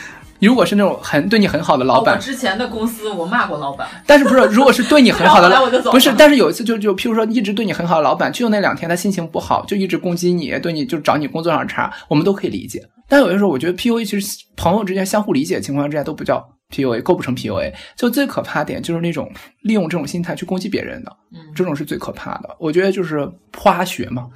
[0.46, 12.82] 如果是那种很对你很好的老板，哦、我之前的公司我骂过老板，但是不是，如果是对你很好的， 老不是，但是有一次就就譬如说一直对你很好的老板，就那两天他心情不好，就一直攻击你，对你就找你工作上茬，我们都可以理解。
[13.08, 16.42] 但有些时候我觉得 PUA 其实朋友之间相互理解的情况之下都不叫
[16.72, 17.72] PUA，构不成 PUA。
[17.96, 19.30] 就最可怕点就是那种
[19.62, 22.56] 利用这种心态去攻击别人的，嗯，这种是最可怕的。
[22.58, 24.28] 我觉得就是花学嘛，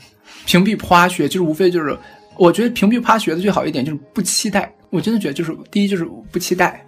[0.44, 1.96] 屏蔽花学，就是无非就是。
[2.36, 6.80] 我觉得屏蔽怕学的最好一点就是不期待，我真的觉得就是第一就是不期待，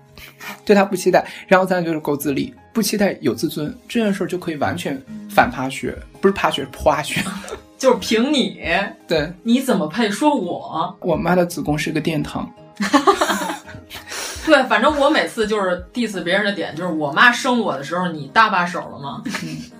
[0.65, 4.97] 对他不期待，然后再就是够自立，不期待有自尊，这件事儿就可以完全
[5.29, 7.21] 反趴学，不是趴学，是花学，
[7.77, 8.63] 就是凭你，
[9.09, 10.97] 对，你怎么配说我？
[11.01, 12.49] 我妈的子宫是个殿堂。
[14.47, 19.21] 对，反正我每次就是 diss 别人的点，就是我妈生我的时候，你搭把手了吗？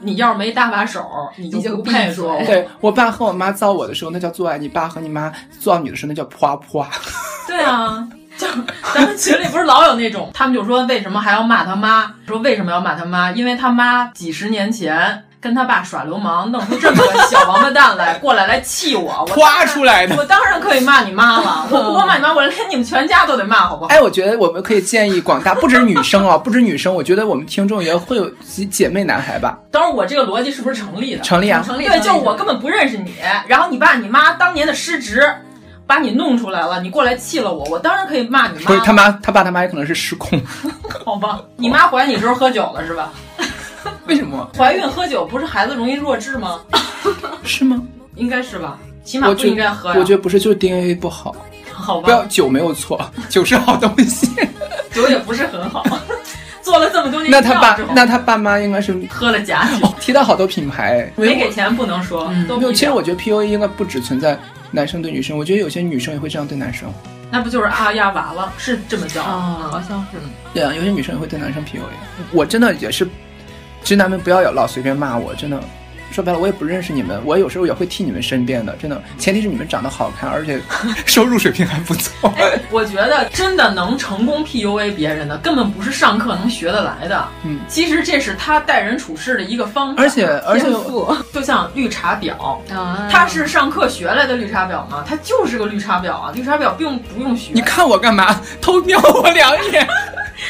[0.01, 2.37] 你要是没搭把手，你就不配说。
[2.45, 6.91] 对我爸和我妈造我的时候，那叫做爱；你爸和你妈造你的时候，那叫啪啪。
[7.47, 8.07] 对啊，
[8.37, 8.47] 就
[8.95, 12.13] 咱们群里不是老有那种，他们就说为什么还要骂他妈？
[12.27, 13.31] 说为什么要骂他妈？
[13.33, 15.23] 因为他妈几十年前。
[15.39, 20.17] 跟他爸耍流氓，弄出这么个小王八蛋来，过来来气我，我夸出来的。
[20.17, 23.89] 我当然可以骂你妈了，我不光骂你妈，我连你们全家都得骂，好不好？
[23.95, 28.29] 哎，我觉得我们可以建议广大，不止女生啊，不止女生，我觉得我们听众也会有
[28.69, 29.57] 姐妹男孩吧。
[29.71, 31.23] 当然，我这个逻辑是不是成立的？
[31.23, 31.87] 成立啊，成立。
[31.87, 33.15] 对，就是我根本不认识你，
[33.47, 35.23] 然后你爸你妈当年的失职。
[35.87, 38.67] 把你弄出来了，你过来气了我，我当然可以骂你妈。
[38.67, 40.41] 不是他妈，他爸他妈也可能是失控。
[41.05, 43.13] 好吧，你妈怀你时候喝酒了是吧？
[44.07, 46.61] 为什么怀孕喝酒不是孩子容易弱智吗？
[47.45, 47.81] 是吗？
[48.17, 49.97] 应该是吧，起码不应该喝呀。
[49.99, 51.35] 我觉得不是，就是 DNA 不好。
[51.73, 52.99] 好吧，不要酒没有错，
[53.29, 54.29] 酒是好东西。
[54.93, 55.85] 酒也不是很好。
[56.63, 59.87] 做了这么多年，那他爸那他爸妈应该是喝了假酒。
[60.01, 62.27] 提到好多品牌，没给钱不能说。
[62.33, 64.37] 嗯、没有，其实我觉得 PUA 应该不只存在
[64.71, 66.93] 男生对女生，我觉得有些女生也会这样对男生。
[67.31, 69.69] 那不就是啊呀娃娃是这么叫啊？
[69.71, 70.19] 好像是。
[70.55, 71.81] 对啊，有些女生也会对男生 PUA。
[72.33, 73.07] 我真的也是，
[73.83, 75.61] 直男们不要老随便骂我，真的。
[76.13, 79.03] 说白了，我也不认识你们，我有时候也会替你们申辩的，真的。
[79.19, 80.59] 前提是你们长得好看，而且
[81.05, 82.33] 收入水平还不错。
[82.39, 87.29] 哎，我觉得真的能成功 PUA 别人的，根本不是上课能学得来的。
[87.45, 90.03] 嗯，其实这是他待人处事的一个方法。
[90.03, 90.67] 而且而且，
[91.33, 95.05] 就像绿茶婊啊，他是上课学来的绿茶婊吗？
[95.07, 96.33] 他就是个绿茶婊啊！
[96.35, 97.51] 绿茶婊并不用学。
[97.53, 98.41] 你看我干嘛？
[98.61, 99.87] 偷瞄我两眼。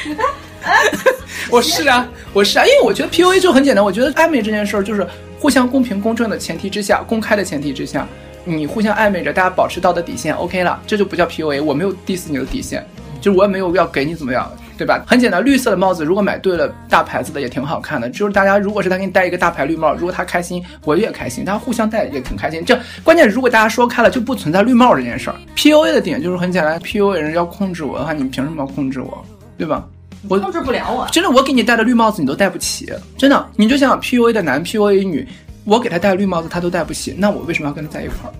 [1.50, 3.84] 我是啊，我是啊，因为我觉得 PUA 就很简单。
[3.84, 5.06] 我觉得暧昧这件事儿就是
[5.46, 8.04] 互相公平公正的前提之下，公开的前提之下，
[8.44, 11.62] 你互相暧昧着，大家保持道德底线，OK 了，这就不叫 PUA。
[11.62, 12.84] 我没有 diss 你的底线，
[13.20, 15.04] 就是我也没有要给你怎么样，对吧？
[15.06, 18.10] 很简单，绿色的帽子如果买对了，大牌子的也挺好看的。
[18.10, 22.64] 就是大家如果是他给你戴一个大牌绿帽，如果他开心，我也开心，大家互相戴也挺开心。
[22.64, 25.36] 这关键如果大家说开了，就不存在绿帽这件事儿。
[25.54, 29.24] PUA 的点就是很简单，PUA 人要控制我的话，你凭什么要控制我，
[29.56, 29.86] 对吧？
[30.28, 33.46] 我控制不了我，真的，我给你戴的绿帽子你都戴不起，真的。
[33.56, 35.26] 你就像 PUA 的男，PUA 女，
[35.64, 38.32] 我给他戴绿帽子他都戴不起，那我为什么要跟他在一块儿？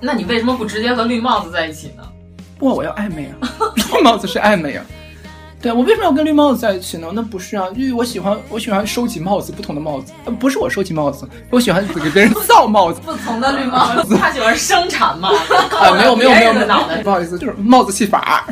[0.00, 2.02] 那你为什么不直接和绿帽子在一起呢？
[2.58, 3.48] 不，我要暧昧啊，
[3.94, 4.84] 绿帽子是暧昧啊。
[5.62, 7.08] 对我为什么要跟绿帽子在一起呢？
[7.12, 18.46] 那不是啊，因为我喜欢我喜欢收集帽子，不同的帽子，呃、不是我收集帽子，我喜欢给别人造帽子， 不同的绿帽子， 他喜欢生产帽子啊，没有没有没有脑袋，不好意思，就是帽子戏法。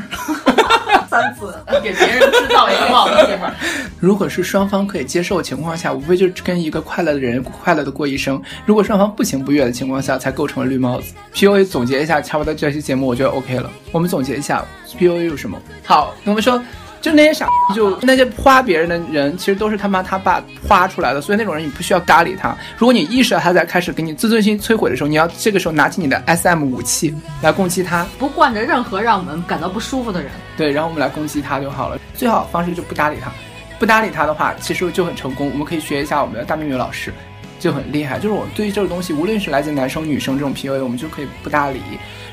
[1.08, 3.52] 三次，给别人制造一个帽子戏法。
[3.98, 8.40] 如果是双方可以接受的情况下，无非就是跟一个快乐的人快乐的过一生。
[8.66, 11.14] 如果双方不情不愿的情况下，才构成了绿帽子。
[11.34, 13.70] PUA 总结一下，差不多这期节目我觉得 OK 了。
[13.90, 14.64] 我们总结一下
[14.98, 15.60] PUA 有什么？
[15.84, 16.62] 好，我们说。
[17.00, 22.56] 就那些傻，就那些夸别人的人，其实都是他妈他爸夸出来的，所以那种人你不需要搭理他。
[22.76, 30.30] 如果你意识到他在开始给你自尊心摧毁的时候，你要这个时候拿起你的 SM 武器来攻击他，不惯着任何让我们感到不舒服的人。
[30.56, 31.98] 对，然后我们来攻击他就好了。
[32.14, 33.30] 最好方式就不搭理他，
[33.78, 35.48] 不搭理他的话，其实就很成功。
[35.52, 37.12] 我们可以学一下我们的大美女老师，
[37.60, 38.18] 就很厉害。
[38.18, 41.80] 就是我对于这个东西，无论是来自男生女生这种 PUA，我们就可以不搭理。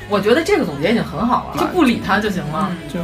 [0.08, 2.72] 我觉得这个总结已经很好了，就不理他就行了。
[2.92, 3.00] 就。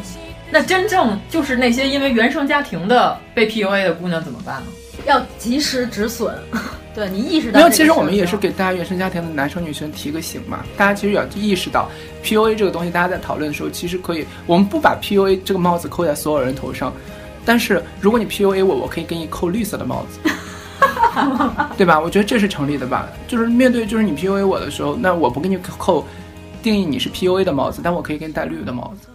[0.53, 4.67] 那真正就是那些因为原生家庭的被 PUA 的姑娘怎么办呢？
[5.07, 6.37] 要及时止损。
[6.95, 7.71] 对你意识到没有？
[7.71, 10.63] 其实我们也是给大家原生家庭的男生女生提个醒嘛。
[10.77, 11.91] 大家其实要意识到
[12.23, 16.93] PUA 这个东西，大家在讨论的时候，其实可以，我们不把 PUA 这个帽子扣在所有人头上。
[17.47, 20.21] 但是如果你 PUA 我，我可以给你扣绿色的帽子，
[21.79, 21.99] 对吧？
[21.99, 23.09] 我觉得这是成立的吧。
[23.27, 26.07] 就是面对就是你 PUA 我的时候，那我不给你扣
[26.63, 29.09] 定义你是 PUA 的帽子，但我可以给你戴绿的帽子。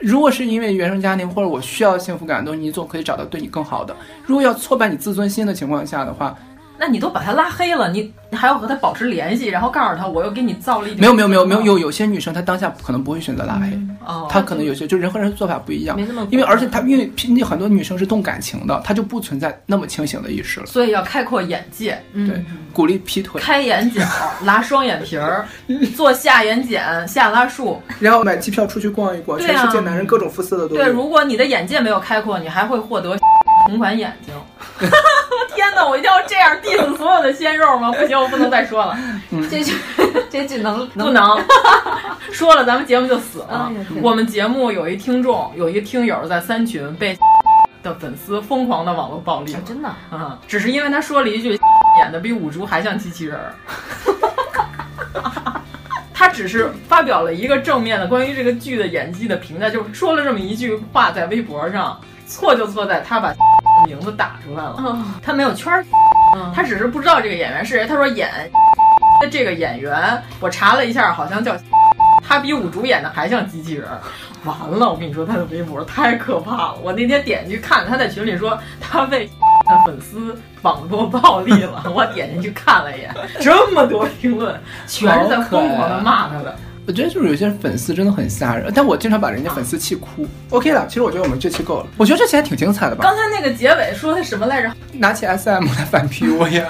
[0.00, 3.94] 如果是因为原生家庭或者我需要幸福感的东西，你总可以找到对你更好的。
[4.24, 6.36] 如果要挫败你自尊心的情况下的话，
[6.80, 16.00] 那你都把他拉黑了，你你还要和他保持联系，然后告诉他我又给你造了一没有没有没有没有有有些女生她当下可能不会选择拉黑，哦她可能有些就人和人做法不一样，
[16.30, 22.42] 因为而且她因为那很多女生是动感情的，她就不存在那么清醒的意识了，所以要开阔眼界，对，
[22.72, 24.02] 鼓励劈腿，开眼角，
[24.44, 25.44] 拉双眼皮儿，
[25.94, 30.86] 做下眼睑、下拉术， 然后买机票出去逛一逛，全世界男人各种肤色的都对。
[30.88, 33.14] 如果你的眼界没有开阔，你还会获得
[33.70, 34.34] 同款眼睛。
[35.54, 35.86] 天哪！
[35.86, 37.92] 我一定要这样 diss 所有的鲜肉吗？
[37.92, 38.98] 不行，我不能再说了。
[39.48, 39.74] 这句
[40.30, 41.38] 这句能不能
[42.32, 42.64] 说了？
[42.64, 43.70] 咱们节目就死了。
[44.00, 47.16] 我们节目有一听众，有一个听友在三群被
[47.82, 50.38] 的粉丝疯狂的网络暴力，真的啊！
[50.48, 51.50] 只是因为他说了一句
[51.98, 53.54] 演的比五竹还像机器人儿。
[56.14, 63.34] 他只是发表了一个正面的关于这个剧的演技的评价，就是说了这么一句话在微博上，错就错在他把。
[63.86, 65.84] 名字打出来了，他没有圈儿，
[66.54, 67.86] 他只是不知道这个演员是谁。
[67.86, 68.30] 他说演
[69.22, 71.54] 那这个演员，我查了一下，好像叫
[72.26, 73.88] 他比五竹演的还像机器人。
[74.44, 76.74] 完了，我跟你说，他的微博太可怕了。
[76.82, 79.28] 我那天点进去看，他在群里说他被
[79.84, 81.84] 粉丝网络暴力了。
[81.94, 86.56] 我点进去看了一眼，这么多评论，全是在疯狂的骂他的。
[86.90, 90.26] 我觉得就是有些粉丝真的很吓人，但我经常把人家粉丝气哭。
[90.48, 91.86] OK 了，其实我觉得我们这期够了。
[91.96, 93.04] 我觉得这期还挺精彩的吧？
[93.04, 94.72] 刚才那个结尾说的什么来着？
[94.94, 96.64] 拿起 SM 来反 PUA，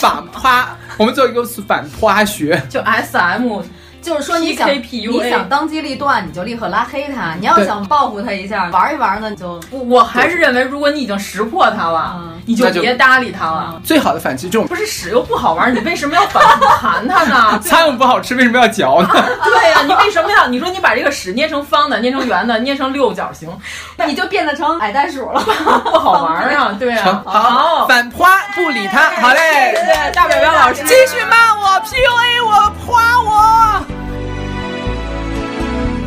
[0.00, 3.62] 反 趴，我们做一个反趴学，就 SM。
[4.02, 13.80] 就是说，你想你想当机立断，你就立刻拉黑他；你要想报复他一下，玩一玩呢，就我还是认为，如果你已经识破他了，你就别搭理他了。
[13.84, 17.58] 最好的反击，这种不是屎又不好玩，你为什么要反 复弹他呢？
[17.64, 19.08] 苍蝇不好吃，为什么要嚼呢？
[19.44, 20.46] 对呀，你为什么要？
[20.46, 23.48] 你说你把这个屎捏成方的，捏成圆的，捏成六角形，
[23.96, 25.40] 那你就变得成矮袋鼠了，
[25.84, 26.76] 不好玩啊！
[26.78, 33.84] 对啊，好，反夸不理他，好嘞，谢谢大表表老师继续骂我，PUA 我，夸我。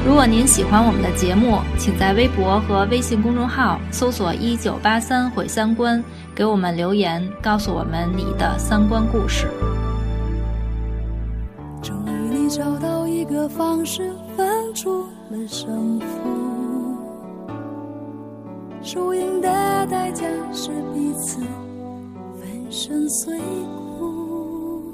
[0.05, 6.01] 如果您喜欢我们的节目，请在微博和微信公众号搜索“一九八三毁三观”，
[6.37, 9.47] 给我们留言，告诉我们你的三观故事。
[11.81, 15.01] 终于，你找到一个方式分出
[15.31, 16.05] 了胜负，
[18.83, 19.47] 输赢的
[19.87, 21.39] 代价是彼此
[22.39, 23.39] 粉身碎
[23.89, 24.93] 骨。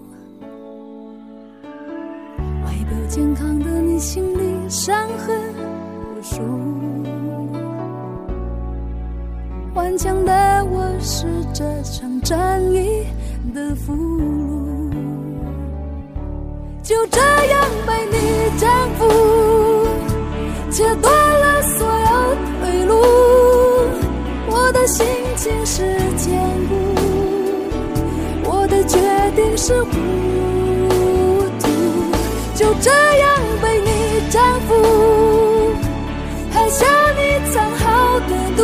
[2.64, 4.54] 外表健康的你，心里。
[4.70, 5.38] 伤痕
[6.18, 6.42] 无数，
[9.74, 10.32] 顽强的
[10.66, 13.08] 我是这场战役
[13.56, 14.94] 的俘虏，
[16.84, 18.16] 就这样被你
[18.60, 18.70] 征
[19.00, 19.08] 服，
[20.70, 22.94] 切断了所有退路。
[24.48, 25.04] 我的心
[25.36, 25.82] 情是
[26.18, 26.40] 坚
[26.70, 26.76] 固，
[28.44, 29.00] 我的决
[29.36, 29.90] 定是糊
[31.60, 31.68] 涂，
[32.54, 33.92] 就这样被你。
[34.30, 34.74] 征服，
[36.52, 36.86] 喝下
[37.16, 37.20] 你
[37.52, 38.64] 藏好的毒，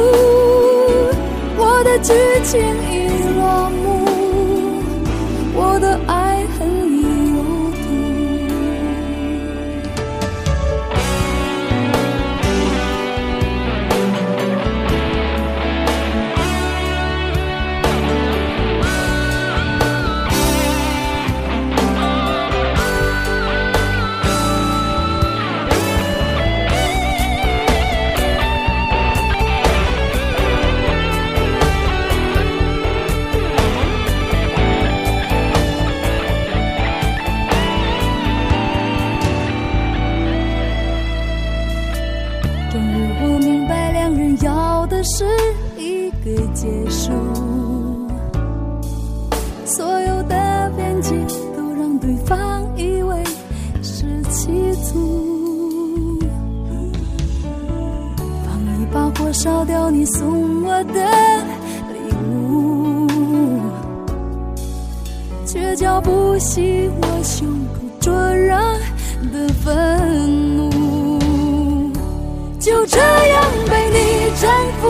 [2.02, 2.14] 剧
[2.44, 2.60] 情
[2.90, 4.19] 已落幕，
[46.60, 47.14] 结束，
[49.66, 51.16] 所有的辩解
[51.56, 52.38] 都让对方
[52.76, 53.24] 以为
[53.82, 54.52] 是企
[54.92, 56.20] 图。
[58.44, 61.10] 放一把火烧掉你送我的
[61.94, 61.98] 礼
[62.30, 63.08] 物，
[65.46, 68.58] 却浇不熄我胸口灼热
[69.32, 70.70] 的愤怒。
[72.60, 74.90] 就这样被你征服，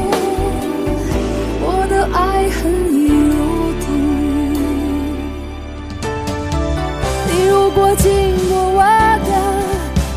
[7.97, 8.05] 经
[8.49, 8.79] 过我
[9.27, 9.31] 的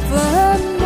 [0.09, 0.12] 坟
[0.78, 0.82] 墓，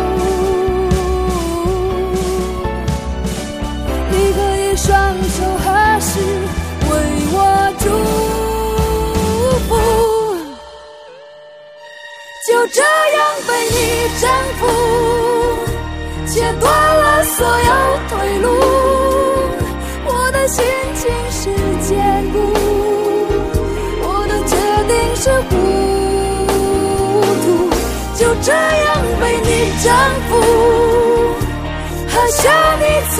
[4.09, 4.87] 你可以双
[5.29, 5.65] 手合
[6.01, 6.11] 十
[6.89, 6.91] 为
[7.31, 7.37] 我
[7.79, 7.83] 祝
[9.67, 9.71] 福。
[12.47, 13.17] 就这样
[13.47, 13.75] 被你
[14.19, 14.23] 征
[14.59, 14.61] 服，
[16.25, 17.71] 切断了所有
[18.09, 18.45] 退路。
[20.05, 20.57] 我的心
[20.95, 21.41] 情是
[21.87, 21.93] 坚
[22.31, 22.37] 固，
[24.01, 24.51] 我的决
[24.87, 25.58] 定是糊涂。
[28.49, 28.89] 这样
[29.21, 29.49] 被你
[29.83, 29.85] 征
[30.27, 30.31] 服，
[32.09, 32.41] 喝下
[32.79, 32.83] 你
[33.15, 33.17] 藏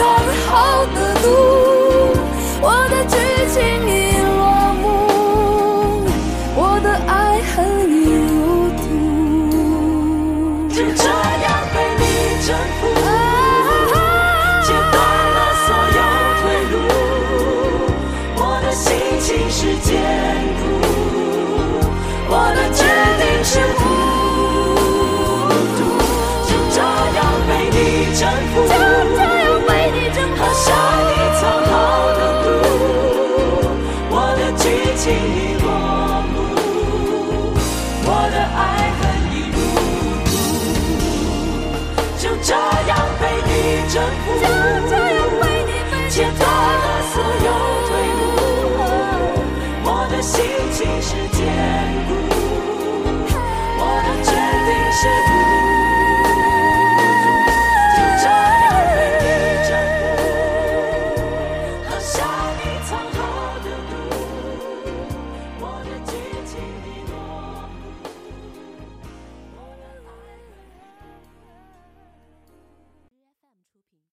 [0.47, 0.49] 好
[0.95, 1.25] 的毒。
[2.59, 3.13] 我的剧
[3.53, 3.57] 情